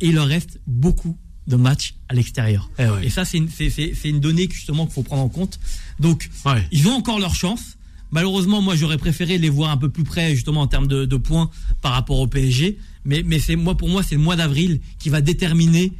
et 0.00 0.08
il 0.08 0.14
leur 0.14 0.26
reste 0.28 0.60
beaucoup 0.66 1.16
de 1.46 1.56
matchs 1.56 1.94
à 2.08 2.14
l'extérieur. 2.14 2.70
Eh 2.78 2.86
ouais. 2.86 3.06
Et 3.06 3.10
ça 3.10 3.24
c'est 3.24 3.38
une, 3.38 3.48
c'est- 3.48 3.70
c'est- 3.70 3.92
c'est 3.94 4.08
une 4.08 4.20
donnée 4.20 4.48
justement 4.50 4.84
qu'il 4.86 4.94
faut 4.94 5.02
prendre 5.02 5.22
en 5.22 5.28
compte. 5.28 5.58
Donc 6.00 6.28
Ouais. 6.44 6.66
ils 6.72 6.86
ont 6.88 6.92
encore 6.94 7.18
leur 7.20 7.34
chance. 7.34 7.76
Malheureusement, 8.12 8.62
moi, 8.62 8.76
j'aurais 8.76 8.98
préféré 8.98 9.36
les 9.36 9.48
voir 9.50 9.70
un 9.70 9.76
peu 9.76 9.88
plus 9.88 10.04
près, 10.04 10.32
justement, 10.34 10.60
en 10.60 10.68
termes 10.68 10.86
de, 10.86 11.04
de 11.06 11.16
points 11.16 11.50
par 11.82 11.90
rapport 11.92 12.20
au 12.20 12.28
PSG. 12.28 12.78
Mais, 13.04 13.24
mais 13.26 13.40
c'est 13.40 13.56
moi, 13.56 13.76
pour 13.76 13.88
moi, 13.88 14.04
c'est 14.04 14.14
le 14.14 14.20
mois 14.20 14.36
d'avril 14.36 14.80
qui 15.00 15.08
va 15.08 15.20
déterminer 15.20 15.92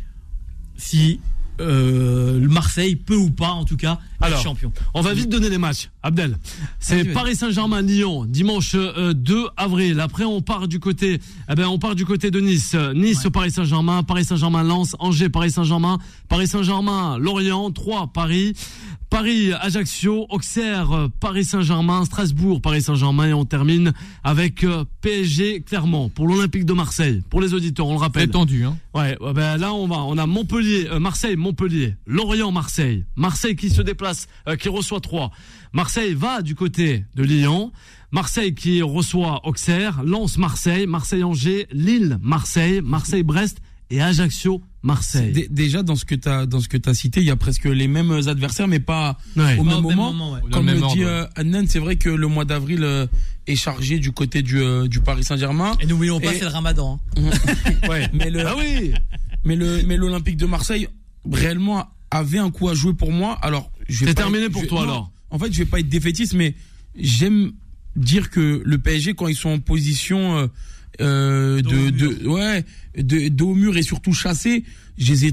si 0.77 1.19
euh, 1.61 2.39
le 2.39 2.49
Marseille 2.49 2.95
peut 2.97 3.17
ou 3.17 3.31
pas, 3.31 3.51
en 3.51 3.65
tout 3.65 3.77
cas, 3.77 3.99
Alors, 4.21 4.41
champion. 4.43 4.73
On 4.95 5.01
va 5.01 5.15
vite 5.15 5.29
donner 5.29 5.49
les 5.51 5.59
matchs. 5.59 5.91
Abdel, 6.03 6.39
c'est. 6.79 7.05
Paris 7.13 7.37
Saint-Germain-Lyon 7.37 8.25
dimanche 8.27 8.73
euh, 8.75 9.13
2 9.13 9.47
avril. 9.57 10.01
Après, 10.01 10.25
on 10.25 10.41
part 10.41 10.69
du 10.69 10.81
côté, 10.81 11.21
eh 11.51 11.55
ben, 11.55 11.67
on 11.67 11.79
part 11.79 11.95
du 11.95 12.05
côté 12.05 12.31
de 12.31 12.41
Nice. 12.41 12.73
Euh, 12.75 12.93
Nice, 12.95 13.25
Ouais. 13.25 13.31
Paris 13.31 13.51
Saint-Germain, 13.51 14.03
Paris 14.03 14.25
Saint-Germain, 14.25 14.63
Lens, 14.63 14.95
Angers, 14.99 15.29
Paris 15.29 15.51
Saint-Germain, 15.51 15.99
Paris 16.29 16.47
Saint-Germain, 16.49 17.19
Lorient, 17.19 17.71
3 17.71 18.09
Paris, 18.13 18.55
Paris, 19.11 19.53
Ajaccio, 19.53 20.27
Auxerre, 20.31 20.93
euh, 20.93 21.09
Paris 21.21 21.45
Saint-Germain, 21.45 22.05
Strasbourg, 22.05 22.61
Paris 22.61 22.83
Saint-Germain 22.83 23.29
et 23.29 23.33
on 23.33 23.45
termine 23.45 23.93
avec 24.25 24.65
euh, 24.65 24.85
PSG 25.01 25.61
Clermont 25.63 26.09
pour 26.09 26.27
l'Olympique 26.27 26.65
de 26.65 26.73
Marseille. 26.73 27.23
Pour 27.31 27.41
les 27.41 27.55
auditeurs, 27.55 27.87
on 27.87 27.93
le 27.95 27.99
rappelle. 28.01 28.23
C'est 28.25 28.31
tendu, 28.33 28.65
hein. 28.65 28.77
Ouais, 28.95 29.17
ouais, 29.21 29.33
ben 29.33 29.59
là 29.59 29.73
on 29.75 29.87
va, 29.87 29.97
on 29.99 30.19
a 30.19 30.27
Montpellier, 30.27 30.89
euh, 30.91 30.99
Marseille, 30.99 31.37
Montpellier, 31.37 31.95
Lorient, 32.07 32.51
Marseille, 32.51 33.05
Marseille 33.15 33.55
qui 33.55 33.71
se 33.71 33.83
déplace, 33.83 34.06
euh, 34.49 34.57
qui 34.57 34.69
reçoit 34.69 35.01
3. 35.01 35.31
Marseille 35.73 36.15
va 36.15 36.43
du 36.43 36.55
côté 36.55 37.05
de 37.15 37.23
Lyon, 37.23 37.73
Marseille 38.13 38.55
qui 38.55 38.83
reçoit 38.83 39.47
Auxerre, 39.47 40.03
Lens, 40.05 40.39
Marseille, 40.39 40.87
Marseille, 40.87 41.23
Angers, 41.25 41.67
Lille, 41.73 42.19
Marseille, 42.23 42.81
Marseille, 42.83 43.23
Brest 43.23 43.59
et 43.91 44.01
Ajaccio, 44.01 44.63
Marseille. 44.83 45.33
Dé- 45.33 45.49
Déjà, 45.51 45.83
dans 45.83 45.95
ce 45.97 46.05
que 46.05 46.15
tu 46.15 46.29
as, 46.29 46.47
dans 46.47 46.61
ce 46.61 46.69
que 46.69 46.77
as 46.89 46.95
cité, 46.95 47.21
il 47.21 47.27
y 47.27 47.31
a 47.31 47.37
presque 47.37 47.65
les 47.67 47.87
mêmes 47.89 48.11
adversaires, 48.27 48.67
mais 48.69 48.81
pas 48.81 49.17
Ouais. 49.37 49.57
au 49.59 49.65
Pas 49.65 49.71
même 49.71 49.85
au 49.85 49.89
même 49.89 49.97
moment. 49.97 50.33
ouais. 50.33 50.41
Comme 50.51 50.67
le 50.67 50.81
dit 50.95 51.05
euh, 51.05 51.27
Adnan, 51.37 51.67
c'est 51.69 51.79
vrai 51.79 51.97
que 51.97 52.09
le 52.09 52.27
mois 52.27 52.45
d'avril 52.45 52.83
euh, 52.85 53.07
est 53.47 53.55
chargé 53.57 53.99
du 53.99 54.11
côté 54.13 54.43
du, 54.43 54.61
euh, 54.61 54.89
du 54.89 55.01
Paris 55.01 55.23
Saint-Germain. 55.25 55.73
Et 55.81 55.87
n'oublions 55.87 56.21
pas, 56.21 56.33
Et- 56.33 56.39
c'est 56.39 56.45
le 56.45 56.51
ramadan. 56.51 57.01
hein. 57.17 57.23
Ouais. 57.89 58.09
Mais 58.13 58.31
le, 58.31 58.47
Ah 58.47 58.55
oui. 58.57 58.93
mais 59.45 59.55
le, 59.57 59.83
mais 59.85 59.97
l'Olympique 59.97 60.37
de 60.37 60.47
Marseille, 60.47 60.89
réellement, 61.31 61.87
avait 62.11 62.39
un 62.39 62.51
coup 62.51 62.69
à 62.69 62.75
jouer 62.75 62.95
pour 62.95 63.13
moi. 63.13 63.39
Alors, 63.43 63.71
C'est 63.89 64.15
terminé 64.15 64.49
pour 64.51 64.63
je- 64.63 64.69
toi, 64.69 64.81
non, 64.81 64.85
alors. 64.85 65.13
En 65.31 65.39
fait, 65.39 65.53
je 65.53 65.59
vais 65.59 65.65
pas 65.65 65.81
être 65.81 65.89
défaitiste, 65.89 66.35
mais 66.35 66.55
j'aime 66.99 67.53
dire 67.97 68.31
que 68.31 68.63
le 68.65 68.79
PSG, 68.79 69.15
quand 69.15 69.27
ils 69.29 69.37
sont 69.37 69.51
en 69.51 69.59
position 69.59 70.37
euh, 70.39 70.47
euh, 71.01 71.63
de, 71.63 71.91
de, 71.91 72.27
ouais, 72.29 72.65
de, 72.97 73.29
dos 73.29 73.51
au 73.51 73.55
mur 73.55 73.77
et 73.77 73.83
surtout 73.83 74.13
chassés, 74.13 74.65
je 74.99 75.13
les 75.13 75.25
ai 75.27 75.33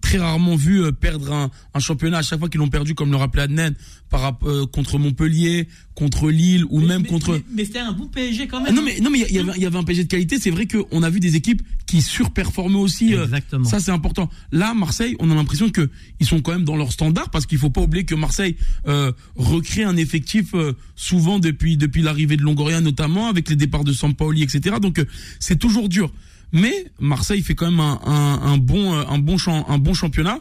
très 0.00 0.18
rarement 0.18 0.56
vus 0.56 0.82
euh, 0.82 0.92
perdre 0.92 1.32
un, 1.32 1.50
un 1.74 1.78
championnat 1.80 2.18
à 2.18 2.22
chaque 2.22 2.38
fois 2.38 2.48
qu'ils 2.48 2.60
l'ont 2.60 2.68
perdu, 2.68 2.94
comme 2.94 3.10
le 3.10 3.16
rappelait 3.16 3.42
Adnan, 3.42 3.72
par, 4.10 4.38
euh, 4.44 4.66
contre 4.66 4.98
Montpellier, 4.98 5.68
contre 5.94 6.30
Lille 6.30 6.64
ou 6.70 6.80
Mais- 6.80 6.86
même 6.86 7.02
mais- 7.02 7.08
contre. 7.08 7.32
Mais, 7.34 7.42
mais 7.54 7.64
c'était 7.64 7.78
un 7.80 7.92
bon 7.92 8.06
PSG 8.06 8.46
quand 8.48 8.58
Ah 8.60 8.64
même. 8.64 8.74
non 8.74 8.82
mais 8.82 9.00
non 9.00 9.10
mais 9.10 9.20
il 9.20 9.26
y, 9.26 9.28
il 9.30 9.34
y 9.36 9.38
avait 9.38 9.52
il 9.56 9.62
y 9.62 9.66
avait 9.66 9.76
un 9.78 9.84
PSG 9.84 10.04
de 10.04 10.08
qualité. 10.08 10.38
C'est 10.38 10.50
vrai 10.50 10.66
qu'on 10.66 11.02
a 11.02 11.10
vu 11.10 11.20
des 11.20 11.36
équipes 11.36 11.62
qui 11.86 12.02
surperformaient 12.02 12.76
aussi. 12.78 13.14
euh, 13.14 13.24
Exactement. 13.24 13.64
ça 13.64 13.80
c'est 13.80 13.90
important. 13.92 14.28
Là 14.52 14.74
Marseille, 14.74 15.16
on 15.20 15.30
a 15.30 15.34
l'impression 15.34 15.70
que 15.70 15.88
ils 16.20 16.26
sont 16.26 16.40
quand 16.40 16.52
même 16.52 16.64
dans 16.64 16.76
leur 16.76 16.92
standard 16.92 17.30
parce 17.30 17.46
qu'il 17.46 17.58
faut 17.58 17.70
pas 17.70 17.80
oublier 17.82 18.04
que 18.04 18.14
Marseille 18.14 18.56
euh, 18.88 19.12
recrée 19.36 19.84
un 19.84 19.96
effectif 19.96 20.54
souvent 20.96 21.38
depuis 21.38 21.76
depuis 21.76 22.02
l'arrivée 22.02 22.36
de 22.36 22.42
Longoria 22.42 22.80
notamment 22.80 23.28
avec 23.28 23.48
les 23.48 23.56
départs 23.56 23.84
de 23.84 23.92
Sampaoli 23.92 24.42
etc. 24.42 24.76
Donc 24.80 25.04
c'est 25.40 25.58
toujours 25.58 25.88
dur. 25.88 26.12
Mais 26.52 26.72
Marseille 27.00 27.42
fait 27.42 27.54
quand 27.54 27.70
même 27.70 27.80
un, 27.80 28.00
un, 28.04 28.52
un 28.52 28.58
bon 28.58 28.94
euh, 28.94 29.04
un 29.08 29.18
bon 29.18 29.38
champ, 29.38 29.66
un 29.68 29.78
bon 29.78 29.94
championnat 29.94 30.40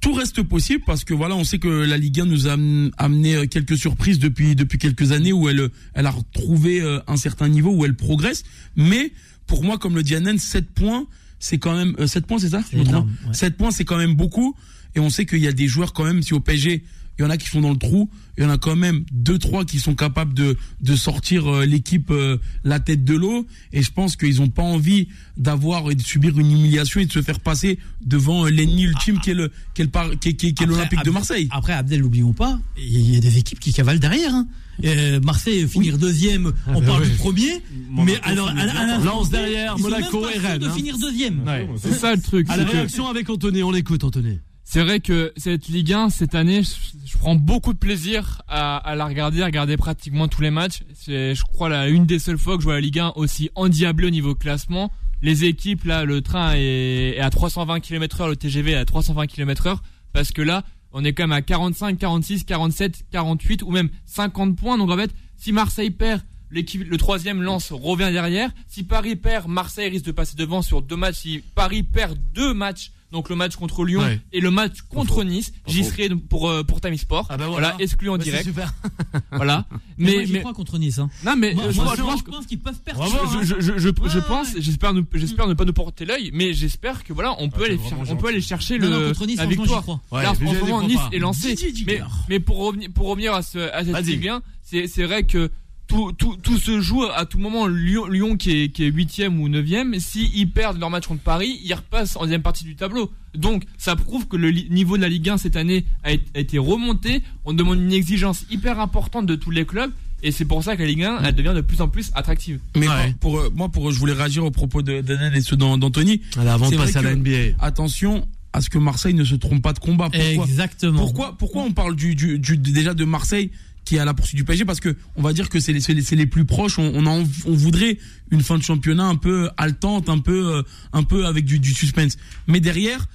tout 0.00 0.12
reste 0.12 0.42
possible 0.42 0.82
parce 0.86 1.02
que 1.02 1.14
voilà, 1.14 1.34
on 1.34 1.44
sait 1.44 1.58
que 1.58 1.66
la 1.68 1.96
Ligue 1.96 2.20
1 2.20 2.26
nous 2.26 2.46
a 2.46 2.52
am- 2.52 2.90
amené 2.98 3.36
euh, 3.36 3.46
quelques 3.46 3.78
surprises 3.78 4.18
depuis 4.18 4.54
depuis 4.54 4.76
quelques 4.78 5.12
années 5.12 5.32
où 5.32 5.48
elle 5.48 5.70
elle 5.94 6.04
a 6.06 6.10
retrouvé 6.10 6.82
euh, 6.82 7.00
un 7.06 7.16
certain 7.16 7.48
niveau 7.48 7.70
où 7.70 7.86
elle 7.86 7.94
progresse. 7.94 8.42
Mais 8.76 9.12
pour 9.46 9.64
moi, 9.64 9.78
comme 9.78 9.94
le 9.94 10.02
dit 10.02 10.14
Annen, 10.14 10.38
7 10.38 10.68
points, 10.74 11.06
c'est 11.38 11.56
quand 11.58 11.74
même 11.74 11.94
euh, 11.98 12.06
7 12.06 12.26
points, 12.26 12.38
c'est 12.38 12.50
ça 12.50 12.62
C'est 12.70 12.76
énorme, 12.78 13.10
ouais. 13.28 13.32
7 13.34 13.56
points, 13.56 13.70
c'est 13.70 13.86
quand 13.86 13.96
même 13.96 14.14
beaucoup. 14.14 14.54
Et 14.94 15.00
on 15.00 15.08
sait 15.08 15.24
qu'il 15.24 15.38
y 15.40 15.48
a 15.48 15.52
des 15.52 15.66
joueurs 15.68 15.94
quand 15.94 16.04
même, 16.04 16.22
si 16.22 16.34
au 16.34 16.40
PSG, 16.40 16.84
il 17.18 17.22
y 17.22 17.24
en 17.24 17.30
a 17.30 17.36
qui 17.36 17.48
sont 17.48 17.60
dans 17.60 17.70
le 17.70 17.76
trou, 17.78 18.10
il 18.36 18.42
y 18.42 18.46
en 18.46 18.50
a 18.50 18.58
quand 18.58 18.74
même 18.76 19.04
deux 19.12 19.38
trois 19.38 19.64
qui 19.64 19.78
sont 19.78 19.94
capables 19.94 20.34
de 20.34 20.56
de 20.80 20.96
sortir 20.96 21.46
euh, 21.46 21.64
l'équipe 21.64 22.10
euh, 22.10 22.38
la 22.64 22.80
tête 22.80 23.04
de 23.04 23.14
l'eau. 23.14 23.46
Et 23.72 23.82
je 23.82 23.90
pense 23.92 24.16
qu'ils 24.16 24.42
ont 24.42 24.48
pas 24.48 24.62
envie 24.62 25.08
d'avoir 25.36 25.90
et 25.90 25.94
de 25.94 26.02
subir 26.02 26.38
une 26.38 26.50
humiliation 26.50 27.00
et 27.00 27.06
de 27.06 27.12
se 27.12 27.22
faire 27.22 27.40
passer 27.40 27.78
devant 28.04 28.46
euh, 28.46 28.50
l'ennemi 28.50 28.82
ultime 28.84 29.20
qui 29.20 29.30
est 29.30 29.34
le 29.34 29.50
qui 29.74 29.82
est 29.82 29.84
le 29.84 29.90
par- 29.90 30.10
qui 30.18 30.30
est- 30.30 30.34
qui 30.34 30.48
est- 30.48 30.52
qui 30.52 30.62
est 30.62 30.66
Après, 30.66 30.76
l'Olympique 30.76 31.04
de 31.04 31.10
Marseille. 31.10 31.48
Après, 31.50 31.72
Abdel, 31.72 32.00
n'oublions 32.00 32.32
pas, 32.32 32.58
il 32.76 33.14
y 33.14 33.16
a 33.16 33.20
des 33.20 33.38
équipes 33.38 33.60
qui 33.60 33.72
cavalent 33.72 33.98
derrière. 34.00 34.34
hein. 34.34 34.46
Euh, 34.84 35.20
Marseille 35.20 35.68
finir 35.68 35.98
deuxième, 35.98 36.52
on 36.66 36.80
bah 36.80 36.86
parle 36.86 37.02
oui. 37.04 37.10
du 37.10 37.14
premier, 37.14 37.62
Monaco 37.90 38.04
mais 38.24 38.28
alors 38.28 38.48
à, 38.48 38.52
à 38.60 38.98
Lance 38.98 39.30
derrière, 39.30 39.78
Monaco 39.78 40.26
et 40.28 40.38
Rennes, 40.38 40.58
de 40.58 40.66
hein. 40.66 40.74
finir 40.74 40.98
deuxième. 40.98 41.44
Ouais. 41.46 41.68
C'est 41.80 41.92
ça 41.94 42.12
le 42.16 42.20
truc. 42.20 42.50
À 42.50 42.56
la 42.56 42.64
que- 42.64 42.72
réaction 42.72 43.06
avec 43.06 43.30
Anthony, 43.30 43.62
on 43.62 43.70
l'écoute 43.70 44.02
Anthony. 44.02 44.40
C'est 44.74 44.82
vrai 44.82 44.98
que 44.98 45.32
cette 45.36 45.68
Ligue 45.68 45.92
1, 45.92 46.10
cette 46.10 46.34
année, 46.34 46.62
je, 46.64 47.16
prends 47.18 47.36
beaucoup 47.36 47.72
de 47.72 47.78
plaisir 47.78 48.42
à, 48.48 48.96
la 48.96 49.06
regarder, 49.06 49.40
à 49.40 49.44
regarder 49.44 49.76
pratiquement 49.76 50.26
tous 50.26 50.42
les 50.42 50.50
matchs. 50.50 50.80
C'est, 50.94 51.36
je 51.36 51.44
crois, 51.44 51.68
la, 51.68 51.86
une 51.86 52.06
des 52.06 52.18
seules 52.18 52.38
fois 52.38 52.56
que 52.56 52.62
je 52.62 52.64
vois 52.64 52.74
la 52.74 52.80
Ligue 52.80 52.98
1 52.98 53.12
aussi 53.14 53.50
endiablée 53.54 54.08
au 54.08 54.10
niveau 54.10 54.34
classement. 54.34 54.90
Les 55.22 55.44
équipes, 55.44 55.84
là, 55.84 56.04
le 56.04 56.22
train 56.22 56.54
est, 56.56 57.20
à 57.20 57.30
320 57.30 57.78
km 57.78 58.22
heure, 58.22 58.28
le 58.28 58.34
TGV 58.34 58.72
est 58.72 58.74
à 58.74 58.84
320 58.84 59.28
km 59.28 59.68
heure, 59.68 59.82
parce 60.12 60.32
que 60.32 60.42
là, 60.42 60.64
on 60.90 61.04
est 61.04 61.12
quand 61.12 61.22
même 61.22 61.30
à 61.30 61.42
45, 61.42 61.96
46, 61.96 62.42
47, 62.42 63.04
48 63.12 63.62
ou 63.62 63.70
même 63.70 63.90
50 64.06 64.56
points. 64.56 64.76
Donc 64.76 64.90
en 64.90 64.96
fait, 64.96 65.12
si 65.36 65.52
Marseille 65.52 65.90
perd 65.90 66.20
l'équipe, 66.50 66.82
le 66.84 66.96
troisième 66.96 67.42
lance 67.42 67.70
revient 67.70 68.10
derrière. 68.10 68.50
Si 68.66 68.82
Paris 68.82 69.14
perd, 69.14 69.46
Marseille 69.46 69.88
risque 69.88 70.06
de 70.06 70.10
passer 70.10 70.34
devant 70.34 70.62
sur 70.62 70.82
deux 70.82 70.96
matchs. 70.96 71.18
Si 71.18 71.44
Paris 71.54 71.84
perd 71.84 72.18
deux 72.34 72.54
matchs, 72.54 72.90
donc 73.14 73.30
le 73.30 73.36
match 73.36 73.56
contre 73.56 73.84
Lyon 73.84 74.02
Ouais. 74.02 74.20
et 74.32 74.40
le 74.40 74.50
match 74.50 74.82
contre 74.90 75.24
Nice, 75.24 75.52
j'y 75.66 75.84
serai 75.84 76.08
pour 76.10 76.50
euh, 76.50 76.62
pour 76.64 76.80
Time 76.82 76.96
Sport. 76.98 77.26
Ah 77.30 77.36
bah 77.38 77.46
voilà. 77.46 77.68
voilà. 77.70 77.82
exclu 77.82 78.10
en 78.10 78.16
c'est 78.18 78.24
direct. 78.24 78.44
super. 78.44 78.74
voilà. 79.32 79.64
Mais, 79.96 80.10
Mais 80.10 80.16
moi, 80.16 80.24
mais 80.32 80.40
crois 80.40 80.52
contre 80.52 80.78
Nice. 80.78 80.98
Hein. 80.98 81.08
non 81.24 81.36
mais 81.36 81.54
Moi, 81.54 81.70
je, 81.70 81.76
moi, 81.76 81.84
pense- 81.86 81.92
je, 81.96 81.98
je 81.98 82.02
pense 82.04 82.18
je 82.18 82.24
pense 82.24 82.46
qu'ils 82.46 82.58
peuvent 82.60 82.80
perdre. 82.84 83.04
Je, 83.32 83.44
je, 83.46 83.54
je, 83.60 83.60
je, 83.60 83.78
je 83.78 83.88
Ouais, 83.88 84.24
pense, 84.26 84.52
ouais. 84.54 84.60
j'espère, 84.60 84.92
j'espère 85.14 85.46
ne 85.48 85.54
pas 85.54 85.64
nous 85.64 85.72
porter 85.72 86.04
l'œil, 86.04 86.30
mais 86.34 86.52
j'espère 86.52 87.04
que 87.04 87.12
voilà, 87.12 87.34
on 87.38 87.48
peut 87.48 87.62
Ah, 87.62 87.66
aller, 87.66 87.78
cher- 87.78 87.96
vraiment 87.96 88.12
on 88.12 88.16
peut 88.16 88.28
aller 88.28 88.40
chercher 88.40 88.78
Non, 88.78 88.88
le, 88.90 89.12
non, 89.12 89.26
Nice, 89.26 89.36
la 89.38 89.46
victoire. 89.46 89.84
Là, 90.12 90.32
en 90.32 90.34
ce 90.34 90.42
moment, 90.42 90.82
Nice 90.82 90.98
est 91.12 91.18
lancé. 91.18 91.56
Mais, 91.86 92.00
mais 92.28 92.40
pour 92.40 92.56
revenir, 92.58 92.90
pour 92.92 93.06
revenir 93.06 93.32
à, 93.32 93.42
ce, 93.42 93.58
à 93.72 93.84
cette 93.84 93.92
Vas-y. 93.92 94.04
Ligue 94.16 94.28
1, 94.28 94.42
c'est, 94.62 94.86
c'est 94.88 95.04
vrai 95.04 95.24
que 95.24 95.50
tout, 95.86 96.12
tout, 96.12 96.36
tout 96.42 96.56
se 96.58 96.80
joue 96.80 97.04
à 97.04 97.26
tout 97.26 97.38
moment. 97.38 97.66
Lyon, 97.66 98.06
Lyon 98.06 98.36
qui 98.36 98.50
est, 98.62 98.68
qui 98.70 98.84
est 98.84 98.90
8ème 98.90 99.38
ou 99.38 99.48
9ème, 99.48 99.98
s'ils 100.00 100.50
perdent 100.50 100.78
leur 100.80 100.90
match 100.90 101.06
contre 101.06 101.22
Paris, 101.22 101.60
ils 101.64 101.74
repassent 101.74 102.16
en 102.16 102.22
deuxième 102.22 102.42
partie 102.42 102.64
du 102.64 102.74
tableau. 102.76 103.12
Donc, 103.34 103.64
ça 103.78 103.94
prouve 103.96 104.26
que 104.28 104.36
le 104.36 104.50
niveau 104.50 104.96
de 104.96 105.02
la 105.02 105.08
Ligue 105.08 105.28
1 105.28 105.36
cette 105.38 105.56
année 105.56 105.84
a, 106.02 106.12
été- 106.12 106.24
a 106.34 106.38
été 106.40 106.58
remonté. 106.58 107.22
On 107.44 107.52
demande 107.52 107.80
une 107.80 107.92
exigence 107.92 108.44
hyper 108.50 108.80
importante 108.80 109.26
de 109.26 109.34
tous 109.34 109.50
les 109.50 109.64
clubs. 109.66 109.90
Et 110.22 110.32
c'est 110.32 110.46
pour 110.46 110.64
ça 110.64 110.74
que 110.74 110.80
la 110.82 110.88
Ligue 110.88 111.02
1, 111.04 111.20
elle 111.22 111.34
devient 111.34 111.52
de 111.54 111.60
plus 111.60 111.82
en 111.82 111.88
plus 111.88 112.10
attractive. 112.14 112.58
Mais 112.76 112.88
Ouais. 112.88 113.14
pour, 113.20 113.38
euh, 113.38 113.50
moi, 113.54 113.68
pour, 113.68 113.90
je 113.92 113.98
voulais 113.98 114.14
réagir 114.14 114.42
aux 114.44 114.50
propos 114.50 114.80
de 114.80 115.02
d'Anan 115.02 115.34
et 115.34 115.40
ceux 115.42 115.56
d'An- 115.56 115.76
d'Anthony. 115.76 116.22
Avant 116.38 116.70
de 116.70 116.76
passer 116.76 116.96
à 116.96 117.02
la 117.02 117.14
NBA. 117.14 117.56
Attention 117.60 118.26
à 118.54 118.60
ce 118.62 118.70
que 118.70 118.78
Marseille 118.78 119.12
ne 119.14 119.24
se 119.24 119.34
trompe 119.34 119.60
pas 119.62 119.74
de 119.74 119.80
combat. 119.80 120.08
Pourquoi? 120.10 120.44
Exactement. 120.46 120.98
Pourquoi, 120.98 121.36
pourquoi 121.36 121.62
on 121.64 121.72
parle 121.72 121.94
du, 121.96 122.14
du, 122.14 122.38
du- 122.38 122.56
déjà 122.56 122.94
de 122.94 123.04
Marseille 123.04 123.50
qui 123.84 123.96
est 123.96 123.98
à 123.98 124.04
la 124.04 124.14
poursuite 124.14 124.36
du 124.36 124.44
PSG 124.44 124.64
Parce 124.64 124.80
que 124.80 124.96
on 125.16 125.22
va 125.22 125.32
dire 125.32 125.48
que 125.48 125.60
c'est 125.60 125.72
les, 125.72 125.80
c'est 125.80 125.94
les, 125.94 126.16
les 126.16 126.26
plus 126.26 126.44
proches. 126.44 126.78
On, 126.78 126.92
on, 126.94 127.06
on 127.46 127.52
voudrait 127.52 127.98
une 128.30 128.42
fin 128.42 128.58
de 128.58 128.62
championnat 128.62 129.04
un 129.04 129.16
peu 129.16 129.50
haletante, 129.56 130.08
un 130.08 130.18
peu, 130.18 130.56
euh, 130.56 130.62
un 130.92 131.02
peu 131.02 131.26
avec 131.26 131.44
du, 131.44 131.58
du 131.58 131.72
suspense. 131.74 132.16
Mais 132.46 132.60
derrière, 132.60 133.06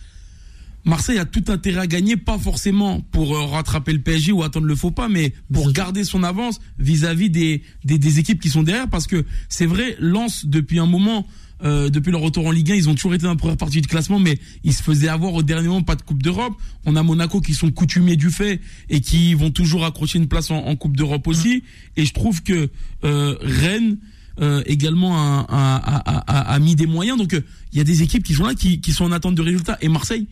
Marseille 0.85 1.17
a 1.19 1.25
tout 1.25 1.43
intérêt 1.49 1.81
à 1.81 1.87
gagner, 1.87 2.15
pas 2.17 2.37
forcément 2.37 3.01
pour 3.11 3.35
euh, 3.35 3.45
rattraper 3.45 3.93
le 3.93 3.99
PSG 3.99 4.31
ou 4.31 4.43
attendre 4.43 4.65
le 4.65 4.75
faux 4.75 4.91
pas, 4.91 5.09
mais 5.09 5.33
pour 5.51 5.71
garder 5.71 6.03
son 6.03 6.23
avance 6.23 6.59
vis-à-vis 6.77 7.29
des, 7.29 7.63
des, 7.83 7.97
des 7.97 8.19
équipes 8.19 8.41
qui 8.41 8.49
sont 8.49 8.63
derrière. 8.63 8.89
Parce 8.89 9.07
que 9.07 9.25
c'est 9.49 9.65
vrai, 9.65 9.95
Lens, 9.99 10.45
depuis 10.45 10.79
un 10.79 10.85
moment, 10.85 11.27
euh, 11.63 11.89
depuis 11.89 12.11
leur 12.11 12.21
retour 12.21 12.45
en 12.47 12.51
Ligue 12.51 12.71
1, 12.71 12.75
ils 12.75 12.89
ont 12.89 12.95
toujours 12.95 13.13
été 13.13 13.23
dans 13.23 13.29
la 13.31 13.35
première 13.35 13.57
partie 13.57 13.81
du 13.81 13.87
classement, 13.87 14.19
mais 14.19 14.39
ils 14.63 14.73
se 14.73 14.81
faisaient 14.83 15.09
avoir 15.09 15.33
au 15.33 15.43
dernier 15.43 15.67
moment, 15.67 15.81
pas 15.83 15.95
de 15.95 16.01
Coupe 16.01 16.23
d'Europe. 16.23 16.53
On 16.85 16.95
a 16.95 17.03
Monaco 17.03 17.41
qui 17.41 17.53
sont 17.53 17.69
coutumiers 17.71 18.15
du 18.15 18.29
fait 18.31 18.61
et 18.89 19.01
qui 19.01 19.33
vont 19.33 19.51
toujours 19.51 19.85
accrocher 19.85 20.19
une 20.19 20.27
place 20.27 20.51
en, 20.51 20.57
en 20.65 20.75
Coupe 20.75 20.95
d'Europe 20.95 21.27
aussi. 21.27 21.63
Et 21.97 22.05
je 22.05 22.13
trouve 22.13 22.43
que 22.43 22.69
euh, 23.03 23.35
Rennes 23.41 23.97
euh, 24.41 24.63
également 24.67 25.17
a, 25.17 25.45
a, 25.49 25.97
a, 25.97 26.53
a- 26.53 26.59
mis 26.59 26.75
des 26.75 26.87
moyens. 26.87 27.17
Donc 27.17 27.33
euh, 27.33 27.41
il 27.73 27.77
y 27.77 27.81
a 27.81 27.83
des 27.83 28.03
équipes 28.03 28.23
qui 28.23 28.33
sont 28.33 28.45
là, 28.45 28.53
qui, 28.55 28.79
qui 28.79 28.93
sont 28.93 29.03
en 29.03 29.11
attente 29.11 29.35
de 29.35 29.41
résultats. 29.41 29.77
Et 29.81 29.89
Marseille, 29.89 30.27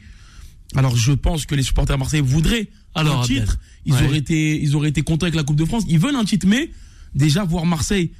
alors 0.75 0.95
je 0.95 1.11
pense 1.11 1.45
que 1.45 1.55
les 1.55 1.63
supporters 1.63 1.95
à 1.95 1.97
Marseille 1.97 2.21
voudraient 2.23 2.67
Alors, 2.95 3.21
un 3.21 3.25
titre. 3.25 3.57
Ils 3.85 3.93
Ouais. 3.93 4.05
auraient 4.05 4.17
été, 4.17 4.61
ils 4.61 4.75
auraient 4.75 4.89
été 4.89 5.01
contents 5.01 5.25
avec 5.25 5.35
la 5.35 5.43
Coupe 5.43 5.55
de 5.57 5.65
France. 5.65 5.83
Ils 5.89 5.99
veulent 5.99 6.15
un 6.15 6.25
titre, 6.25 6.47
mais 6.47 6.69
déjà 7.15 7.43
voir 7.43 7.65
Marseille 7.65 8.11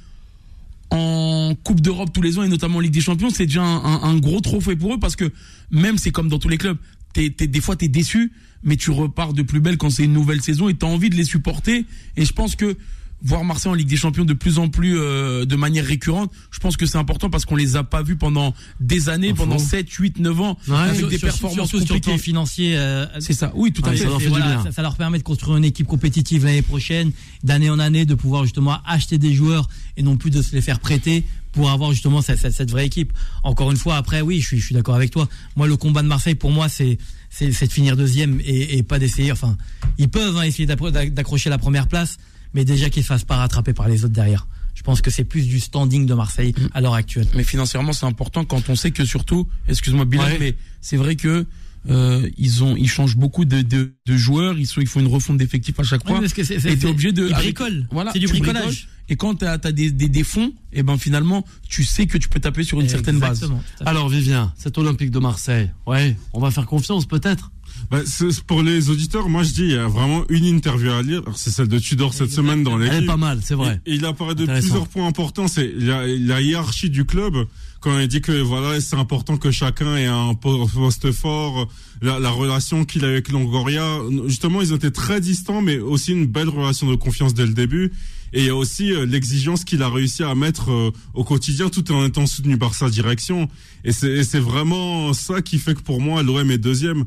en 0.90 1.54
Coupe 1.64 1.80
d'Europe 1.80 2.10
tous 2.12 2.22
les 2.22 2.38
ans 2.38 2.42
et 2.42 2.48
notamment 2.48 2.76
en 2.78 2.80
Ligue 2.80 2.92
des 2.94 3.00
Champions, 3.00 3.30
c'est 3.30 3.46
déjà 3.46 3.62
un, 3.62 4.02
un- 4.02 4.16
gros 4.18 4.40
trophée 4.40 4.76
pour 4.76 4.94
eux 4.94 4.98
parce 4.98 5.16
que 5.16 5.30
même 5.70 5.98
c'est 5.98 6.10
comme 6.10 6.28
dans 6.28 6.38
tous 6.38 6.48
les 6.48 6.58
clubs, 6.58 6.78
t'es, 7.12 7.30
t'es- 7.30 7.46
des 7.46 7.60
fois 7.60 7.76
t'es 7.76 7.88
déçu, 7.88 8.32
mais 8.62 8.76
tu 8.76 8.90
repars 8.90 9.32
de 9.34 9.42
plus 9.42 9.60
belle 9.60 9.76
quand 9.76 9.90
c'est 9.90 10.04
une 10.04 10.12
nouvelle 10.12 10.40
saison 10.40 10.68
et 10.68 10.74
t'as 10.74 10.86
envie 10.86 11.10
de 11.10 11.14
les 11.16 11.24
supporter. 11.24 11.84
Et 12.16 12.24
je 12.24 12.32
pense 12.32 12.56
que 12.56 12.76
voir 13.22 13.42
Marseille 13.44 13.70
en 13.72 13.74
Ligue 13.74 13.88
des 13.88 13.96
Champions 13.96 14.24
de 14.24 14.32
plus 14.32 14.58
en 14.58 14.68
plus 14.68 14.96
euh, 14.98 15.44
de 15.44 15.56
manière 15.56 15.84
récurrente, 15.84 16.30
je 16.50 16.58
pense 16.60 16.76
que 16.76 16.86
c'est 16.86 16.98
important 16.98 17.30
parce 17.30 17.44
qu'on 17.44 17.56
les 17.56 17.74
a 17.76 17.82
pas 17.84 18.02
vus 18.02 18.16
pendant 18.16 18.54
des 18.80 19.08
années, 19.08 19.34
pendant 19.34 19.58
faux. 19.58 19.64
7, 19.70 19.90
8, 19.90 20.18
9 20.20 20.40
ans, 20.40 20.58
Ouais. 20.68 20.76
avec 20.76 20.96
Sur- 20.98 21.08
des 21.08 21.18
sur- 21.18 21.28
performances 21.28 21.68
sur 21.68 21.80
compliquées. 21.80 22.16
financier. 22.18 22.76
euh, 22.78 23.06
C'est 23.20 23.32
ça, 23.32 23.50
oui, 23.54 23.72
tout 23.72 23.82
à 23.84 23.88
Ouais, 23.90 23.96
fait. 23.96 24.04
ça 24.04 24.08
leur 24.10 24.20
fait 24.22 24.28
voilà. 24.28 24.62
Ça, 24.62 24.72
ça 24.72 24.82
leur 24.82 24.96
permet 24.96 25.18
de 25.18 25.24
construire 25.24 25.56
une 25.56 25.64
équipe 25.64 25.86
compétitive 25.86 26.44
l'année 26.44 26.62
prochaine, 26.62 27.10
d'année 27.42 27.70
en 27.70 27.78
année, 27.78 28.04
de 28.04 28.14
pouvoir 28.14 28.44
justement 28.44 28.78
acheter 28.86 29.18
des 29.18 29.34
joueurs 29.34 29.68
et 29.96 30.02
non 30.02 30.16
plus 30.16 30.30
de 30.30 30.40
se 30.40 30.54
les 30.54 30.60
faire 30.62 30.78
prêter 30.78 31.24
pour 31.52 31.70
avoir 31.70 31.90
justement 31.92 32.22
cette, 32.22 32.38
cette- 32.38 32.52
cette 32.52 32.70
vraie 32.70 32.86
équipe. 32.86 33.12
Encore 33.42 33.70
une 33.72 33.76
fois, 33.78 33.96
après, 33.96 34.20
oui, 34.20 34.40
je 34.40 34.46
suis, 34.46 34.58
je 34.60 34.64
suis 34.66 34.74
d'accord 34.74 34.94
avec 34.94 35.10
toi. 35.10 35.28
Moi, 35.56 35.66
le 35.66 35.76
combat 35.76 36.02
de 36.02 36.08
Marseille, 36.08 36.36
pour 36.36 36.50
moi, 36.52 36.68
c'est 36.68 36.98
de 37.40 37.50
finir 37.50 37.96
deuxième 37.96 38.40
et, 38.44 38.78
et 38.78 38.82
pas 38.84 38.98
d'essayer. 39.00 39.32
Enfin, 39.32 39.56
ils 39.98 40.08
peuvent 40.08 40.36
hein, 40.36 40.42
essayer 40.42 40.66
d'accrocher 40.66 41.50
la 41.50 41.58
première 41.58 41.88
place, 41.88 42.16
mais 42.54 42.64
déjà 42.64 42.90
qu'ils 42.90 43.00
ne 43.00 43.04
se 43.04 43.08
fassent 43.08 43.24
pas 43.24 43.36
rattraper 43.36 43.72
par 43.72 43.88
les 43.88 44.04
autres 44.04 44.14
derrière. 44.14 44.46
Je 44.74 44.82
pense 44.82 45.00
que 45.02 45.10
c'est 45.10 45.24
plus 45.24 45.46
du 45.48 45.58
standing 45.60 46.06
de 46.06 46.14
Marseille 46.14 46.54
à 46.72 46.80
l'heure 46.80 46.94
actuelle. 46.94 47.26
Mais 47.34 47.42
financièrement, 47.44 47.92
c'est 47.92 48.06
important 48.06 48.44
quand 48.44 48.68
on 48.68 48.76
sait 48.76 48.92
que 48.92 49.04
surtout, 49.04 49.48
excuse-moi 49.66 50.04
Bilal, 50.04 50.32
Ouais. 50.32 50.38
mais 50.38 50.54
c'est 50.80 50.96
vrai 50.96 51.16
que 51.16 51.46
euh, 51.88 52.28
ils 52.36 52.62
ont, 52.64 52.76
ils 52.76 52.88
changent 52.88 53.16
beaucoup 53.16 53.44
de, 53.44 53.62
de, 53.62 53.94
de 54.06 54.16
joueurs. 54.16 54.58
Ils 54.58 54.66
sont, 54.66 54.80
ils 54.80 54.86
font 54.86 55.00
une 55.00 55.06
refonte 55.06 55.36
d'effectifs 55.38 55.78
à 55.80 55.82
chaque 55.84 56.02
Oui, 56.04 56.10
fois. 56.12 56.20
parce 56.20 56.32
que 56.32 56.44
c'est- 56.44 56.64
et 56.64 56.76
t'es 56.76 56.86
obligé 56.86 57.12
de. 57.12 57.26
ils 57.28 57.32
bricolent. 57.34 57.88
Voilà, 57.90 58.12
C'est 58.12 58.18
du 58.18 58.26
bricolage. 58.28 58.64
bricoles. 58.66 58.84
Et 59.10 59.16
quand 59.16 59.36
t'as 59.36 59.52
as 59.52 59.72
des, 59.72 59.90
des, 59.90 60.08
des 60.08 60.22
fonds, 60.24 60.52
et 60.72 60.82
ben 60.82 60.98
finalement, 60.98 61.44
tu 61.68 61.82
sais 61.82 62.06
que 62.06 62.18
tu 62.18 62.28
peux 62.28 62.40
taper 62.40 62.62
sur 62.62 62.80
une 62.80 62.88
certaine 62.88 63.18
base. 63.18 63.50
Alors, 63.86 64.08
Vivien, 64.08 64.52
cet 64.56 64.76
Olympique 64.76 65.10
de 65.10 65.18
Marseille, 65.18 65.70
ouais, 65.86 66.16
on 66.34 66.40
va 66.40 66.50
faire 66.50 66.66
confiance 66.66 67.06
peut-être. 67.06 67.50
Bah, 67.90 68.00
pour 68.46 68.62
les 68.62 68.90
auditeurs, 68.90 69.28
moi 69.30 69.42
je 69.42 69.52
dis, 69.52 69.62
il 69.62 69.70
y 69.72 69.76
a 69.76 69.88
vraiment 69.88 70.24
une 70.28 70.44
interview 70.44 70.90
à 70.90 71.00
lire. 71.02 71.22
C'est 71.36 71.50
celle 71.50 71.68
de 71.68 71.78
Tudor 71.78 72.12
cette 72.12 72.30
semaine 72.30 72.62
dans 72.62 72.78
Elle 72.80 72.88
est 72.88 72.90
l'équipe. 72.92 73.06
pas 73.06 73.16
mal, 73.16 73.40
c'est 73.42 73.54
vrai. 73.54 73.80
Il 73.86 74.04
apparaît 74.04 74.34
de 74.34 74.44
plusieurs 74.44 74.88
points 74.88 75.06
importants. 75.06 75.48
C'est 75.48 75.72
la, 75.74 76.06
la 76.06 76.40
hiérarchie 76.42 76.90
du 76.90 77.04
club. 77.06 77.34
Quand 77.80 77.98
il 77.98 78.08
dit 78.08 78.20
que 78.20 78.32
voilà, 78.32 78.78
c'est 78.80 78.96
important 78.96 79.36
que 79.38 79.50
chacun 79.50 79.96
ait 79.96 80.04
un 80.06 80.34
po- 80.34 80.66
poste 80.66 81.12
fort, 81.12 81.68
la, 82.02 82.18
la 82.18 82.28
relation 82.30 82.84
qu'il 82.84 83.04
a 83.04 83.08
avec 83.08 83.30
Longoria. 83.30 84.00
Justement, 84.26 84.60
ils 84.60 84.72
ont 84.72 84.76
été 84.76 84.90
très 84.90 85.20
distants, 85.20 85.62
mais 85.62 85.78
aussi 85.78 86.12
une 86.12 86.26
belle 86.26 86.48
relation 86.48 86.90
de 86.90 86.96
confiance 86.96 87.32
dès 87.34 87.46
le 87.46 87.54
début. 87.54 87.92
Et 88.34 88.40
il 88.40 88.46
y 88.46 88.50
a 88.50 88.54
aussi 88.56 88.92
euh, 88.92 89.06
l'exigence 89.06 89.64
qu'il 89.64 89.80
a 89.82 89.88
réussi 89.88 90.22
à 90.24 90.34
mettre 90.34 90.70
euh, 90.70 90.90
au 91.14 91.24
quotidien 91.24 91.70
tout 91.70 91.90
en 91.92 92.04
étant 92.04 92.26
soutenu 92.26 92.58
par 92.58 92.74
sa 92.74 92.90
direction. 92.90 93.48
Et 93.84 93.92
c'est 93.92 94.10
et 94.10 94.24
c'est 94.24 94.40
vraiment 94.40 95.14
ça 95.14 95.40
qui 95.40 95.58
fait 95.58 95.72
que 95.74 95.80
pour 95.80 96.00
moi, 96.02 96.22
l'OM 96.22 96.50
est 96.50 96.58
deuxième. 96.58 97.04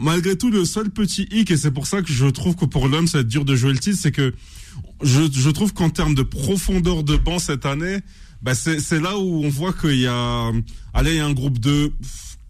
Malgré 0.00 0.36
tout, 0.38 0.50
le 0.50 0.64
seul 0.64 0.90
petit 0.90 1.26
hic, 1.30 1.50
et 1.50 1.56
c'est 1.56 1.70
pour 1.70 1.86
ça 1.86 2.00
que 2.00 2.12
je 2.12 2.26
trouve 2.26 2.56
que 2.56 2.64
pour 2.64 2.88
l'OM, 2.88 3.06
ça 3.06 3.18
va 3.18 3.22
être 3.22 3.28
dur 3.28 3.44
de 3.44 3.54
jouer 3.54 3.72
le 3.72 3.78
titre, 3.78 3.98
c'est 4.00 4.12
que 4.12 4.34
je, 5.02 5.22
je 5.30 5.50
trouve 5.50 5.74
qu'en 5.74 5.90
termes 5.90 6.14
de 6.14 6.22
profondeur 6.22 7.04
de 7.04 7.16
banc 7.16 7.38
cette 7.38 7.66
année, 7.66 7.98
bah 8.40 8.54
c'est 8.54 9.00
là 9.00 9.18
où 9.18 9.44
on 9.44 9.48
voit 9.48 9.72
qu'il 9.74 10.00
y 10.00 10.06
a, 10.06 10.52
allez, 10.94 11.12
il 11.12 11.16
y 11.16 11.20
a 11.20 11.26
un 11.26 11.32
groupe 11.32 11.58
de 11.58 11.92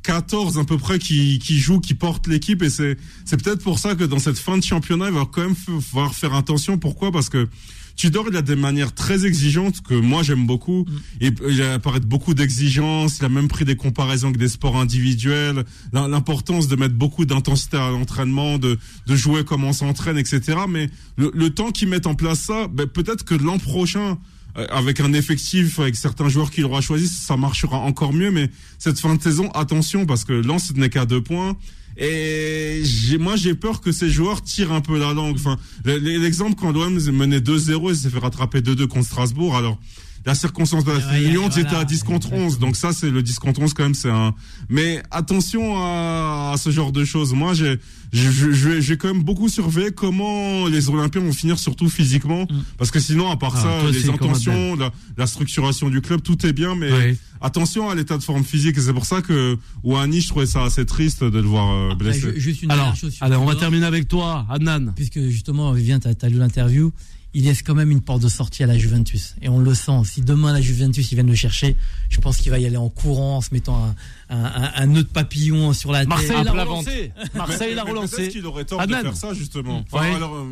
14 0.04 0.58
à 0.58 0.64
peu 0.64 0.78
près 0.78 0.98
qui, 0.98 1.40
qui 1.40 1.58
joue, 1.58 1.80
qui 1.80 1.94
porte 1.94 2.28
l'équipe, 2.28 2.62
et 2.62 2.70
c'est 2.70 2.96
peut-être 3.30 3.62
pour 3.62 3.80
ça 3.80 3.96
que 3.96 4.04
dans 4.04 4.20
cette 4.20 4.38
fin 4.38 4.56
de 4.56 4.62
championnat, 4.62 5.08
il 5.08 5.14
va 5.14 5.26
quand 5.30 5.42
même 5.42 5.56
falloir 5.56 6.14
faire 6.14 6.34
attention. 6.34 6.78
Pourquoi? 6.78 7.10
Parce 7.10 7.28
que 7.28 7.48
Tudor, 7.96 8.26
il 8.28 8.36
a 8.36 8.42
des 8.42 8.56
manières 8.56 8.92
très 8.92 9.24
exigeantes 9.24 9.80
que 9.82 9.94
moi 9.94 10.22
j'aime 10.22 10.46
beaucoup. 10.46 10.84
Et 11.20 11.30
il 11.48 11.62
apparaît 11.62 12.00
beaucoup 12.00 12.34
d'exigences. 12.34 13.18
Il 13.20 13.24
a 13.24 13.28
même 13.28 13.48
pris 13.48 13.64
des 13.64 13.76
comparaisons 13.76 14.28
avec 14.28 14.38
des 14.38 14.48
sports 14.48 14.76
individuels. 14.76 15.64
L'im- 15.92 16.08
L'importance 16.08 16.68
de 16.68 16.76
mettre 16.76 16.94
beaucoup 16.94 17.24
d'intensité 17.24 17.76
à 17.76 17.90
l'entraînement, 17.90 18.58
de, 18.58 18.78
de 19.06 19.16
jouer 19.16 19.44
comme 19.44 19.64
on 19.64 19.72
s'entraîne, 19.72 20.18
etc. 20.18 20.40
Mais 20.68 20.90
le, 21.16 21.30
le 21.34 21.50
temps 21.50 21.70
qu'ils 21.70 21.88
mettent 21.88 22.06
en 22.06 22.14
place 22.14 22.40
ça, 22.40 22.66
ben, 22.68 22.86
peut-être 22.86 23.24
que 23.24 23.34
l'an 23.34 23.58
prochain, 23.58 24.18
euh, 24.58 24.66
avec 24.70 25.00
un 25.00 25.12
effectif, 25.12 25.78
avec 25.78 25.94
certains 25.96 26.28
joueurs 26.28 26.50
qu'il 26.50 26.64
aura 26.64 26.80
choisi, 26.80 27.08
ça 27.08 27.36
marchera 27.36 27.78
encore 27.78 28.12
mieux. 28.12 28.30
Mais 28.30 28.50
cette 28.78 28.98
fin 28.98 29.14
de 29.14 29.22
saison, 29.22 29.50
attention, 29.52 30.04
parce 30.04 30.24
que 30.24 30.32
Lens 30.32 30.72
n'est 30.74 30.90
qu'à 30.90 31.06
deux 31.06 31.22
points. 31.22 31.56
Et 31.96 32.82
j'ai, 32.84 33.18
moi, 33.18 33.36
j'ai 33.36 33.54
peur 33.54 33.80
que 33.80 33.92
ces 33.92 34.10
joueurs 34.10 34.42
tirent 34.42 34.72
un 34.72 34.80
peu 34.80 34.98
la 34.98 35.12
langue. 35.12 35.36
Enfin, 35.36 35.58
l'exemple 35.84 36.54
quand 36.58 36.72
l'OM 36.72 36.98
menait 37.12 37.38
2-0 37.38 37.92
et 37.92 37.94
s'est 37.94 38.10
fait 38.10 38.18
rattraper 38.18 38.60
2-2 38.60 38.86
contre 38.86 39.06
Strasbourg. 39.06 39.56
Alors, 39.56 39.78
la 40.26 40.34
circonstance 40.34 40.84
de 40.84 40.92
la 40.92 40.98
Ouais, 40.98 41.20
Lyon, 41.20 41.48
voilà. 41.48 41.60
était 41.68 41.76
à 41.76 41.84
10 41.84 42.02
contre 42.02 42.32
11. 42.32 42.58
Donc 42.58 42.76
ça, 42.76 42.92
c'est 42.92 43.10
le 43.10 43.22
10 43.22 43.38
contre 43.38 43.60
11 43.60 43.74
quand 43.74 43.82
même, 43.82 43.94
c'est 43.94 44.10
un, 44.10 44.34
mais 44.68 45.02
attention 45.10 45.76
à, 45.76 46.52
à 46.54 46.56
ce 46.56 46.70
genre 46.70 46.92
de 46.92 47.04
choses. 47.04 47.32
Moi, 47.34 47.52
j'ai, 47.54 47.78
j'ai, 48.12 48.96
quand 48.96 49.08
même 49.12 49.22
beaucoup 49.22 49.48
surveillé 49.48 49.90
comment 49.90 50.66
les 50.66 50.88
Olympiens 50.88 51.20
vont 51.20 51.32
finir, 51.32 51.58
surtout 51.58 51.88
physiquement. 51.88 52.46
Parce 52.78 52.90
que 52.90 53.00
sinon, 53.00 53.30
à 53.30 53.36
part 53.36 53.54
Ah, 53.56 53.62
ça, 53.82 53.90
les 53.90 54.08
intentions, 54.08 54.76
la, 54.76 54.90
la 55.16 55.26
structuration 55.26 55.90
du 55.90 56.00
club, 56.00 56.22
tout 56.22 56.44
est 56.46 56.52
bien, 56.52 56.74
mais 56.74 56.92
Ouais. 56.92 57.16
attention 57.40 57.90
à 57.90 57.94
l'état 57.94 58.16
de 58.16 58.22
forme 58.22 58.44
phisique. 58.44 58.78
Et 58.78 58.80
c'est 58.80 58.92
pour 58.92 59.06
ça 59.06 59.20
que, 59.20 59.56
Ouani, 59.82 60.20
je 60.20 60.28
trouvais 60.28 60.46
ça 60.46 60.62
assez 60.64 60.86
triste 60.86 61.24
de 61.24 61.38
le 61.38 61.46
voir 61.46 61.70
euh, 61.72 61.90
Après, 61.92 62.04
blessé. 62.10 62.20
ju- 62.34 62.40
juste 62.40 62.62
une 62.62 62.70
Alors, 62.70 62.84
dernière 62.86 63.00
chose 63.00 63.12
sur 63.14 63.26
allez, 63.26 63.36
on 63.36 63.44
va 63.44 63.56
terminer 63.56 63.86
avec 63.86 64.06
toi, 64.08 64.46
Adnan. 64.48 64.92
puisque 64.94 65.20
justement, 65.28 65.72
Vivien, 65.72 65.98
tu 65.98 66.08
as, 66.08 66.28
lu 66.28 66.38
l'interview, 66.38 66.92
il 67.34 67.44
laisse 67.44 67.62
quand 67.62 67.74
même 67.74 67.90
une 67.90 68.00
porte 68.00 68.22
de 68.22 68.28
sortie 68.28 68.62
à 68.62 68.66
la 68.66 68.78
Juventus. 68.78 69.34
Et 69.42 69.48
on 69.48 69.58
le 69.58 69.74
sent. 69.74 70.02
Si 70.04 70.20
demain 70.20 70.52
la 70.52 70.60
Juventus, 70.60 71.10
ils 71.10 71.14
viennent 71.16 71.26
le 71.28 71.34
chercher, 71.34 71.76
je 72.08 72.20
pense 72.20 72.36
qu'il 72.38 72.50
va 72.50 72.58
y 72.58 72.66
aller 72.66 72.76
en 72.76 72.88
courant, 72.88 73.38
en 73.38 73.40
se 73.40 73.48
mettant 73.52 73.76
un, 73.84 73.94
un, 74.30 74.44
un, 74.44 74.72
un 74.76 74.86
nœud 74.86 75.02
de 75.02 75.08
papillon 75.08 75.72
sur 75.72 75.90
la 75.92 76.00
tête. 76.00 76.08
Marseille 76.08 76.44
l'a 76.44 76.52
relancé. 76.52 77.12
Marseille 77.34 77.74
l'a 77.74 77.82
peut-être 77.82 77.96
relancé. 77.96 78.28
qu'il 78.28 78.46
aurait 78.46 78.64
tort 78.64 78.80
Adnan. 78.80 78.98
de 78.98 79.02
faire 79.02 79.16
ça, 79.16 79.34
justement. 79.34 79.84
Enfin, 79.90 80.04
Ouais. 80.08 80.14
alors, 80.14 80.34
euh, 80.34 80.44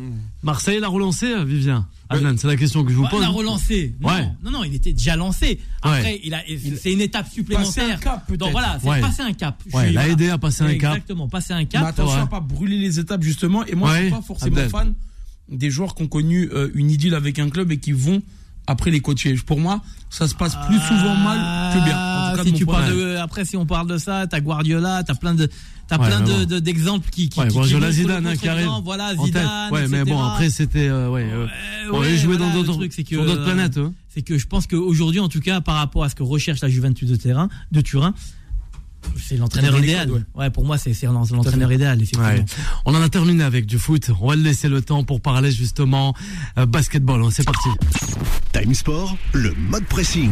Marseille 0.43 0.79
l'a 0.79 0.87
relancé, 0.89 1.33
Vivien. 1.45 1.87
Adnan, 2.09 2.37
c'est 2.37 2.47
la 2.47 2.57
question 2.57 2.83
que 2.83 2.91
je 2.91 2.95
vous 2.97 3.03
Ouais, 3.03 3.09
pose. 3.09 3.21
il 3.21 3.25
a 3.25 3.29
relancé. 3.29 3.95
Non, 4.01 4.09
Ouais. 4.09 4.27
non, 4.43 4.51
non, 4.51 4.63
il 4.63 4.75
était 4.75 4.93
déjà 4.93 5.15
lancé. 5.15 5.59
Après, 5.81 6.01
Ouais. 6.03 6.21
il 6.23 6.33
a, 6.33 6.41
c'est 6.79 6.91
une 6.93 7.01
étape 7.01 7.27
supplémentaire. 7.31 7.73
Passer 7.87 7.91
un 7.93 7.97
cap, 7.97 8.27
peut-être. 8.27 8.39
Donc 8.39 8.51
voilà, 8.51 8.77
c'est 8.81 8.89
Ouais. 8.89 8.99
passer 9.01 9.21
un 9.21 9.33
cap. 9.33 9.61
Il 9.89 9.97
a 9.97 10.07
aidé 10.09 10.29
à 10.29 10.37
passer 10.37 10.63
un 10.63 10.75
cap. 10.75 10.93
Exactement, 10.95 11.27
passer 11.29 11.53
un 11.53 11.57
Mais 11.59 11.65
cap. 11.65 11.85
attention 11.85 12.17
ouais. 12.17 12.23
à 12.23 12.27
pas 12.27 12.39
brûler 12.41 12.77
les 12.77 12.99
étapes 12.99 13.23
justement. 13.23 13.65
Et 13.65 13.73
moi, 13.73 13.95
je 13.95 14.01
suis 14.01 14.11
pas 14.11 14.21
forcément 14.21 14.57
Abdel. 14.57 14.69
fan 14.69 14.93
des 15.49 15.69
joueurs 15.69 15.95
qui 15.95 16.03
ont 16.03 16.07
connu 16.07 16.49
euh, 16.53 16.69
une 16.73 16.89
idylle 16.91 17.15
avec 17.15 17.39
un 17.39 17.49
club 17.49 17.71
et 17.71 17.77
qui 17.77 17.91
vont 17.91 18.21
après 18.67 18.91
les 18.91 19.01
coacher. 19.01 19.35
Pour 19.45 19.59
moi, 19.59 19.81
ça 20.09 20.27
se 20.27 20.35
passe 20.35 20.55
plus 20.67 20.79
souvent 20.79 21.15
mal 21.15 21.73
que 21.73 21.83
bien. 21.83 21.97
En 21.97 22.31
tout 22.31 22.37
cas, 22.37 22.43
de 22.43 22.47
si 22.49 22.53
tu 22.53 22.65
parles 22.65 22.95
de, 22.95 23.15
après, 23.17 23.45
si 23.45 23.57
on 23.57 23.65
parle 23.65 23.87
de 23.87 23.97
ça, 23.97 24.25
t'as 24.27 24.39
Guardiola, 24.39 25.03
t'as 25.03 25.15
plein 25.15 25.33
de, 25.33 25.49
t'as 25.89 25.97
Ouais, 25.99 26.07
plein 26.07 26.21
de, 26.21 26.59
d'exemples 26.59 27.09
qui, 27.09 27.27
qui, 27.29 27.39
Ouais, 27.41 27.47
qui- 27.49 27.53
Guardiola, 27.55 27.87
qui 27.87 27.93
Zidane, 27.93 28.25
hein, 28.27 28.35
qui 28.37 28.47
arrive. 28.47 28.69
Voilà, 28.85 29.09
tête. 29.09 29.25
Zidane, 29.25 29.71
Ouais, 29.71 29.87
mais 29.89 30.05
bon, 30.05 30.23
après, 30.23 30.49
c'était, 30.49 30.87
euh, 30.87 31.09
ouais, 31.09 31.23
euh, 31.23 31.45
Euh, 31.45 31.89
on 31.91 31.99
ouais, 31.99 32.15
jouer 32.17 32.37
voilà, 32.37 32.53
dans 32.53 32.61
d'autres, 32.61 32.77
truc, 32.77 32.93
c'est 32.93 33.03
que, 33.03 33.09
sur 33.15 33.25
d'autres 33.25 33.41
euh, 33.41 33.45
planètes, 33.45 33.77
hein. 33.77 33.93
C'est 34.09 34.21
que 34.21 34.37
je 34.37 34.47
pense 34.47 34.65
qu'aujourd'hui, 34.67 35.19
en 35.19 35.27
tout 35.27 35.41
cas, 35.41 35.59
par 35.59 35.75
rapport 35.75 36.03
à 36.05 36.09
ce 36.09 36.15
que 36.15 36.23
recherche 36.23 36.61
la 36.61 36.69
Juventus 36.69 37.09
de 37.09 37.15
terrain, 37.17 37.49
de 37.71 37.81
Turin, 37.81 38.13
c'est 39.17 39.37
l'entraîneur 39.37 39.77
idéal. 39.79 40.09
ouais. 40.35 40.49
pour 40.49 40.65
moi, 40.65 40.77
c'est 40.77 40.93
c'est 40.93 41.07
l'entraîneur 41.07 41.71
idéal, 41.71 41.97
effectivement. 41.97 42.27
Ouais. 42.27 42.45
On 42.85 42.95
en 42.95 43.01
a 43.01 43.09
terminé 43.09 43.43
avec 43.43 43.65
du 43.65 43.77
foot. 43.77 44.09
On 44.21 44.29
va 44.29 44.35
le 44.35 44.43
laisser 44.43 44.69
le 44.69 44.81
temps 44.81 45.03
pour 45.03 45.21
parler 45.21 45.51
justement 45.51 46.13
euh, 46.57 46.65
basketball. 46.65 47.23
C'est 47.31 47.43
parti. 47.45 47.69
Time 48.51 48.73
Sport, 48.73 49.17
le 49.33 49.53
mode 49.69 49.85
pressing. 49.85 50.31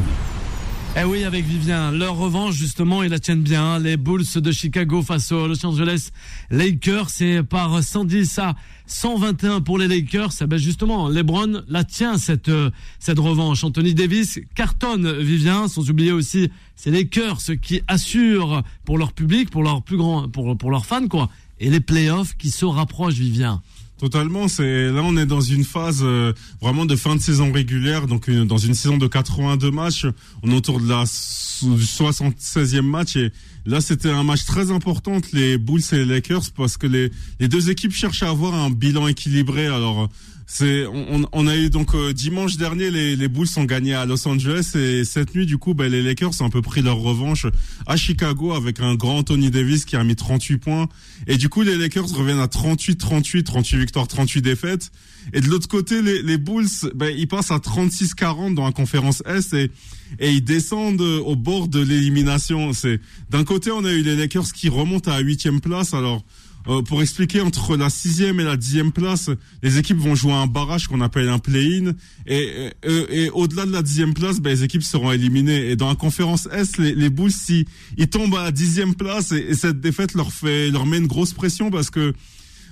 Eh 0.98 1.06
oui, 1.06 1.24
avec 1.24 1.46
Vivien, 1.46 1.90
leur 1.92 2.18
revanche 2.18 2.56
justement, 2.56 3.02
ils 3.02 3.10
la 3.10 3.20
tiennent 3.20 3.44
bien. 3.44 3.80
Les 3.80 3.96
Bulls 3.96 4.26
de 4.36 4.52
Chicago 4.52 5.02
face 5.02 5.32
aux 5.32 5.48
Los 5.48 5.66
Angeles 5.66 6.10
Lakers, 6.50 7.10
c'est 7.10 7.44
par 7.44 7.82
110 7.82 8.40
à 8.40 8.56
121 8.88 9.62
pour 9.62 9.78
les 9.78 9.88
Lakers. 9.88 10.34
Eh 10.42 10.48
ben 10.48 10.58
justement, 10.58 11.08
LeBron 11.08 11.64
la 11.70 11.86
tient 11.86 12.18
cette 12.18 12.50
euh, 12.50 12.72
cette 13.00 13.20
revanche. 13.20 13.64
Anthony 13.64 13.94
Davis 13.94 14.42
cartonne 14.54 15.10
Vivien, 15.20 15.70
sans 15.70 15.90
oublier 15.90 16.12
aussi 16.12 16.52
ces 16.76 16.92
Lakers 16.92 17.40
qui 17.62 17.82
assurent 17.88 18.62
pour 18.84 18.98
leur 18.98 19.14
public, 19.14 19.50
pour 19.50 19.64
leur 19.64 19.84
plus 19.84 19.96
grand, 19.96 20.28
pour 20.28 20.58
pour 20.58 20.72
leurs 20.72 20.86
fans 20.86 21.08
quoi. 21.08 21.30
Et 21.62 21.70
les 21.70 21.80
playoffs 21.80 22.36
qui 22.36 22.52
se 22.52 22.66
rapprochent, 22.66 23.14
Vivien. 23.14 23.62
Totalement, 24.02 24.48
c'est 24.48 24.90
là 24.92 25.02
on 25.04 25.16
est 25.16 25.28
dans 25.28 25.42
une 25.42 25.64
phase 25.64 26.00
euh, 26.02 26.34
vraiment 26.60 26.88
de 26.88 26.96
fin 26.96 27.16
de 27.16 27.22
saison 27.22 27.52
régulière, 27.52 28.08
donc 28.08 28.28
une- 28.28 28.46
dans 28.46 28.58
une 28.58 28.74
saison 28.74 28.98
de 28.98 29.06
82 29.06 29.70
matchs, 29.70 30.08
on 30.42 30.50
est 30.50 30.56
autour 30.56 30.80
de 30.80 30.90
la 30.90 31.04
du 31.04 31.86
76e 31.86 32.82
match 32.82 33.16
et 33.16 33.32
là 33.68 33.80
c'était 33.80 34.10
un 34.10 34.24
match 34.24 34.46
très 34.46 34.72
important 34.72 35.20
les 35.34 35.60
Bulls 35.60 35.84
et 35.92 35.98
les 35.98 36.06
Lakers 36.06 36.50
parce 36.58 36.78
que 36.78 36.88
les 36.88 37.12
les 37.40 37.48
deux 37.48 37.70
équipes 37.70 37.94
cherchent 37.94 38.24
à 38.24 38.30
avoir 38.30 38.56
un 38.56 38.72
bilan 38.72 39.08
équilibré. 39.08 39.68
Alors 39.68 40.10
c'est 40.54 40.86
on, 40.86 41.22
on 41.32 41.48
a 41.48 41.56
eu 41.56 41.70
donc 41.70 41.96
euh, 41.96 42.12
dimanche 42.12 42.58
dernier 42.58 42.92
les 42.92 43.16
les 43.16 43.28
Bulls 43.30 43.48
ont 43.56 43.64
gagné 43.64 43.94
à 43.94 44.06
Los 44.06 44.28
Angeles 44.28 44.74
et 44.76 45.06
cette 45.06 45.34
nuit 45.34 45.46
du 45.46 45.58
coup 45.58 45.74
ben, 45.74 45.90
les 45.90 46.04
Lakers 46.04 46.42
ont 46.42 46.46
un 46.46 46.50
peu 46.50 46.62
pris 46.62 46.82
leur 46.82 46.98
revanche 46.98 47.46
à 47.88 47.96
Chicago 47.96 48.52
avec 48.52 48.82
un 48.82 48.96
grand 48.96 49.20
Anthony 49.20 49.50
Davis 49.50 49.86
qui 49.86 49.96
a 49.96 50.04
mis 50.04 50.18
38 50.18 50.58
points 50.58 50.90
et 51.26 51.38
du 51.38 51.48
coup 51.48 51.62
les 51.62 51.78
Lakers 51.78 52.10
reviennent 52.10 52.42
à 52.42 52.50
38 52.50 52.98
38 52.98 53.44
38 53.46 53.78
victoires 53.78 54.10
38 54.10 54.42
défaites 54.42 54.92
et 55.32 55.40
de 55.40 55.48
l'autre 55.48 55.70
côté 55.70 56.02
les 56.02 56.22
les 56.22 56.38
Bulls 56.38 56.68
ben 56.96 57.16
ils 57.18 57.30
passent 57.30 57.52
à 57.52 57.60
36 57.60 58.14
40 58.14 58.54
dans 58.54 58.66
la 58.66 58.74
conférence 58.74 59.24
Est 59.26 59.54
et 59.54 59.72
et 60.20 60.32
ils 60.32 60.44
descendent 60.44 61.02
au 61.02 61.36
bord 61.36 61.68
de 61.68 61.80
l'élimination. 61.80 62.74
C'est 62.74 63.00
d'un 63.30 63.44
côté 63.44 63.72
on 63.72 63.86
a 63.86 63.92
eu 63.92 64.02
les 64.02 64.16
Lakers 64.16 64.52
qui 64.54 64.70
remontent 64.70 65.10
à 65.12 65.16
la 65.16 65.22
huitième 65.22 65.62
place. 65.62 65.94
Alors 65.94 66.24
euh, 66.68 66.82
pour 66.82 67.02
expliquer 67.02 67.42
entre 67.42 67.76
la 67.76 67.90
sixième 67.90 68.40
et 68.40 68.44
la 68.44 68.58
dixième 68.58 68.92
place, 68.92 69.30
les 69.64 69.78
équipes 69.78 69.98
vont 69.98 70.16
jouer 70.16 70.34
un 70.34 70.48
barrage 70.48 70.88
qu'on 70.88 71.02
appelle 71.02 71.30
un 71.30 71.40
play-in. 71.40 71.94
Et, 72.28 72.70
et, 72.84 73.24
et 73.24 73.30
au-delà 73.30 73.66
de 73.66 73.72
la 73.72 73.82
dixième 73.82 74.14
place, 74.14 74.40
ben, 74.40 74.52
les 74.52 74.64
équipes 74.64 74.84
seront 74.84 75.12
éliminées. 75.12 75.72
Et 75.72 75.76
dans 75.76 75.90
la 75.90 75.96
conférence 75.96 76.48
S, 76.52 76.78
les, 76.78 76.94
les 76.96 77.10
Bulls, 77.10 77.32
si 77.32 77.66
ils 77.98 78.08
tombent 78.10 78.36
à 78.36 78.44
la 78.44 78.52
dixième 78.52 78.96
place 78.96 79.32
et, 79.32 79.46
et 79.50 79.56
cette 79.56 79.82
défaite 79.82 80.14
leur 80.14 80.32
fait 80.32 80.70
leur 80.70 80.86
met 80.86 80.98
une 80.98 81.08
grosse 81.08 81.34
pression 81.34 81.72
parce 81.72 81.90
que 81.90 82.14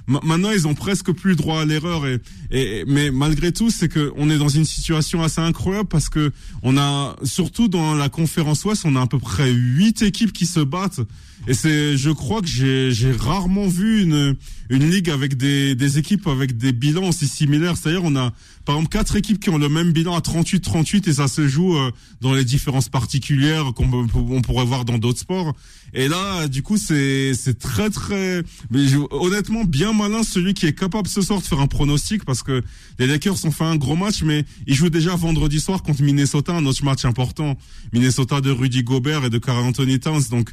Ma- 0.08 0.22
Maintenant, 0.24 0.50
ils 0.50 0.68
ont 0.68 0.74
presque 0.74 1.12
plus 1.12 1.36
droit 1.36 1.62
à 1.62 1.66
l'erreur. 1.66 2.08
Et, 2.08 2.20
et 2.50 2.84
mais 2.88 3.12
malgré 3.12 3.52
tout, 3.52 3.70
c'est 3.70 3.90
que 3.90 4.12
on 4.18 4.32
est 4.32 4.40
dans 4.40 4.50
une 4.50 4.66
situation 4.66 5.22
assez 5.22 5.40
incroyable 5.40 5.88
parce 5.88 6.10
que 6.10 6.32
on 6.64 6.78
a 6.78 7.16
surtout 7.24 7.68
dans 7.68 7.94
la 7.94 8.10
conférence 8.10 8.66
Ouest, 8.66 8.84
on 8.86 8.96
a 8.96 9.02
à 9.02 9.08
peu 9.08 9.20
près 9.20 9.52
huit 9.52 10.02
équipes 10.02 10.34
qui 10.34 10.48
se 10.48 10.62
battent 10.62 11.02
et 11.50 11.54
c'est, 11.54 11.98
je 11.98 12.10
crois 12.12 12.40
que 12.42 12.48
j'ai 12.48 12.92
j'ai 12.92 13.12
rarement 13.12 13.68
vu 13.68 14.04
une 14.04 14.36
une 14.70 14.90
ligue 14.90 15.10
avec 15.10 15.36
des 15.36 15.74
des 15.76 15.98
équipes 15.98 16.28
avec 16.28 16.56
des 16.58 16.72
bilans 16.72 17.10
aussi 17.10 17.28
similaires. 17.28 17.76
C'est-à-dire, 17.76 18.04
on 18.06 18.16
a 18.16 18.32
par 18.66 18.76
exemple 18.76 18.90
quatre 18.92 19.16
équipes 19.16 19.40
qui 19.40 19.50
ont 19.50 19.58
le 19.58 19.68
même 19.68 19.92
bilan 19.92 20.16
à 20.16 20.20
38-38 20.20 21.10
et 21.10 21.14
ça 21.14 21.28
se 21.28 21.48
joue 21.48 21.76
euh, 21.76 21.92
dans 22.22 22.34
les 22.36 22.46
différences 22.46 22.88
particulières 22.88 23.74
qu'on 23.76 24.42
pourrait 24.44 24.66
voir 24.66 24.86
dans 24.86 25.00
d'autres 25.00 25.20
sports. 25.20 25.56
Et 25.96 26.08
là, 26.08 26.48
du 26.48 26.62
coup, 26.62 26.78
c'est 26.78 27.34
c'est 27.34 27.58
très 27.58 27.90
très, 27.90 28.44
mais 28.70 28.88
je- 28.88 29.00
honnêtement 29.10 29.64
bien 29.64 29.92
malin 29.92 30.22
celui 30.22 30.54
qui 30.54 30.68
est 30.68 30.74
capable 30.78 31.08
ce 31.08 31.22
soir 31.24 31.42
de 31.42 31.46
faire 31.46 31.60
un 31.62 31.68
pronostic 31.68 32.24
parce 32.26 32.44
que 32.44 32.62
les 33.00 33.08
Lakers 33.08 33.44
ont 33.46 33.52
fait 33.52 33.64
un 33.64 33.76
gros 33.76 33.96
match, 33.96 34.22
mais 34.22 34.46
ils 34.68 34.76
jouent 34.76 34.92
déjà 34.92 35.16
vendredi 35.16 35.60
soir 35.60 35.82
contre 35.82 36.04
Minnesota, 36.04 36.54
un 36.54 36.66
autre 36.68 36.86
match 36.86 37.06
important. 37.06 37.58
Minnesota 37.92 38.40
de 38.40 38.52
Rudy 38.52 38.84
Gobert 38.84 39.26
et 39.26 39.32
de 39.32 39.40
Carl 39.40 39.64
Anthony 39.64 40.00
Towns, 40.00 40.22
donc 40.30 40.52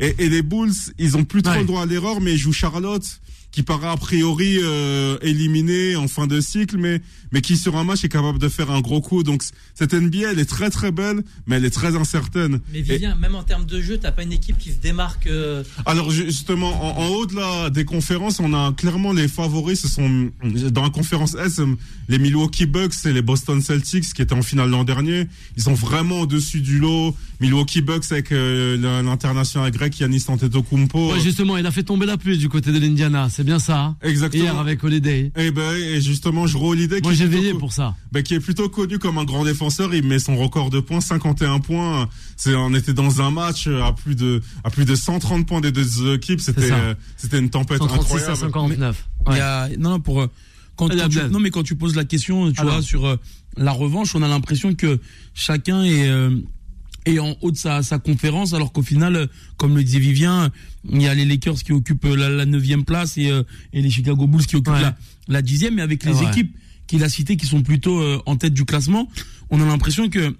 et, 0.00 0.14
et 0.18 0.28
les 0.28 0.42
Bulls, 0.42 0.72
ils 0.98 1.16
ont 1.16 1.24
plus 1.24 1.42
trop 1.42 1.52
Ouais. 1.54 1.60
le 1.60 1.66
droit 1.66 1.82
à 1.82 1.86
l'erreur, 1.86 2.20
mais 2.20 2.32
ils 2.32 2.38
jouent 2.38 2.52
Charlotte, 2.52 3.20
qui 3.52 3.62
paraît 3.62 3.86
a 3.88 3.96
priori 3.96 4.58
euh, 4.60 5.16
éliminé 5.22 5.94
en 5.94 6.08
fin 6.08 6.26
de 6.26 6.40
cycle, 6.40 6.76
mais 6.76 7.00
mais 7.32 7.40
qui 7.40 7.56
sur 7.56 7.76
un 7.76 7.82
match 7.82 8.04
est 8.04 8.08
capable 8.08 8.38
de 8.38 8.48
faire 8.48 8.70
un 8.70 8.80
gros 8.80 9.00
coup. 9.00 9.24
Donc 9.24 9.42
cette 9.74 9.92
NBA, 9.92 10.30
elle 10.32 10.38
est 10.38 10.44
très 10.44 10.70
très 10.70 10.92
belle, 10.92 11.22
mais 11.46 11.56
elle 11.56 11.64
est 11.64 11.70
très 11.70 11.96
incertaine. 11.96 12.60
Mais 12.72 12.78
Et- 12.78 12.82
Vivien, 12.82 13.16
même 13.16 13.34
en 13.34 13.42
termes 13.42 13.64
de 13.66 13.80
jeu, 13.82 13.98
t'as 13.98 14.12
pas 14.12 14.22
une 14.22 14.32
équipe 14.32 14.56
qui 14.58 14.70
se 14.70 14.78
démarque. 14.78 15.26
euh, 15.26 15.64
alors 15.86 16.10
ju- 16.12 16.26
justement, 16.26 16.96
en, 16.96 17.02
en 17.04 17.08
haut 17.08 17.26
de 17.26 17.34
la 17.34 17.70
des 17.70 17.84
conférences, 17.84 18.38
on 18.40 18.54
a 18.54 18.72
clairement 18.72 19.12
les 19.12 19.26
favoris. 19.28 19.80
Ce 19.80 19.88
sont 19.88 20.30
dans 20.70 20.82
la 20.82 20.90
conférence 20.90 21.34
S, 21.34 21.60
les 22.08 22.18
Milwaukee 22.18 22.66
Bucks 22.66 23.04
et 23.04 23.12
les 23.12 23.22
Boston 23.22 23.60
Celtics 23.62 24.12
qui 24.14 24.22
étaient 24.22 24.32
en 24.34 24.42
finale 24.42 24.70
l'an 24.70 24.84
dernier. 24.84 25.26
Ils 25.56 25.62
sont 25.64 25.74
vraiment 25.74 26.20
au-dessus 26.20 26.60
du 26.60 26.78
lot. 26.78 27.16
Milwaukee 27.44 27.82
Bucks 27.82 28.10
avec 28.10 28.32
euh, 28.32 29.02
l'international 29.02 29.70
grec 29.70 29.98
Yanis 30.00 30.24
Antetokounmpo. 30.28 31.12
Ouais, 31.12 31.20
justement, 31.20 31.56
il 31.58 31.66
a 31.66 31.70
fait 31.70 31.82
tomber 31.82 32.06
la 32.06 32.16
pluie 32.16 32.38
du 32.38 32.48
côté 32.48 32.72
de 32.72 32.78
l'Indiana. 32.78 33.28
C'est 33.30 33.44
bien 33.44 33.58
ça. 33.58 33.78
hein 33.80 33.96
Exactement. 34.02 34.42
Hier 34.44 34.58
avec 34.58 34.82
Holiday. 34.82 35.30
Et 35.36 35.50
ben 35.50 35.72
et 35.74 36.00
justement, 36.00 36.46
je 36.46 36.56
Holiday 36.56 36.96
qui 36.96 37.02
Moi, 37.02 37.12
est 37.12 37.16
j'ai 37.16 37.26
plutôt 37.26 37.40
veillé 37.42 37.54
pour 37.54 37.72
ça. 37.72 37.94
ben, 38.12 38.22
qui 38.22 38.34
est 38.34 38.40
plutôt 38.40 38.68
connu 38.68 38.98
comme 38.98 39.18
un 39.18 39.24
grand 39.24 39.44
défenseur. 39.44 39.94
Il 39.94 40.04
met 40.06 40.18
son 40.18 40.36
record 40.36 40.70
de 40.70 40.80
points, 40.80 41.00
51 41.00 41.60
points. 41.60 42.08
C'est, 42.36 42.54
on 42.54 42.72
était 42.74 42.92
dans 42.94 43.20
un 43.20 43.30
match 43.30 43.66
à 43.66 43.92
plus 43.92 44.14
de, 44.16 44.40
à 44.64 44.70
plus 44.70 44.84
de 44.84 44.94
130 44.94 45.46
points 45.46 45.60
des 45.60 45.72
deux 45.72 46.14
équipes. 46.14 46.40
C'était, 46.40 46.72
euh, 46.72 46.94
c'était 47.16 47.38
une 47.38 47.50
tempête 47.50 47.78
136 47.78 48.00
incroyable. 48.04 48.32
à 48.32 48.36
59. 48.36 49.04
Il 49.26 49.30
Ouais. 49.32 49.38
y 49.38 49.40
a, 49.40 49.68
non, 49.78 49.90
non, 49.90 50.00
pour, 50.00 50.22
euh, 50.22 50.26
quand, 50.76 50.88
tu, 50.88 50.96
non, 51.30 51.40
mais 51.40 51.50
quand 51.50 51.62
tu 51.62 51.76
poses 51.76 51.94
la 51.96 52.04
question, 52.04 52.50
tu 52.52 52.60
Alors. 52.60 52.74
vois, 52.74 52.82
sur 52.82 53.06
euh, 53.06 53.16
la 53.56 53.72
revanche, 53.72 54.14
on 54.14 54.22
a 54.22 54.28
l'impression 54.28 54.74
que 54.74 54.98
chacun 55.34 55.82
est, 55.84 56.08
est 57.06 57.18
en 57.18 57.36
haut 57.42 57.50
de 57.50 57.56
sa, 57.56 57.82
sa 57.82 57.98
conférence, 57.98 58.54
alors 58.54 58.72
qu'au 58.72 58.82
final, 58.82 59.16
euh, 59.16 59.26
comme 59.56 59.76
le 59.76 59.84
disait 59.84 59.98
Vivien, 59.98 60.50
il 60.90 61.02
y 61.02 61.06
a 61.08 61.14
les 61.14 61.24
Lakers 61.24 61.62
qui 61.62 61.72
occupent 61.72 62.04
euh, 62.06 62.16
la, 62.36 62.46
neuvième 62.46 62.84
place 62.84 63.18
et, 63.18 63.30
euh, 63.30 63.42
et 63.72 63.82
les 63.82 63.90
Chicago 63.90 64.26
Bulls 64.26 64.46
qui 64.46 64.56
occupent 64.56 64.72
Ouais. 64.74 64.90
la, 65.28 65.42
dixième, 65.42 65.74
mais 65.74 65.82
avec 65.82 66.04
les 66.04 66.12
Ouais. 66.14 66.28
équipes 66.28 66.54
qu'il 66.86 67.02
a 67.04 67.08
citées 67.08 67.36
qui 67.36 67.46
sont 67.46 67.62
plutôt 67.62 68.00
euh, 68.00 68.20
en 68.26 68.36
tête 68.36 68.54
du 68.54 68.64
classement, 68.64 69.08
on 69.50 69.60
a 69.60 69.64
l'impression 69.66 70.08
que 70.08 70.34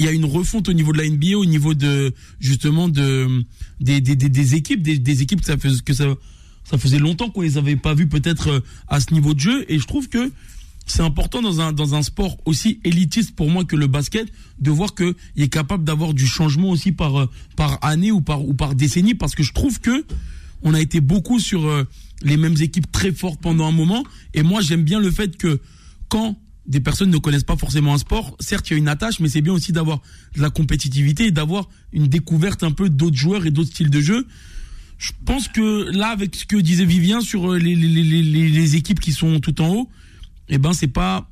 il 0.00 0.06
y 0.06 0.08
a 0.08 0.12
une 0.12 0.24
refonte 0.24 0.68
au 0.68 0.72
niveau 0.72 0.92
de 0.92 0.98
la 0.98 1.08
NBA, 1.08 1.36
au 1.36 1.44
niveau 1.44 1.72
de 1.74 2.12
justement 2.40 2.88
de 2.88 3.44
des, 3.80 4.00
des, 4.00 4.16
des, 4.16 4.28
des 4.28 4.54
équipes, 4.56 4.82
des, 4.82 4.98
des 4.98 5.22
équipes 5.22 5.40
que 5.40 5.46
ça 5.46 5.56
faisait 5.56 5.80
que 5.84 5.92
ça 5.92 6.06
ça 6.64 6.78
faisait 6.78 6.98
longtemps 6.98 7.28
qu'on 7.30 7.42
les 7.42 7.58
avait 7.58 7.76
pas 7.76 7.94
vues 7.94 8.08
peut-être 8.08 8.62
à 8.88 8.98
ce 8.98 9.12
niveau 9.14 9.34
de 9.34 9.40
jeu 9.40 9.64
et 9.68 9.78
je 9.78 9.86
trouve 9.86 10.08
que 10.08 10.32
c'est 10.86 11.02
important 11.02 11.40
dans 11.40 11.60
un 11.60 11.72
dans 11.72 11.94
un 11.94 12.02
sport 12.02 12.36
aussi 12.44 12.80
élitiste 12.84 13.34
pour 13.34 13.50
moi 13.50 13.64
que 13.64 13.76
le 13.76 13.86
basket 13.86 14.28
de 14.58 14.70
voir 14.70 14.94
que 14.94 15.16
il 15.36 15.42
est 15.42 15.48
capable 15.48 15.84
d'avoir 15.84 16.14
du 16.14 16.26
changement 16.26 16.70
aussi 16.70 16.92
par 16.92 17.20
euh, 17.20 17.30
par 17.56 17.78
année 17.84 18.10
ou 18.10 18.20
par 18.20 18.46
ou 18.46 18.54
par 18.54 18.74
décennie 18.74 19.14
parce 19.14 19.34
que 19.34 19.42
je 19.42 19.52
trouve 19.52 19.80
que 19.80 20.04
on 20.62 20.74
a 20.74 20.80
été 20.80 21.00
beaucoup 21.00 21.40
sur 21.40 21.66
euh, 21.66 21.84
les 22.22 22.36
mêmes 22.36 22.56
équipes 22.60 22.90
très 22.90 23.12
fortes 23.12 23.40
pendant 23.40 23.66
un 23.66 23.72
moment 23.72 24.04
et 24.34 24.42
moi 24.42 24.60
j'aime 24.60 24.82
bien 24.82 25.00
le 25.00 25.10
fait 25.10 25.36
que 25.36 25.60
quand 26.08 26.38
des 26.66 26.80
personnes 26.80 27.10
ne 27.10 27.18
connaissent 27.18 27.44
pas 27.44 27.56
forcément 27.56 27.92
un 27.92 27.98
sport, 27.98 28.36
certes 28.40 28.70
il 28.70 28.72
y 28.72 28.76
a 28.76 28.78
une 28.78 28.88
attache, 28.88 29.20
mais 29.20 29.28
c'est 29.28 29.42
bien 29.42 29.52
aussi 29.52 29.72
d'avoir 29.72 30.00
de 30.34 30.40
la 30.40 30.48
compétitivité 30.48 31.26
et 31.26 31.30
d'avoir 31.30 31.68
une 31.92 32.06
découverte 32.06 32.62
un 32.62 32.70
peu 32.70 32.88
d'autres 32.88 33.16
joueurs 33.16 33.44
et 33.44 33.50
d'autres 33.50 33.70
styles 33.70 33.90
de 33.90 34.00
jeu. 34.00 34.26
Je 34.96 35.12
pense 35.26 35.48
que 35.48 35.90
là, 35.90 36.08
avec 36.08 36.34
ce 36.34 36.46
que 36.46 36.56
disait 36.56 36.86
Vivien 36.86 37.20
sur 37.20 37.52
euh, 37.52 37.58
les, 37.58 37.74
les, 37.74 38.22
les 38.22 38.76
équipes 38.76 39.00
qui 39.00 39.12
sont 39.12 39.40
tout 39.40 39.60
en 39.60 39.74
haut, 39.74 39.90
eh 40.48 40.58
ben 40.58 40.72
c'est 40.72 40.88
pas 40.88 41.26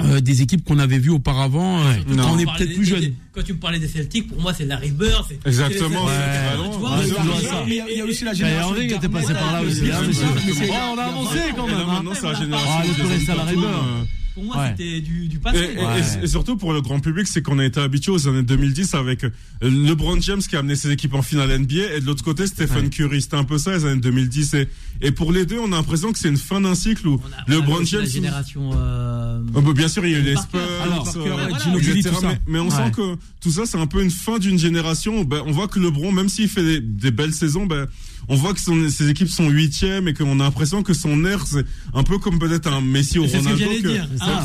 euh, 0.00 0.20
des 0.20 0.42
équipes 0.42 0.64
qu'on 0.64 0.78
avait 0.80 0.98
vues 0.98 1.10
auparavant 1.10 1.78
euh, 1.80 1.94
quand 2.16 2.32
on 2.32 2.36
tu 2.36 2.42
est 2.42 2.44
parlais 2.46 2.58
peut-être 2.58 2.68
des- 2.68 2.74
plus 2.74 2.84
jeune. 2.84 3.14
Quand 3.32 3.42
tu 3.42 3.52
me 3.52 3.58
parlais 3.58 3.78
des 3.78 3.86
Celtics, 3.88 4.26
pour 4.28 4.40
moi, 4.40 4.52
c'est 4.52 4.64
Larry 4.64 4.90
Bird. 4.90 5.24
Exactement, 5.44 6.08
il 7.66 7.96
y 7.96 8.00
a 8.00 8.04
aussi 8.04 8.24
la 8.24 8.34
génération. 8.34 8.74
Irving 8.76 8.96
était 8.96 9.08
passé 9.08 9.32
par 9.34 9.52
là 9.52 9.62
aussi. 9.62 9.82
on 9.84 10.98
a 10.98 11.02
avancé 11.04 11.38
quand 11.56 11.66
même. 11.66 11.76
hein. 11.76 11.86
maintenant, 12.02 12.12
c'est 12.14 12.22
la 12.22 12.30
Ah, 12.36 12.40
génération 12.40 12.94
le 14.34 14.34
des 14.34 14.34
Torres, 14.34 14.34
années 14.34 14.34
c'est 14.34 14.34
Larry 14.34 14.34
80, 14.34 14.34
Bird. 14.34 14.34
Pour 14.34 14.44
moi, 14.44 14.56
Ouais. 14.56 14.74
c'était 14.76 15.00
du, 15.00 15.38
passé. 15.38 15.58
et- 15.72 15.74
quoi. 15.76 15.98
et- 15.98 16.24
et 16.24 16.26
surtout 16.26 16.56
pour 16.56 16.72
le 16.72 16.80
grand 16.82 17.00
public, 17.00 17.26
c'est 17.26 17.42
qu'on 17.42 17.58
a 17.58 17.64
été 17.64 17.80
habitué 17.80 18.10
aux 18.12 18.26
années 18.28 18.42
2010 18.42 18.94
avec 18.94 19.24
euh, 19.24 19.30
LeBron 19.62 20.20
James 20.20 20.40
qui 20.40 20.56
a 20.56 20.58
amené 20.60 20.74
ses 20.76 20.90
équipes 20.90 21.14
en 21.14 21.22
finale 21.22 21.50
NBA 21.52 21.94
et 21.96 22.00
de 22.00 22.06
l'autre 22.06 22.24
côté 22.24 22.46
Stephen 22.46 22.84
Ouais. 22.84 22.90
Curry. 22.90 23.22
C'était 23.22 23.36
un 23.36 23.44
peu 23.44 23.58
ça 23.58 23.76
les 23.76 23.84
années 23.84 24.00
2010 24.00 24.54
et, 24.54 24.68
et 25.00 25.10
pour 25.12 25.32
les 25.32 25.46
deux, 25.46 25.58
on 25.58 25.72
a 25.72 25.76
l'impression 25.76 26.12
que 26.12 26.18
c'est 26.18 26.28
une 26.28 26.36
fin 26.36 26.60
d'un 26.60 26.74
cycle 26.74 27.06
où 27.06 27.20
On 27.24 27.32
a- 27.32 27.44
on 27.46 27.50
LeBron 27.60 27.76
aussi 27.82 27.92
James. 27.92 28.00
La 28.02 28.08
génération. 28.08 28.70
euh, 28.74 29.40
Oh, 29.54 29.60
bah, 29.60 29.72
bien 29.72 29.88
sûr, 29.88 30.04
il 30.06 30.12
y 30.12 30.14
a 30.14 30.18
eu 30.18 30.22
les 30.22 30.36
Spurs, 30.36 30.58
euh. 30.60 30.84
Mais, 32.22 32.38
mais 32.46 32.58
on 32.58 32.64
Ouais. 32.68 32.70
sent 32.70 32.92
que 32.96 33.16
tout 33.40 33.50
ça, 33.50 33.62
c'est 33.66 33.78
un 33.78 33.86
peu 33.86 34.02
une 34.02 34.10
fin 34.10 34.38
d'une 34.38 34.58
génération. 34.58 35.24
Ben, 35.24 35.42
on 35.46 35.52
voit 35.52 35.68
que 35.68 35.78
LeBron, 35.78 36.12
même 36.12 36.28
s'il 36.28 36.48
fait 36.48 36.62
des, 36.62 36.80
des 36.80 37.10
belles 37.10 37.34
saisons, 37.34 37.66
ben, 37.66 37.86
on 38.28 38.36
voit 38.36 38.54
que 38.54 38.60
son, 38.60 38.88
ses 38.88 39.08
équipes 39.10 39.28
sont 39.28 39.48
huitièmes 39.48 40.08
et 40.08 40.14
qu'on 40.14 40.40
a 40.40 40.44
l'impression 40.44 40.82
que 40.82 40.94
son 40.94 41.24
air, 41.24 41.46
c'est 41.46 41.64
un 41.94 42.02
peu 42.02 42.18
comme 42.18 42.38
peut-être 42.38 42.72
un 42.72 42.80
Messi 42.80 43.18
ou 43.18 43.26
C'est 43.26 43.38
ce 43.40 43.44
que 43.44 43.48
Ronaldo. 43.64 43.88
dire. 43.90 44.08
Ah, 44.20 44.42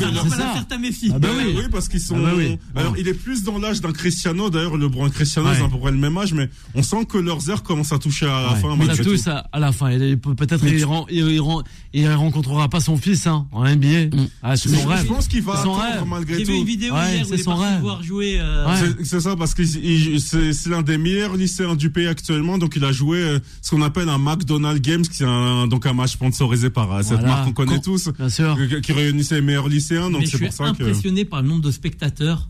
Messi. 0.78 1.10
Ah 1.14 1.18
bah 1.18 1.28
oui. 1.36 1.52
oui. 1.56 1.62
parce 1.70 1.88
qu'ils 1.88 2.00
sont. 2.00 2.16
Ah 2.18 2.30
bah 2.30 2.32
oui. 2.36 2.58
Alors, 2.74 2.96
il 2.98 3.06
est 3.08 3.14
plus 3.14 3.42
dans 3.42 3.58
l'âge 3.58 3.80
d'un 3.80 3.92
Cristiano. 3.92 4.50
D'ailleurs, 4.50 4.76
LeBron 4.76 5.06
et 5.08 5.10
Cristiano, 5.10 5.48
Ouais. 5.48 5.54
c'est 5.58 5.64
à 5.64 5.68
peu 5.68 5.78
près 5.78 5.90
le 5.90 5.96
même 5.98 6.16
âge, 6.16 6.32
mais 6.32 6.48
on 6.74 6.82
sent 6.82 7.04
que 7.08 7.18
leurs 7.18 7.48
airs 7.50 7.62
commencent 7.62 7.92
à 7.92 7.98
toucher 7.98 8.26
à 8.26 8.42
la 8.42 8.52
Ouais. 8.54 8.60
fin. 8.60 8.76
Mais 8.76 8.86
ça 8.86 8.96
tout. 8.96 9.10
touche 9.10 9.26
à, 9.26 9.38
à 9.52 9.58
la 9.60 9.72
fin. 9.72 9.90
Peut-être 9.90 10.64
il, 10.64 10.74
il, 11.10 11.26
il 11.32 11.40
ren- 11.40 11.62
il 11.92 12.08
rencontrera 12.12 12.68
pas 12.68 12.80
son 12.80 12.96
fils 12.96 13.26
hein, 13.26 13.46
en 13.52 13.64
NBA. 13.64 14.06
Mm. 14.16 14.28
Ah, 14.42 14.56
c'est 14.56 14.68
son 14.68 14.76
je- 14.82 14.86
rêve. 14.88 15.02
Je 15.02 15.06
pense 15.06 15.28
qu'il 15.28 15.42
va 15.42 15.54
attendre 15.60 15.80
rêve. 15.82 16.04
malgré 16.06 16.38
J'ai 16.38 16.44
tout. 16.44 16.52
vu 16.52 16.58
une 16.58 16.64
vidéo 16.66 16.94
Ouais, 16.94 17.14
hier 17.16 17.22
où 17.26 17.28
c'est 17.28 17.34
il 17.36 17.40
est 17.40 17.42
son 17.42 17.50
parti 17.56 17.64
rêve. 17.66 17.80
voir 17.80 18.02
jouer. 18.02 18.38
euh. 18.40 18.66
C'est- 19.04 19.20
ça, 19.20 19.36
parce 19.36 19.54
que 19.54 19.62
c'est 19.64 20.66
l'un 20.70 20.82
des 20.82 20.98
meilleurs 20.98 21.36
lycéens 21.36 21.74
du 21.76 21.90
pays 21.90 22.06
actuellement, 22.06 22.58
donc 22.58 22.74
il 22.76 22.84
a 22.84 22.92
joué 22.92 23.18
euh, 23.18 23.38
ce 23.70 23.76
qu'on 23.76 23.82
appelle 23.82 24.08
un 24.08 24.18
McDonald's 24.18 24.80
Games, 24.82 25.02
qui 25.02 25.22
est 25.22 25.26
un, 25.26 25.68
donc 25.68 25.86
un 25.86 25.92
match 25.92 26.12
sponsorisé 26.12 26.70
par 26.70 26.92
euh, 26.92 27.02
cette 27.02 27.22
marque 27.22 27.44
qu'on 27.44 27.52
connaît 27.52 27.76
Quand- 27.76 27.82
tous, 27.82 28.08
Bien 28.18 28.28
sûr. 28.28 28.58
qui- 28.82 28.92
réunissait 28.92 29.36
les 29.36 29.42
meilleurs 29.42 29.68
lycéens, 29.68 30.10
donc 30.10 30.20
mais 30.22 30.26
je 30.26 30.30
c'est 30.32 30.36
suis 30.38 30.46
pour 30.46 30.54
ça 30.54 30.64
que... 30.64 30.82
impressionné 30.82 31.24
par 31.24 31.40
le 31.42 31.48
nombre 31.48 31.62
de 31.62 31.70
spectateurs 31.70 32.48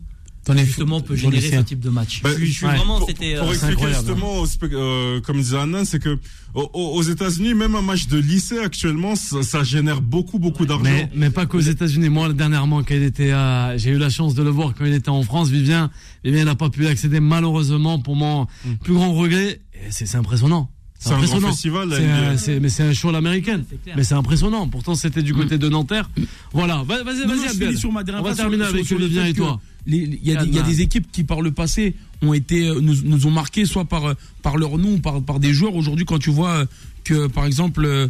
justement 0.57 0.99
peut 1.01 1.15
dans 1.15 1.29
les 1.29 1.39
générer 1.39 1.61
ce 1.61 1.67
type 1.67 1.79
de 1.79 1.91
match. 1.91 2.23
Bah, 2.23 2.31
je 2.31 2.37
suis, 2.37 2.47
je 2.47 2.53
suis 2.53 2.65
ouais. 2.65 2.75
vraiment, 2.75 2.97
Pour, 2.97 3.07
c'était. 3.07 3.35
pour 3.35 3.49
euh, 3.49 3.51
expliquer 3.51 3.73
incroyable, 3.73 4.07
justement, 4.07 4.43
euh, 4.73 5.21
comme 5.21 5.37
disait 5.37 5.57
Annan, 5.59 5.85
c'est 5.85 5.99
que 6.01 6.17
au- 6.55 6.69
au- 6.73 6.95
aux 6.95 7.03
États-Unis, 7.03 7.53
même 7.53 7.75
un 7.75 7.83
match 7.83 8.07
de 8.07 8.17
lycée 8.17 8.57
actuellement, 8.57 9.15
ça, 9.15 9.43
ça 9.43 9.63
génère 9.63 10.01
beaucoup, 10.01 10.39
beaucoup 10.39 10.65
d'argent. 10.65 10.83
Mais, 10.83 11.07
mais 11.13 11.29
pas 11.29 11.45
qu'aux 11.45 11.59
États-Unis. 11.59 12.09
Moi, 12.09 12.33
dernièrement, 12.33 12.81
quand 12.81 12.95
il 12.95 13.03
était 13.03 13.31
j'ai 13.77 13.91
eu 13.91 13.99
la 13.99 14.09
chance 14.09 14.33
de 14.33 14.41
le 14.41 14.49
voir 14.49 14.73
quand 14.75 14.85
il 14.85 14.93
était 14.93 15.09
en 15.09 15.21
France, 15.21 15.49
Vivien, 15.49 15.91
Vivien 16.25 16.45
n'a 16.45 16.55
pas 16.55 16.71
pu 16.71 16.87
accéder 16.87 17.19
malheureusement 17.19 17.99
pour 17.99 18.15
mon 18.15 18.47
plus 18.83 18.93
grand 18.95 19.13
regret. 19.13 19.61
Et 19.75 19.91
c'est 19.91 20.07
c'est 20.07 20.17
impressionnant. 20.17 20.71
C'est 21.03 21.09
un 21.09 21.13
grand 21.13 21.23
impressionnant. 21.23 21.47
festival, 21.47 21.93
un- 21.93 22.37
c'est- 22.37 22.59
mais 22.59 22.69
c'est 22.69 22.83
un 22.83 22.93
show 22.93 23.09
à 23.09 23.11
l'américaine. 23.11 23.65
Mais 23.97 24.03
c'est 24.03 24.13
impressionnant. 24.13 24.67
Pourtant, 24.67 24.93
c'était 24.93 25.23
du 25.23 25.33
côté 25.33 25.57
de 25.57 25.67
Nanterre. 25.67 26.09
Voilà. 26.53 26.83
Va- 26.87 27.01
Vas-y, 27.03 27.25
vas-y, 27.27 27.75
sur 27.77 27.89
On 27.89 27.93
va 27.93 28.03
phrase 28.05 28.37
terminer 28.37 28.65
sur- 28.65 28.73
avec 28.73 28.85
sur 28.85 29.01
et 29.01 29.09
que 29.33 29.37
toi. 29.37 29.59
Il 29.87 29.95
y, 29.95 30.03
a 30.03 30.05
des- 30.05 30.17
il 30.21 30.27
y 30.27 30.31
a 30.31 30.61
Calma. 30.61 30.61
des 30.61 30.81
équipes 30.81 31.07
qui, 31.11 31.23
par 31.23 31.41
le 31.41 31.51
passé, 31.51 31.95
ont 32.21 32.35
été, 32.35 32.67
euh, 32.67 32.79
nous, 32.81 32.95
nous 33.03 33.25
ont 33.25 33.31
marqué 33.31 33.65
soit 33.65 33.85
par, 33.85 34.05
euh, 34.05 34.13
par 34.43 34.57
leur 34.57 34.77
nom, 34.77 34.99
par, 34.99 35.23
par 35.23 35.39
des 35.39 35.53
joueurs. 35.55 35.73
Aujourd'hui, 35.75 36.05
quand 36.05 36.19
tu 36.19 36.29
vois 36.29 36.51
euh, 36.51 36.65
que, 37.03 37.25
par 37.25 37.47
exemple, 37.47 38.09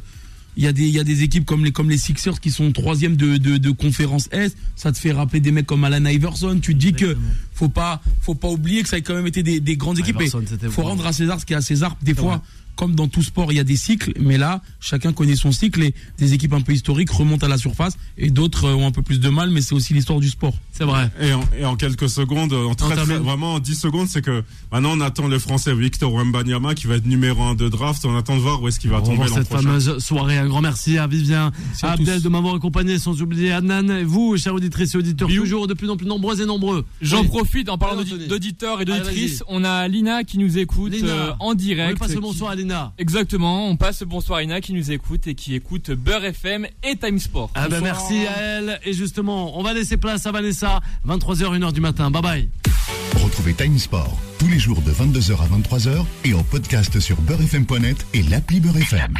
il 0.58 0.64
y, 0.66 0.68
a 0.68 0.74
des, 0.74 0.84
il 0.86 0.94
y 0.94 1.00
a 1.00 1.06
des 1.06 1.24
équipes 1.24 1.46
comme 1.46 1.64
les, 1.64 1.72
comme 1.72 1.90
les 1.90 1.98
Sixers 1.98 2.42
qui 2.42 2.52
sont 2.52 2.74
troisième 2.74 3.16
de, 3.16 3.38
de, 3.38 3.56
de 3.56 3.72
conférence 3.72 4.28
Est, 4.34 4.54
ça 4.76 4.92
te 4.92 4.98
fait 4.98 5.14
rappeler 5.14 5.40
des 5.40 5.54
mecs 5.54 5.66
comme 5.66 5.86
Alan 5.86 6.04
Iverson. 6.04 6.60
Tu 6.62 6.74
te 6.74 6.78
dis 6.80 6.92
que 6.92 7.06
Exactement. 7.06 7.28
faut 7.54 7.70
pas, 7.70 8.02
faut 8.20 8.36
pas 8.36 8.50
oublier 8.50 8.84
que 8.84 8.90
ça 8.90 8.98
a 8.98 9.00
quand 9.02 9.16
même 9.16 9.28
été 9.28 9.42
des, 9.44 9.62
des 9.62 9.78
grandes 9.78 10.00
équipes. 10.00 10.16
Iverson, 10.18 10.42
Et 10.42 10.48
c'était 10.48 10.68
faut 10.68 10.82
rendre 10.82 11.06
à 11.08 11.14
César 11.14 11.40
ce 11.40 11.46
qui 11.46 11.54
est 11.54 11.56
à 11.56 11.62
César. 11.62 11.96
Des 12.02 12.14
fois, 12.14 12.36
vrai. 12.38 12.42
Comme 12.82 12.96
dans 12.96 13.08
tout 13.08 13.22
sport, 13.22 13.52
il 13.52 13.58
y 13.58 13.60
a 13.60 13.64
des 13.64 13.76
cycles, 13.76 14.12
mais 14.20 14.40
là, 14.40 14.60
chacun 14.80 15.14
connaît 15.14 15.36
son 15.36 15.52
cycle 15.52 15.84
et 15.84 15.94
des 16.18 16.34
équipes 16.34 16.54
un 16.54 16.62
peu 16.62 16.74
historiques 16.74 17.12
remontent 17.12 17.46
à 17.46 17.50
la 17.50 17.60
surface 17.60 17.96
et 18.18 18.32
d'autres 18.32 18.66
euh, 18.66 18.74
ont 18.74 18.88
un 18.88 18.92
peu 18.92 19.04
plus 19.04 19.20
de 19.20 19.30
mal, 19.30 19.52
mais 19.52 19.62
c'est 19.62 19.76
aussi 19.76 19.94
l'histoire 19.94 20.20
du 20.20 20.30
sport. 20.30 20.56
C'est 20.72 20.84
vrai. 20.84 21.12
Et 21.22 21.32
en, 21.32 21.44
et 21.60 21.64
en 21.64 21.76
quelques 21.76 22.10
secondes, 22.10 22.54
en 22.54 22.74
très, 22.74 22.96
très- 22.96 23.20
vraiment 23.20 23.54
en 23.54 23.60
10 23.60 23.76
secondes, 23.76 24.08
c'est 24.08 24.24
que 24.24 24.44
maintenant 24.72 24.94
on 24.98 25.02
attend 25.02 25.28
le 25.28 25.38
français 25.38 25.76
Victor 25.76 26.12
Wembanyama 26.12 26.74
qui 26.74 26.88
va 26.88 26.96
être 26.96 27.06
numéro 27.06 27.44
1 27.44 27.54
de 27.54 27.70
draft. 27.70 28.04
On 28.04 28.18
attend 28.18 28.36
de 28.36 28.42
voir 28.42 28.64
où 28.64 28.68
est-ce 28.68 28.80
qu'il 28.80 28.90
va 28.90 28.98
On 28.98 29.02
tomber 29.04 29.28
cette 29.28 29.48
prochain. 29.48 29.62
fameuse 29.62 30.00
soirée. 30.00 30.40
Un 30.40 30.48
grand 30.48 30.62
merci 30.62 30.98
à 30.98 31.06
Vivien, 31.06 31.52
à 31.84 31.88
à 31.90 31.92
Abdel 31.92 32.16
tous. 32.16 32.24
de 32.24 32.30
m'avoir 32.30 32.56
accompagné, 32.56 32.98
sans 32.98 33.22
oublier 33.22 33.52
Adnan. 33.52 33.90
Et 33.92 34.04
vous, 34.04 34.36
chers 34.38 34.56
auditrices 34.56 34.96
et 34.96 34.98
auditeurs, 34.98 35.28
Biou. 35.28 35.44
toujours 35.44 35.68
de 35.68 35.76
plus 35.76 35.88
en 35.92 35.98
plus 35.98 36.08
nombreux 36.08 36.42
et 36.42 36.46
nombreux. 36.48 36.84
J'en 37.00 37.22
Oui. 37.22 37.28
profite 37.28 37.70
en 37.70 37.78
parlant 37.78 38.02
d'auditeurs 38.28 38.82
et 38.82 38.86
d'auditrices. 38.86 39.44
On 39.48 39.64
a 39.64 39.88
Lina 39.88 40.24
qui 40.24 40.40
nous 40.40 40.58
écoute 40.58 40.94
Lina. 40.94 41.08
euh, 41.12 41.32
en 41.40 41.54
direct. 41.54 41.92
lui 41.92 42.00
passe 42.00 42.10
le 42.10 42.16
qui- 42.16 42.22
bonsoir 42.22 42.50
à 42.52 42.56
Lina. 42.56 42.71
Exactement, 42.98 43.68
on 43.68 43.76
passe 43.76 44.02
le 44.02 44.06
bonsoir 44.06 44.40
à 44.40 44.42
Lina 44.42 44.62
qui 44.62 44.74
nous 44.74 44.92
écoute 44.92 45.28
et 45.28 45.36
qui 45.36 45.56
écoute 45.56 45.92
Beurre 45.92 46.26
FM 46.26 46.68
et 46.84 46.96
Time 46.96 47.20
Sport. 47.20 47.52
Ah 47.56 47.68
ben 47.70 47.82
merci 47.82 48.26
à 48.28 48.40
elle. 48.42 48.80
Et 48.84 48.94
justement, 48.94 49.58
on 49.58 49.64
va 49.64 49.74
laisser 49.74 49.98
place 49.98 50.26
à 50.26 50.32
Vanessa. 50.32 50.80
23h, 51.08 51.60
1h 51.60 51.74
du 51.74 51.82
matin. 51.82 52.12
Bye 52.12 52.22
bye. 52.22 52.50
Retrouvez 53.24 53.54
Time 53.54 53.78
Sport 53.78 54.18
tous 54.40 54.48
les 54.48 54.60
jours 54.60 54.82
de 54.82 54.92
22h 54.92 55.34
à 55.34 55.48
23h 55.48 56.04
et 56.26 56.34
en 56.34 56.44
podcast 56.44 57.00
sur 57.00 57.22
beurrefm.net 57.22 58.06
et 58.14 58.24
l'appli 58.24 58.60
Beurre 58.60 58.78
FM. 58.78 59.14